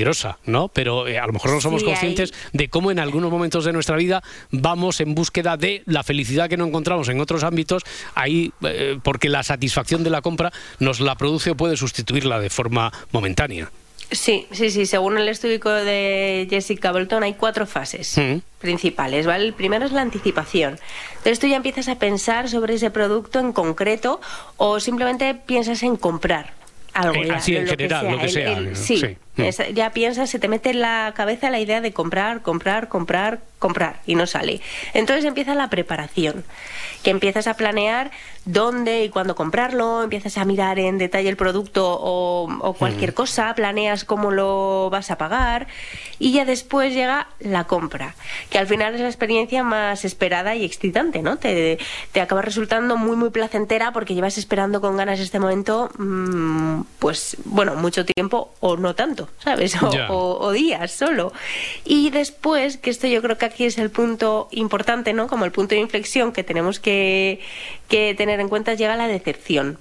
¿no? 0.46 0.68
Pero 0.70 1.08
eh, 1.08 1.20
a 1.20 1.26
lo 1.28 1.34
mejor 1.34 1.52
no 1.52 1.62
somos 1.62 1.82
Sí, 1.82 1.86
conscientes 1.88 2.34
de 2.54 2.70
cómo 2.70 2.92
en 2.92 3.00
algunos 3.00 3.30
momentos 3.32 3.66
de 3.66 3.74
nuestra 3.74 3.96
vida 3.98 4.24
vamos 4.52 5.00
en 5.02 5.16
búsqueda 5.16 5.58
de 5.58 5.84
la 5.86 6.04
felicidad 6.04 6.50
que 6.50 6.58
no 6.58 6.66
encontramos 6.66 7.10
en 7.10 7.20
otros 7.20 7.44
ámbitos, 7.44 7.84
ahí, 8.16 8.52
eh, 8.64 8.98
porque 9.04 9.30
la 9.30 9.44
satisfacción 9.44 10.04
de 10.04 10.10
la 10.10 10.22
compra 10.22 10.52
nos 10.80 11.00
la 11.00 11.16
produce 11.16 11.52
o 11.52 11.56
puede 11.56 11.78
sustituirla 11.78 12.40
de 12.40 12.50
forma 12.50 12.92
momentánea. 13.12 13.72
Sí, 14.12 14.46
sí, 14.52 14.70
sí. 14.70 14.86
Según 14.86 15.18
el 15.18 15.28
estudio 15.28 15.58
de 15.60 16.46
Jessica 16.50 16.92
Bolton, 16.92 17.24
hay 17.24 17.34
cuatro 17.34 17.66
fases 17.66 18.16
Mm. 18.18 18.38
principales. 18.60 19.26
¿vale? 19.26 19.46
El 19.46 19.54
primero 19.54 19.86
es 19.86 19.92
la 19.92 20.02
anticipación. 20.02 20.78
Entonces 21.18 21.40
tú 21.40 21.48
ya 21.48 21.56
empiezas 21.56 21.88
a 21.88 21.98
pensar 21.98 22.48
sobre 22.48 22.76
ese 22.76 22.92
producto 22.92 23.40
en 23.40 23.54
concreto 23.54 24.22
o 24.58 24.80
simplemente 24.80 25.34
piensas 25.34 25.82
en 25.82 25.96
comprar 25.96 26.54
algo. 26.94 27.24
Eh, 27.24 27.28
ya, 27.28 27.36
así 27.38 27.56
en 27.56 27.66
lo 27.66 27.72
general, 27.72 28.12
lo 28.12 28.20
que 28.20 28.30
sea, 28.30 28.58
el- 28.58 28.70
¿no? 28.72 28.76
sí. 28.76 28.98
Sí. 28.98 29.18
Mm. 29.36 29.42
Es- 29.44 29.74
ya 29.74 29.90
piensas, 29.92 30.30
se 30.30 30.40
te 30.40 30.48
mete 30.48 30.70
en 30.70 30.82
la 30.82 31.14
cabeza 31.16 31.50
la 31.50 31.60
idea 31.60 31.82
de 31.82 31.92
comprar, 31.92 32.42
comprar, 32.42 32.88
comprar, 32.88 33.40
comprar 33.60 34.00
y 34.06 34.16
no 34.16 34.28
sale. 34.28 34.62
Entonces 34.94 35.26
empieza 35.26 35.56
la 35.56 35.70
preparación, 35.70 36.44
que 37.04 37.10
empiezas 37.10 37.48
a 37.48 37.56
planear 37.56 38.12
dónde 38.46 39.04
y 39.06 39.10
cuándo 39.10 39.36
comprarlo, 39.36 40.04
empiezas 40.04 40.38
a 40.38 40.46
mirar 40.46 40.78
en 40.80 40.98
detalle 40.98 41.30
el 41.30 41.38
producto 41.38 41.88
o, 42.00 42.52
o 42.60 42.74
cualquier 42.74 43.12
Mm. 43.12 43.16
cosa, 43.16 43.54
planeas 43.56 44.04
cómo 44.06 44.32
lo 44.32 44.90
vas 44.90 45.12
a 45.12 45.18
pagar 45.18 45.68
y 46.20 46.34
ya 46.34 46.44
después 46.46 46.94
llega 46.94 47.28
la 47.40 47.64
compra, 47.66 48.16
que 48.50 48.58
al 48.60 48.68
final 48.68 48.96
es 48.96 49.02
la 49.02 49.08
experiencia 49.08 49.64
más 49.64 50.04
esperada 50.06 50.56
y 50.56 50.66
excitante, 50.66 51.22
¿no? 51.22 51.38
Te, 51.38 51.78
te 52.12 52.22
acaba 52.22 52.42
resultando 52.42 52.98
muy, 52.98 53.16
muy 53.16 53.30
placentera 53.30 53.92
porque 53.94 54.14
llevas 54.16 54.38
esperando 54.38 54.82
con 54.82 54.98
ganas 54.98 55.20
este 55.20 55.40
momento, 55.40 55.90
mm, 55.98 56.82
pues 57.00 57.38
bueno, 57.46 57.76
mucho 57.76 58.06
tiempo 58.06 58.52
o 58.60 58.78
no 58.78 58.94
tanto, 58.96 59.30
¿sabes? 59.40 59.76
O- 60.10 60.38
o 60.40 60.52
días 60.52 60.92
solo. 60.92 61.32
Y 61.86 62.10
después, 62.10 62.78
que 62.78 62.90
esto 62.90 63.08
yo 63.08 63.22
creo 63.22 63.38
que 63.38 63.46
aquí 63.46 63.66
es 63.66 63.78
el 63.78 63.90
punto 63.90 64.48
importante, 64.52 65.14
¿no? 65.14 65.28
Como 65.28 65.46
el 65.46 65.52
punto 65.52 65.76
de 65.76 65.82
inflexión 65.82 66.32
que 66.32 66.44
tenemos 66.44 66.80
que, 66.80 67.40
que 67.88 68.14
tener 68.16 68.33
en 68.40 68.50
cuenta, 68.50 68.74
llega 68.74 68.96
la 68.96 69.08
decepción. 69.08 69.78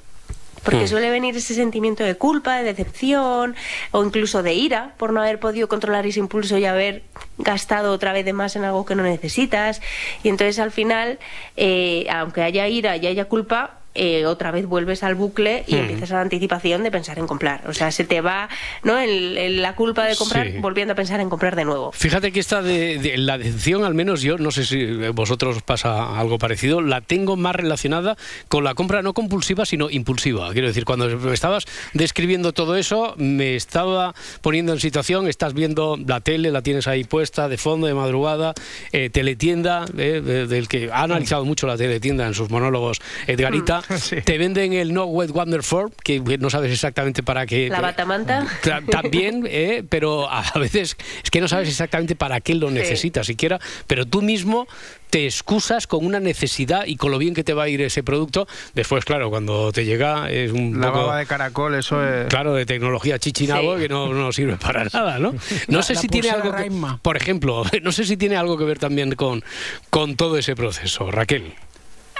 Porque 0.62 0.84
Mm. 0.84 0.88
suele 0.88 1.10
venir 1.10 1.36
ese 1.36 1.54
sentimiento 1.54 2.04
de 2.04 2.14
culpa, 2.14 2.56
de 2.56 2.62
decepción 2.62 3.56
o 3.90 4.04
incluso 4.04 4.44
de 4.44 4.54
ira 4.54 4.94
por 4.96 5.12
no 5.12 5.20
haber 5.20 5.40
podido 5.40 5.66
controlar 5.68 6.06
ese 6.06 6.20
impulso 6.20 6.56
y 6.56 6.64
haber 6.66 7.02
gastado 7.38 7.90
otra 7.92 8.12
vez 8.12 8.24
de 8.24 8.32
más 8.32 8.54
en 8.54 8.64
algo 8.64 8.86
que 8.86 8.94
no 8.94 9.02
necesitas. 9.02 9.82
Y 10.22 10.28
entonces 10.28 10.60
al 10.60 10.70
final, 10.70 11.18
eh, 11.56 12.06
aunque 12.10 12.42
haya 12.42 12.68
ira 12.68 12.96
y 12.96 13.08
haya 13.08 13.24
culpa, 13.24 13.78
eh, 13.94 14.24
otra 14.26 14.50
vez 14.50 14.66
vuelves 14.66 15.02
al 15.02 15.14
bucle 15.14 15.64
y 15.66 15.74
Mm. 15.74 15.78
empiezas 15.78 16.10
a 16.12 16.14
la 16.16 16.20
anticipación 16.22 16.82
de 16.82 16.90
pensar 16.90 17.18
en 17.18 17.26
comprar. 17.26 17.62
O 17.68 17.74
sea, 17.74 17.90
se 17.90 18.04
te 18.04 18.20
va 18.20 18.48
¿no? 18.82 18.98
el- 18.98 19.36
el- 19.38 19.62
la 19.62 19.74
culpa 19.74 20.04
de 20.06 20.16
comprar 20.16 20.46
Sí. 20.50 20.58
volviendo 20.58 20.92
a 20.92 20.94
pensar 20.96 21.20
en 21.20 21.28
comprar 21.28 21.56
de 21.56 21.64
nuevo. 21.64 21.92
Fíjate 21.92 22.32
que 22.32 22.40
esta 22.40 22.62
de, 22.62 22.98
de 22.98 23.16
la 23.18 23.38
decepción, 23.38 23.84
al 23.84 23.94
menos 23.94 24.22
yo, 24.22 24.38
no 24.38 24.50
sé 24.50 24.64
si 24.64 24.84
vosotros 25.14 25.56
os 25.58 25.62
pasa 25.62 26.18
algo 26.18 26.38
parecido, 26.38 26.80
la 26.80 27.00
tengo 27.00 27.36
más 27.36 27.54
relacionada 27.54 28.16
con 28.48 28.64
la 28.64 28.74
compra 28.74 29.02
no 29.02 29.12
compulsiva, 29.14 29.66
sino 29.66 29.90
impulsiva. 29.90 30.50
Quiero 30.52 30.68
decir, 30.68 30.84
cuando 30.84 31.08
me 31.18 31.34
estabas 31.34 31.64
describiendo 31.92 32.52
todo 32.52 32.76
eso, 32.76 33.14
me 33.18 33.56
estaba 33.56 34.14
poniendo 34.40 34.72
en 34.72 34.80
situación, 34.80 35.28
estás 35.28 35.54
viendo 35.54 35.98
la 36.06 36.20
tele, 36.20 36.50
la 36.50 36.62
tienes 36.62 36.86
ahí 36.88 37.04
puesta 37.04 37.48
de 37.48 37.58
fondo, 37.58 37.86
de 37.86 37.94
madrugada, 37.94 38.54
eh, 38.92 39.10
teletienda, 39.10 39.84
eh, 39.98 40.20
de- 40.24 40.46
del 40.46 40.68
que 40.68 40.90
ha 40.92 41.02
analizado 41.02 41.44
mucho 41.44 41.66
la 41.66 41.76
teletienda 41.76 42.26
en 42.26 42.34
sus 42.34 42.50
monólogos 42.50 43.00
Edgarita, 43.26 43.81
te 44.24 44.38
venden 44.38 44.72
el 44.72 44.92
No 44.94 45.04
Wet 45.06 45.30
Wonder 45.30 45.60
4, 45.68 45.90
que 46.02 46.20
no 46.38 46.50
sabes 46.50 46.72
exactamente 46.72 47.22
para 47.22 47.46
qué. 47.46 47.68
La 47.68 47.80
batamanta. 47.80 48.46
Tra- 48.62 48.84
También, 48.88 49.44
eh, 49.50 49.82
pero 49.88 50.30
a 50.30 50.44
veces 50.58 50.96
es 51.24 51.30
que 51.30 51.40
no 51.40 51.48
sabes 51.48 51.68
exactamente 51.68 52.16
para 52.16 52.40
qué 52.40 52.54
lo 52.54 52.68
Sí. 52.68 52.74
necesitas 52.74 53.26
siquiera, 53.26 53.58
pero 53.86 54.06
tú 54.06 54.22
mismo 54.22 54.66
te 55.10 55.26
excusas 55.26 55.86
con 55.86 56.06
una 56.06 56.20
necesidad 56.20 56.86
y 56.86 56.96
con 56.96 57.10
lo 57.10 57.18
bien 57.18 57.34
que 57.34 57.44
te 57.44 57.52
va 57.52 57.64
a 57.64 57.68
ir 57.68 57.82
ese 57.82 58.02
producto. 58.02 58.46
Después, 58.74 59.04
claro, 59.04 59.28
cuando 59.28 59.70
te 59.70 59.84
llega 59.84 60.30
es 60.30 60.52
un 60.52 60.80
La 60.80 60.86
poco... 60.86 61.00
baba 61.00 61.18
de 61.18 61.26
caracol, 61.26 61.74
eso 61.74 62.02
es... 62.02 62.28
Claro, 62.28 62.54
de 62.54 62.64
tecnología 62.64 63.18
chichinabo 63.18 63.74
Sí. 63.76 63.82
que 63.82 63.88
no, 63.90 64.14
no 64.14 64.32
sirve 64.32 64.56
para 64.56 64.84
nada, 64.84 65.18
¿no? 65.18 65.32
No 65.68 65.78
La- 65.78 65.82
sé 65.82 65.94
la 65.94 66.00
si 66.00 66.08
tiene 66.08 66.30
algo 66.30 66.54
que, 66.54 66.70
por 67.02 67.18
ejemplo, 67.18 67.62
no 67.82 67.92
sé 67.92 68.04
si 68.06 68.16
tiene 68.16 68.36
algo 68.36 68.56
que 68.56 68.64
ver 68.64 68.78
también 68.78 69.14
con, 69.14 69.44
con 69.90 70.16
todo 70.16 70.38
ese 70.38 70.56
proceso, 70.56 71.10
Raquel. 71.10 71.52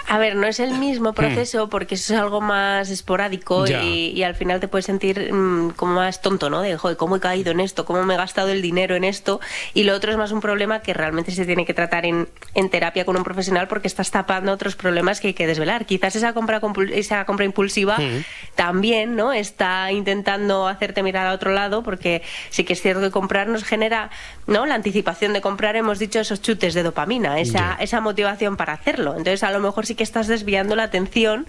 A 0.09 0.19
ver, 0.19 0.37
no 0.37 0.47
es 0.47 0.61
el 0.61 0.75
mismo 0.79 1.13
proceso 1.13 1.69
porque 1.69 1.95
eso 1.95 2.15
es 2.15 2.21
algo 2.21 2.41
más 2.41 2.91
esporádico 2.91 3.67
y, 3.67 4.13
y 4.15 4.23
al 4.23 4.35
final 4.35 4.61
te 4.61 4.69
puedes 4.69 4.87
sentir 4.87 5.33
mm, 5.33 5.71
como 5.71 5.95
más 5.95 6.21
tonto, 6.21 6.51
¿no? 6.51 6.61
De, 6.61 6.77
joder, 6.77 6.97
¿cómo 6.97 7.17
he 7.17 7.21
caído 7.21 7.51
en 7.53 7.61
esto? 7.61 7.85
¿Cómo 7.85 8.03
me 8.05 8.15
he 8.15 8.17
gastado 8.17 8.49
el 8.49 8.63
dinero 8.63 8.95
en 8.95 9.05
esto? 9.05 9.41
Y 9.75 9.85
lo 9.85 9.95
otro 9.95 10.11
es 10.11 10.19
más 10.19 10.33
un 10.33 10.41
problema 10.41 10.81
que 10.81 10.93
realmente 10.93 11.31
se 11.33 11.47
tiene 11.47 11.65
que 11.65 11.75
tratar 11.75 12.05
en, 12.05 12.29
en 12.55 12.69
terapia 12.69 13.05
con 13.05 13.17
un 13.17 13.25
profesional 13.25 13.69
porque 13.69 13.89
estás 13.89 14.11
tapando 14.11 14.53
otros 14.53 14.77
problemas 14.77 15.21
que 15.21 15.29
hay 15.29 15.35
que 15.35 15.47
desvelar. 15.47 15.87
Quizás 15.87 16.17
esa 16.17 16.33
compra, 16.33 16.61
esa 16.93 17.25
compra 17.25 17.45
impulsiva 17.45 17.99
Mm. 17.99 18.25
también, 18.55 19.17
¿no? 19.17 19.33
Está 19.33 19.93
intentando 19.93 20.69
hacerte 20.69 21.03
mirar 21.03 21.27
a 21.27 21.33
otro 21.33 21.53
lado 21.53 21.83
porque 21.83 22.23
sí 22.51 22.65
que 22.65 22.73
es 22.73 22.83
cierto 22.83 23.01
que 23.01 23.11
comprar 23.11 23.49
nos 23.49 23.65
genera, 23.65 24.11
¿no? 24.47 24.67
La 24.67 24.75
anticipación 24.75 25.33
de 25.33 25.41
comprar, 25.41 25.77
hemos 25.77 25.99
dicho, 25.99 26.21
esos 26.21 26.43
chutes 26.43 26.75
de 26.75 26.83
dopamina, 26.83 27.39
esa, 27.41 27.77
esa 27.81 28.01
motivación 28.01 28.57
para 28.57 28.73
hacerlo. 28.73 29.13
Entonces, 29.13 29.43
a 29.43 29.51
lo 29.51 29.61
mejor 29.61 29.87
sí 29.93 29.97
que 29.97 30.05
estás 30.05 30.27
desviando 30.27 30.75
la 30.75 30.85
atención. 30.85 31.47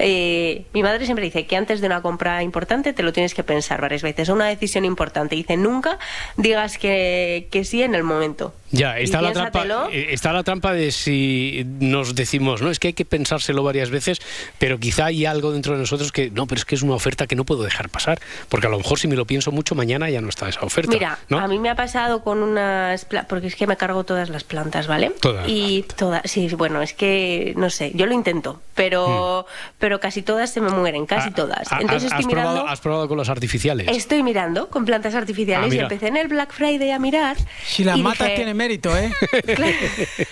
Eh, 0.00 0.64
mi 0.72 0.82
madre 0.82 1.04
siempre 1.04 1.24
dice 1.24 1.46
que 1.46 1.56
antes 1.56 1.80
de 1.80 1.86
una 1.86 2.02
compra 2.02 2.42
importante 2.42 2.92
te 2.92 3.04
lo 3.04 3.12
tienes 3.12 3.34
que 3.34 3.44
pensar 3.44 3.80
varias 3.80 4.02
veces. 4.02 4.28
Una 4.28 4.46
decisión 4.46 4.84
importante. 4.84 5.36
Dice, 5.36 5.56
nunca 5.56 6.00
digas 6.36 6.76
que, 6.76 7.46
que 7.52 7.64
sí 7.64 7.82
en 7.82 7.94
el 7.94 8.02
momento. 8.02 8.52
Ya, 8.74 8.98
está 8.98 9.22
la, 9.22 9.32
trampa, 9.32 9.88
eh, 9.92 10.08
está 10.10 10.32
la 10.32 10.42
trampa 10.42 10.72
de 10.72 10.90
si 10.90 11.64
nos 11.78 12.16
decimos, 12.16 12.60
no, 12.60 12.70
es 12.70 12.80
que 12.80 12.88
hay 12.88 12.92
que 12.92 13.04
pensárselo 13.04 13.62
varias 13.62 13.90
veces, 13.90 14.20
pero 14.58 14.80
quizá 14.80 15.06
hay 15.06 15.26
algo 15.26 15.52
dentro 15.52 15.74
de 15.74 15.78
nosotros 15.78 16.10
que, 16.10 16.30
no, 16.30 16.48
pero 16.48 16.58
es 16.58 16.64
que 16.64 16.74
es 16.74 16.82
una 16.82 16.94
oferta 16.94 17.28
que 17.28 17.36
no 17.36 17.44
puedo 17.44 17.62
dejar 17.62 17.88
pasar, 17.88 18.20
porque 18.48 18.66
a 18.66 18.70
lo 18.70 18.78
mejor 18.78 18.98
si 18.98 19.06
me 19.06 19.14
lo 19.14 19.26
pienso 19.26 19.52
mucho, 19.52 19.76
mañana 19.76 20.10
ya 20.10 20.20
no 20.20 20.28
está 20.28 20.48
esa 20.48 20.62
oferta. 20.62 20.90
Mira, 20.90 21.18
¿no? 21.28 21.38
a 21.38 21.46
mí 21.46 21.60
me 21.60 21.70
ha 21.70 21.76
pasado 21.76 22.24
con 22.24 22.42
unas 22.42 23.06
porque 23.28 23.46
es 23.46 23.54
que 23.54 23.68
me 23.68 23.76
cargo 23.76 24.02
todas 24.02 24.28
las 24.28 24.42
plantas, 24.42 24.88
¿vale? 24.88 25.12
Todas. 25.20 25.48
Y 25.48 25.84
todas, 25.96 26.22
sí, 26.24 26.48
bueno, 26.56 26.82
es 26.82 26.94
que 26.94 27.54
no 27.56 27.70
sé, 27.70 27.83
yo 27.94 28.06
lo 28.06 28.12
intento, 28.14 28.60
pero 28.74 29.46
pero 29.78 30.00
casi 30.00 30.22
todas 30.22 30.50
se 30.50 30.60
me 30.60 30.70
mueren, 30.70 31.06
casi 31.06 31.30
todas. 31.30 31.70
Hmm. 31.70 31.74
Ah, 31.74 31.78
Entonces 31.82 32.12
has, 32.12 32.18
estoy 32.20 32.24
has 32.24 32.32
probado, 32.32 32.52
mirando 32.54 32.72
has 32.72 32.80
probado 32.80 33.08
con 33.08 33.16
los 33.16 33.28
artificiales. 33.28 33.88
Estoy 33.88 34.22
mirando 34.22 34.68
con 34.70 34.84
plantas 34.84 35.14
artificiales 35.14 35.72
Ah, 35.72 35.74
y 35.74 35.78
empecé 35.78 36.08
en 36.08 36.16
el 36.16 36.28
Black 36.28 36.52
Friday 36.52 36.90
a 36.90 36.98
mirar. 36.98 37.36
Si 37.66 37.84
las 37.84 37.96
y 37.98 38.02
matas 38.02 38.28
dije- 38.28 38.36
tiene 38.36 38.54
mérito, 38.54 38.96
¿eh? 38.96 39.12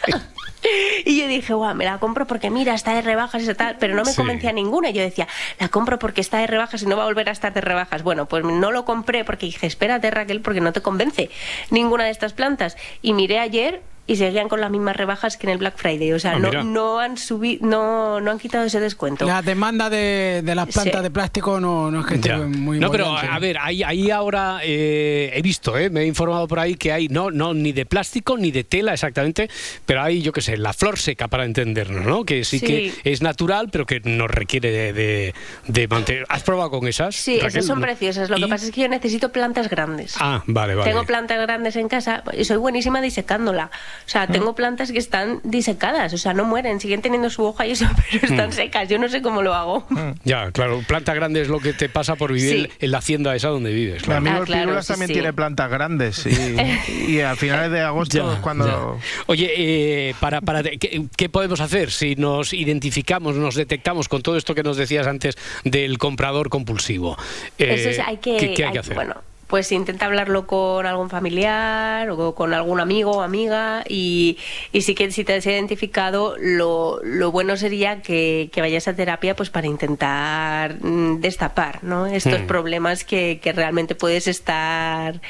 Y 1.05 1.21
yo 1.21 1.27
dije, 1.27 1.55
guau, 1.55 1.75
me 1.75 1.85
la 1.85 1.99
compro 1.99 2.25
porque 2.29 2.49
mira, 2.49 2.73
está 2.75 2.95
de 2.95 3.03
rebajas 3.03 3.43
y 3.43 3.53
tal, 3.53 3.77
pero 3.81 3.97
no 3.97 4.05
me 4.05 4.11
Sí. 4.13 4.17
convencía 4.17 4.53
ninguna. 4.53 4.91
Yo 4.91 5.03
decía, 5.03 5.27
la 5.59 5.69
compro 5.69 5.99
porque 5.99 6.21
está 6.21 6.39
de 6.39 6.47
rebajas 6.47 6.83
y 6.83 6.87
no 6.87 6.97
va 6.97 7.03
a 7.03 7.07
volver 7.07 7.29
a 7.29 7.33
estar 7.33 7.53
de 7.53 7.61
rebajas. 7.61 8.05
Bueno, 8.05 8.27
pues 8.27 8.45
no 8.45 8.71
lo 8.71 8.85
compré 8.85 9.25
porque 9.25 9.47
dije, 9.47 9.67
espérate 9.67 10.09
Raquel, 10.13 10.41
porque 10.41 10.61
no 10.61 10.73
te 10.73 10.81
convence 10.81 11.31
ninguna 11.71 12.05
de 12.05 12.11
estas 12.11 12.33
plantas. 12.33 12.77
Y 13.03 13.13
miré 13.13 13.41
ayer 13.41 13.83
y 14.05 14.17
seguían 14.17 14.49
con 14.49 14.61
las 14.61 14.71
mismas 14.71 14.97
rebajas 14.97 15.37
que 15.37 15.47
en 15.47 15.53
el 15.53 15.59
Black 15.59 15.75
Friday. 15.77 16.13
O 16.13 16.19
sea, 16.19 16.33
Ah, 16.35 16.39
no, 16.65 16.99
han 16.99 17.17
subido, 17.17 17.65
no, 17.67 18.21
no 18.21 18.31
han 18.33 18.39
quitado 18.41 18.65
ese 18.65 18.81
descuento. 18.81 19.25
La 19.27 19.43
demanda 19.43 19.89
de, 19.89 20.43
de 20.45 20.55
las 20.57 20.67
plantas 20.69 20.97
Sí. 20.97 21.03
de 21.05 21.11
plástico 21.11 21.61
no, 21.61 21.91
no 21.91 22.01
es 22.01 22.07
que 22.07 22.15
esté 22.17 22.29
Ya. 22.31 22.39
muy 22.39 22.81
no, 22.81 22.91
pero 22.91 23.17
a 23.17 23.39
ver, 23.39 23.59
ahí, 23.61 23.83
ahí 23.85 24.11
ahora 24.11 24.59
eh, 24.65 25.31
he 25.35 25.41
visto, 25.43 25.79
eh, 25.79 25.89
me 25.89 26.01
he 26.03 26.07
informado 26.07 26.49
por 26.49 26.59
ahí 26.59 26.75
que 26.75 26.91
hay 26.93 27.07
no, 27.09 27.31
no 27.31 27.55
ni 27.55 27.71
de 27.73 27.87
plástico 27.87 28.37
ni 28.37 28.51
de 28.51 28.65
tela 28.65 28.93
exactamente, 28.93 29.49
pero 29.87 30.03
hay, 30.03 30.21
yo 30.21 30.33
qué 30.33 30.41
sé, 30.41 30.57
la 30.57 30.73
flor 30.73 30.99
seca 30.99 31.29
para 31.29 31.45
entendernos, 31.45 32.05
¿no? 32.05 32.25
Que 32.25 32.45
sí, 32.45 32.59
Sí. 32.59 32.67
que 32.67 32.93
es 33.05 33.23
natural, 33.23 33.69
pero 33.71 33.87
que 33.87 34.01
nos 34.01 34.31
requiere 34.31 34.71
de, 34.73 34.93
de, 34.93 35.35
de 35.69 35.89
mantener. 35.89 36.25
¿Has 36.29 36.43
probado 36.43 36.71
con 36.71 36.89
esas? 36.89 37.15
Sí, 37.15 37.37
Raquel? 37.37 37.49
esas 37.49 37.67
son 37.67 37.79
¿No? 37.79 37.87
preciosas. 37.87 38.29
Lo 38.31 38.37
¿Y? 38.39 38.43
que 38.43 38.49
pasa 38.49 38.65
es 38.67 38.73
que 38.73 38.81
yo 38.81 38.89
necesito 38.89 39.31
plantas 39.31 39.69
grandes. 39.71 40.15
Ah, 40.19 40.43
vale, 40.47 40.75
vale. 40.75 40.91
Tengo 40.91 41.05
plantas 41.07 41.41
grandes 41.41 41.77
en 41.77 41.89
casa 41.89 42.25
y 42.37 42.45
soy 42.45 42.57
buenísima 42.57 43.01
disecándola. 43.01 43.71
O 44.07 44.09
sea, 44.09 44.26
Mm. 44.26 44.32
tengo 44.32 44.55
plantas 44.55 44.93
que 44.93 44.99
están 44.99 45.40
disecadas, 45.45 46.12
o 46.12 46.18
sea, 46.18 46.34
no 46.34 46.45
mueren, 46.45 46.80
siguen 46.80 47.03
teniendo 47.03 47.30
su 47.30 47.45
hoja 47.45 47.66
y 47.66 47.72
eso, 47.72 47.86
pero 48.11 48.26
están 48.26 48.49
Mm. 48.51 48.53
secas. 48.53 48.88
Yo 48.88 48.99
no 48.99 49.09
sé 49.09 49.22
cómo 49.22 49.43
lo 49.43 49.55
hago. 49.55 49.86
Ya, 50.24 50.51
claro, 50.53 50.82
planta 50.86 51.14
grande 51.14 51.40
es 51.43 51.49
lo 51.49 51.61
que 51.61 51.72
te 51.72 51.88
pasa 51.88 52.16
por 52.16 52.32
vivir 52.32 52.66
Sí. 52.70 52.72
en 52.80 52.90
la 52.90 52.99
hacienda 52.99 53.34
esa 53.34 53.49
donde 53.49 53.72
vives. 53.72 54.03
Mi 54.03 54.07
claro. 54.07 54.18
amigo 54.18 54.36
Ah, 54.43 54.45
claro, 54.45 54.82
sí, 54.82 54.88
también 54.88 55.09
sí. 55.09 55.12
tiene 55.14 55.32
plantas 55.32 55.70
grandes 55.70 56.26
y, 56.26 56.30
y 57.12 57.20
a 57.20 57.36
finales 57.36 57.70
de 57.70 57.80
agosto 57.80 58.18
Ya, 58.18 58.34
es 58.34 58.38
cuando... 58.40 58.66
ya. 58.66 59.22
Oye, 59.26 59.53
eh, 59.57 60.14
para, 60.20 60.40
para, 60.40 60.62
¿qué, 60.62 61.07
qué 61.16 61.28
podemos 61.28 61.61
hacer 61.61 61.90
si 61.90 62.16
nos 62.16 62.53
identificamos, 62.53 63.36
nos 63.36 63.55
detectamos 63.55 64.09
con 64.09 64.22
todo 64.22 64.36
esto 64.36 64.55
que 64.55 64.62
nos 64.62 64.76
decías 64.76 65.07
antes 65.07 65.36
del 65.64 65.99
comprador 65.99 66.49
compulsivo? 66.49 67.16
Eh, 67.59 67.74
Eso 67.74 67.90
es, 67.90 67.99
hay 67.99 68.16
que, 68.18 68.36
¿qué, 68.36 68.55
qué 68.55 68.62
hay 68.64 68.68
hay- 68.68 68.72
que 68.72 68.78
hacer? 68.80 68.95
Bueno, 68.95 69.14
pues 69.53 69.71
intenta 69.71 70.07
hablarlo 70.07 70.47
con 70.47 70.87
algún 70.87 71.11
familiar 71.11 72.09
o 72.09 72.35
con 72.35 72.55
algún 72.55 72.81
amigo 72.81 73.11
o 73.11 73.21
amiga 73.21 73.85
y, 73.87 74.39
y 74.73 74.81
sí 74.81 74.95
que 74.95 75.11
si 75.11 75.25
te 75.25 75.35
has 75.35 75.45
identificado, 75.45 76.37
lo, 76.41 77.01
lo 77.05 77.31
bueno 77.33 77.59
sería 77.59 78.01
que, 78.01 78.49
que 78.51 78.63
vayas 78.63 78.89
a 78.89 78.97
terapia 78.97 79.37
pues 79.37 79.51
para 79.51 79.67
intentar 79.67 80.83
mm, 80.83 81.21
destapar 81.21 81.85
¿no? 81.85 82.07
estos 82.07 82.41
Mm. 82.41 82.47
problemas 82.47 83.05
que, 83.05 83.41
que 83.43 83.53
realmente 83.53 83.95
puedes 83.95 84.27
estar 84.27 85.21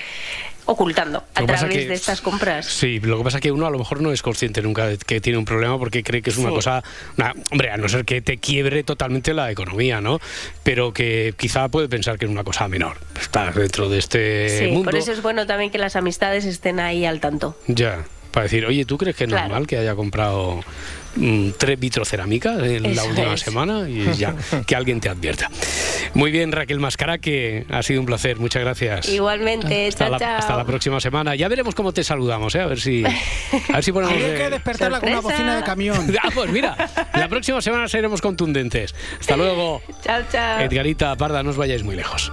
ocultando 0.67 1.25
a 1.35 1.45
través 1.45 1.65
que- 1.65 1.87
de 1.89 1.95
estas 1.95 2.21
compras. 2.21 2.67
Sí, 2.67 3.01
lo 3.01 3.19
que 3.19 3.25
pasa 3.25 3.39
es 3.39 3.43
que 3.43 3.51
uno 3.53 3.67
a 3.67 3.71
lo 3.71 3.79
mejor 3.79 4.01
no 4.01 4.13
es 4.13 4.23
consciente 4.23 4.63
nunca 4.63 4.87
de 4.87 4.97
que 4.99 5.21
tiene 5.21 5.39
un 5.39 5.45
problema 5.45 5.79
porque 5.79 6.03
cree 6.03 6.23
que 6.23 6.31
es 6.31 6.37
una 6.39 6.49
Sí. 6.51 6.55
cosa, 6.55 6.83
una- 7.19 7.35
hombre, 7.51 7.71
a 7.71 7.77
no 7.77 7.89
ser 7.89 8.05
que 8.05 8.23
te 8.23 8.39
quiebre 8.39 8.85
totalmente 8.85 9.35
la 9.35 9.51
economía, 9.51 10.01
¿no? 10.01 10.21
Pero 10.63 10.93
que 10.93 11.35
quizá 11.37 11.69
puede 11.69 11.89
pensar 11.89 12.19
que 12.19 12.27
es 12.27 12.31
una 12.31 12.45
cosa 12.45 12.69
menor. 12.69 12.99
Estás 13.21 13.55
dentro 13.55 13.89
de 13.89 13.99
este 13.99 14.59
Sí, 14.61 14.67
mundo. 14.67 14.85
por 14.91 14.97
eso 14.97 15.13
es 15.13 15.23
bueno 15.23 15.47
también 15.47 15.71
que 15.71 15.79
las 15.79 15.97
amistades 15.97 16.45
estén 16.45 16.81
ahí 16.81 17.05
al 17.05 17.21
tanto. 17.21 17.57
Ya, 17.67 18.05
para 18.33 18.45
decir, 18.45 18.65
oye, 18.67 18.85
¿tú 18.85 18.99
crees 18.99 19.15
que 19.17 19.25
es 19.25 19.29
Claro. 19.31 19.49
normal 19.49 19.67
que 19.67 19.77
haya 19.79 19.95
comprado 19.95 20.61
mm, 21.17 21.51
tres 21.59 21.79
vitrocerámicas 21.79 22.63
en 22.63 22.83
la 22.83 22.89
Eso 23.03 23.07
última 23.07 23.35
es. 23.35 23.41
semana? 23.41 23.89
Y 23.89 24.13
ya, 24.19 24.35
que 24.67 24.75
alguien 24.75 25.01
te 25.01 25.09
advierta. 25.09 25.51
Muy 26.15 26.31
bien, 26.31 26.51
Raquel 26.53 26.79
Mascara, 26.81 27.19
que 27.19 27.65
ha 27.71 27.83
sido 27.83 28.01
un 28.01 28.07
placer. 28.07 28.39
Muchas 28.39 28.63
gracias. 28.63 29.09
Igualmente, 29.09 29.87
Hasta 29.89 30.05
chao, 30.07 30.11
la, 30.13 30.19
chao. 30.19 30.39
hasta 30.39 30.57
la 30.57 30.65
próxima 30.65 31.01
semana. 31.01 31.35
Ya 31.35 31.49
veremos 31.49 31.75
cómo 31.75 31.93
te 31.93 32.03
saludamos, 32.05 32.55
¿eh? 32.55 32.61
A 32.61 32.67
ver 32.67 32.81
si, 32.81 33.05
a 33.05 33.73
ver 33.75 33.85
si 33.85 33.93
ponemos. 33.93 34.15
De- 34.21 34.35
que 34.35 34.51
despertarla 34.51 35.01
con 35.01 35.09
una 35.11 35.21
bocina 35.21 35.57
de 35.57 35.63
camión. 35.63 36.13
Ah, 36.25 36.29
pues 36.35 36.51
mira, 36.51 36.77
la 37.15 37.29
próxima 37.29 37.61
semana 37.61 37.89
seremos 37.89 38.21
contundentes. 38.21 38.95
Hasta 39.21 39.37
luego. 39.37 39.83
Chao, 40.05 40.23
chao. 40.31 40.61
Edgarita, 40.61 41.17
Parda, 41.17 41.43
no 41.43 41.51
os 41.51 41.57
vayáis 41.57 41.83
muy 41.83 41.97
lejos. 41.97 42.33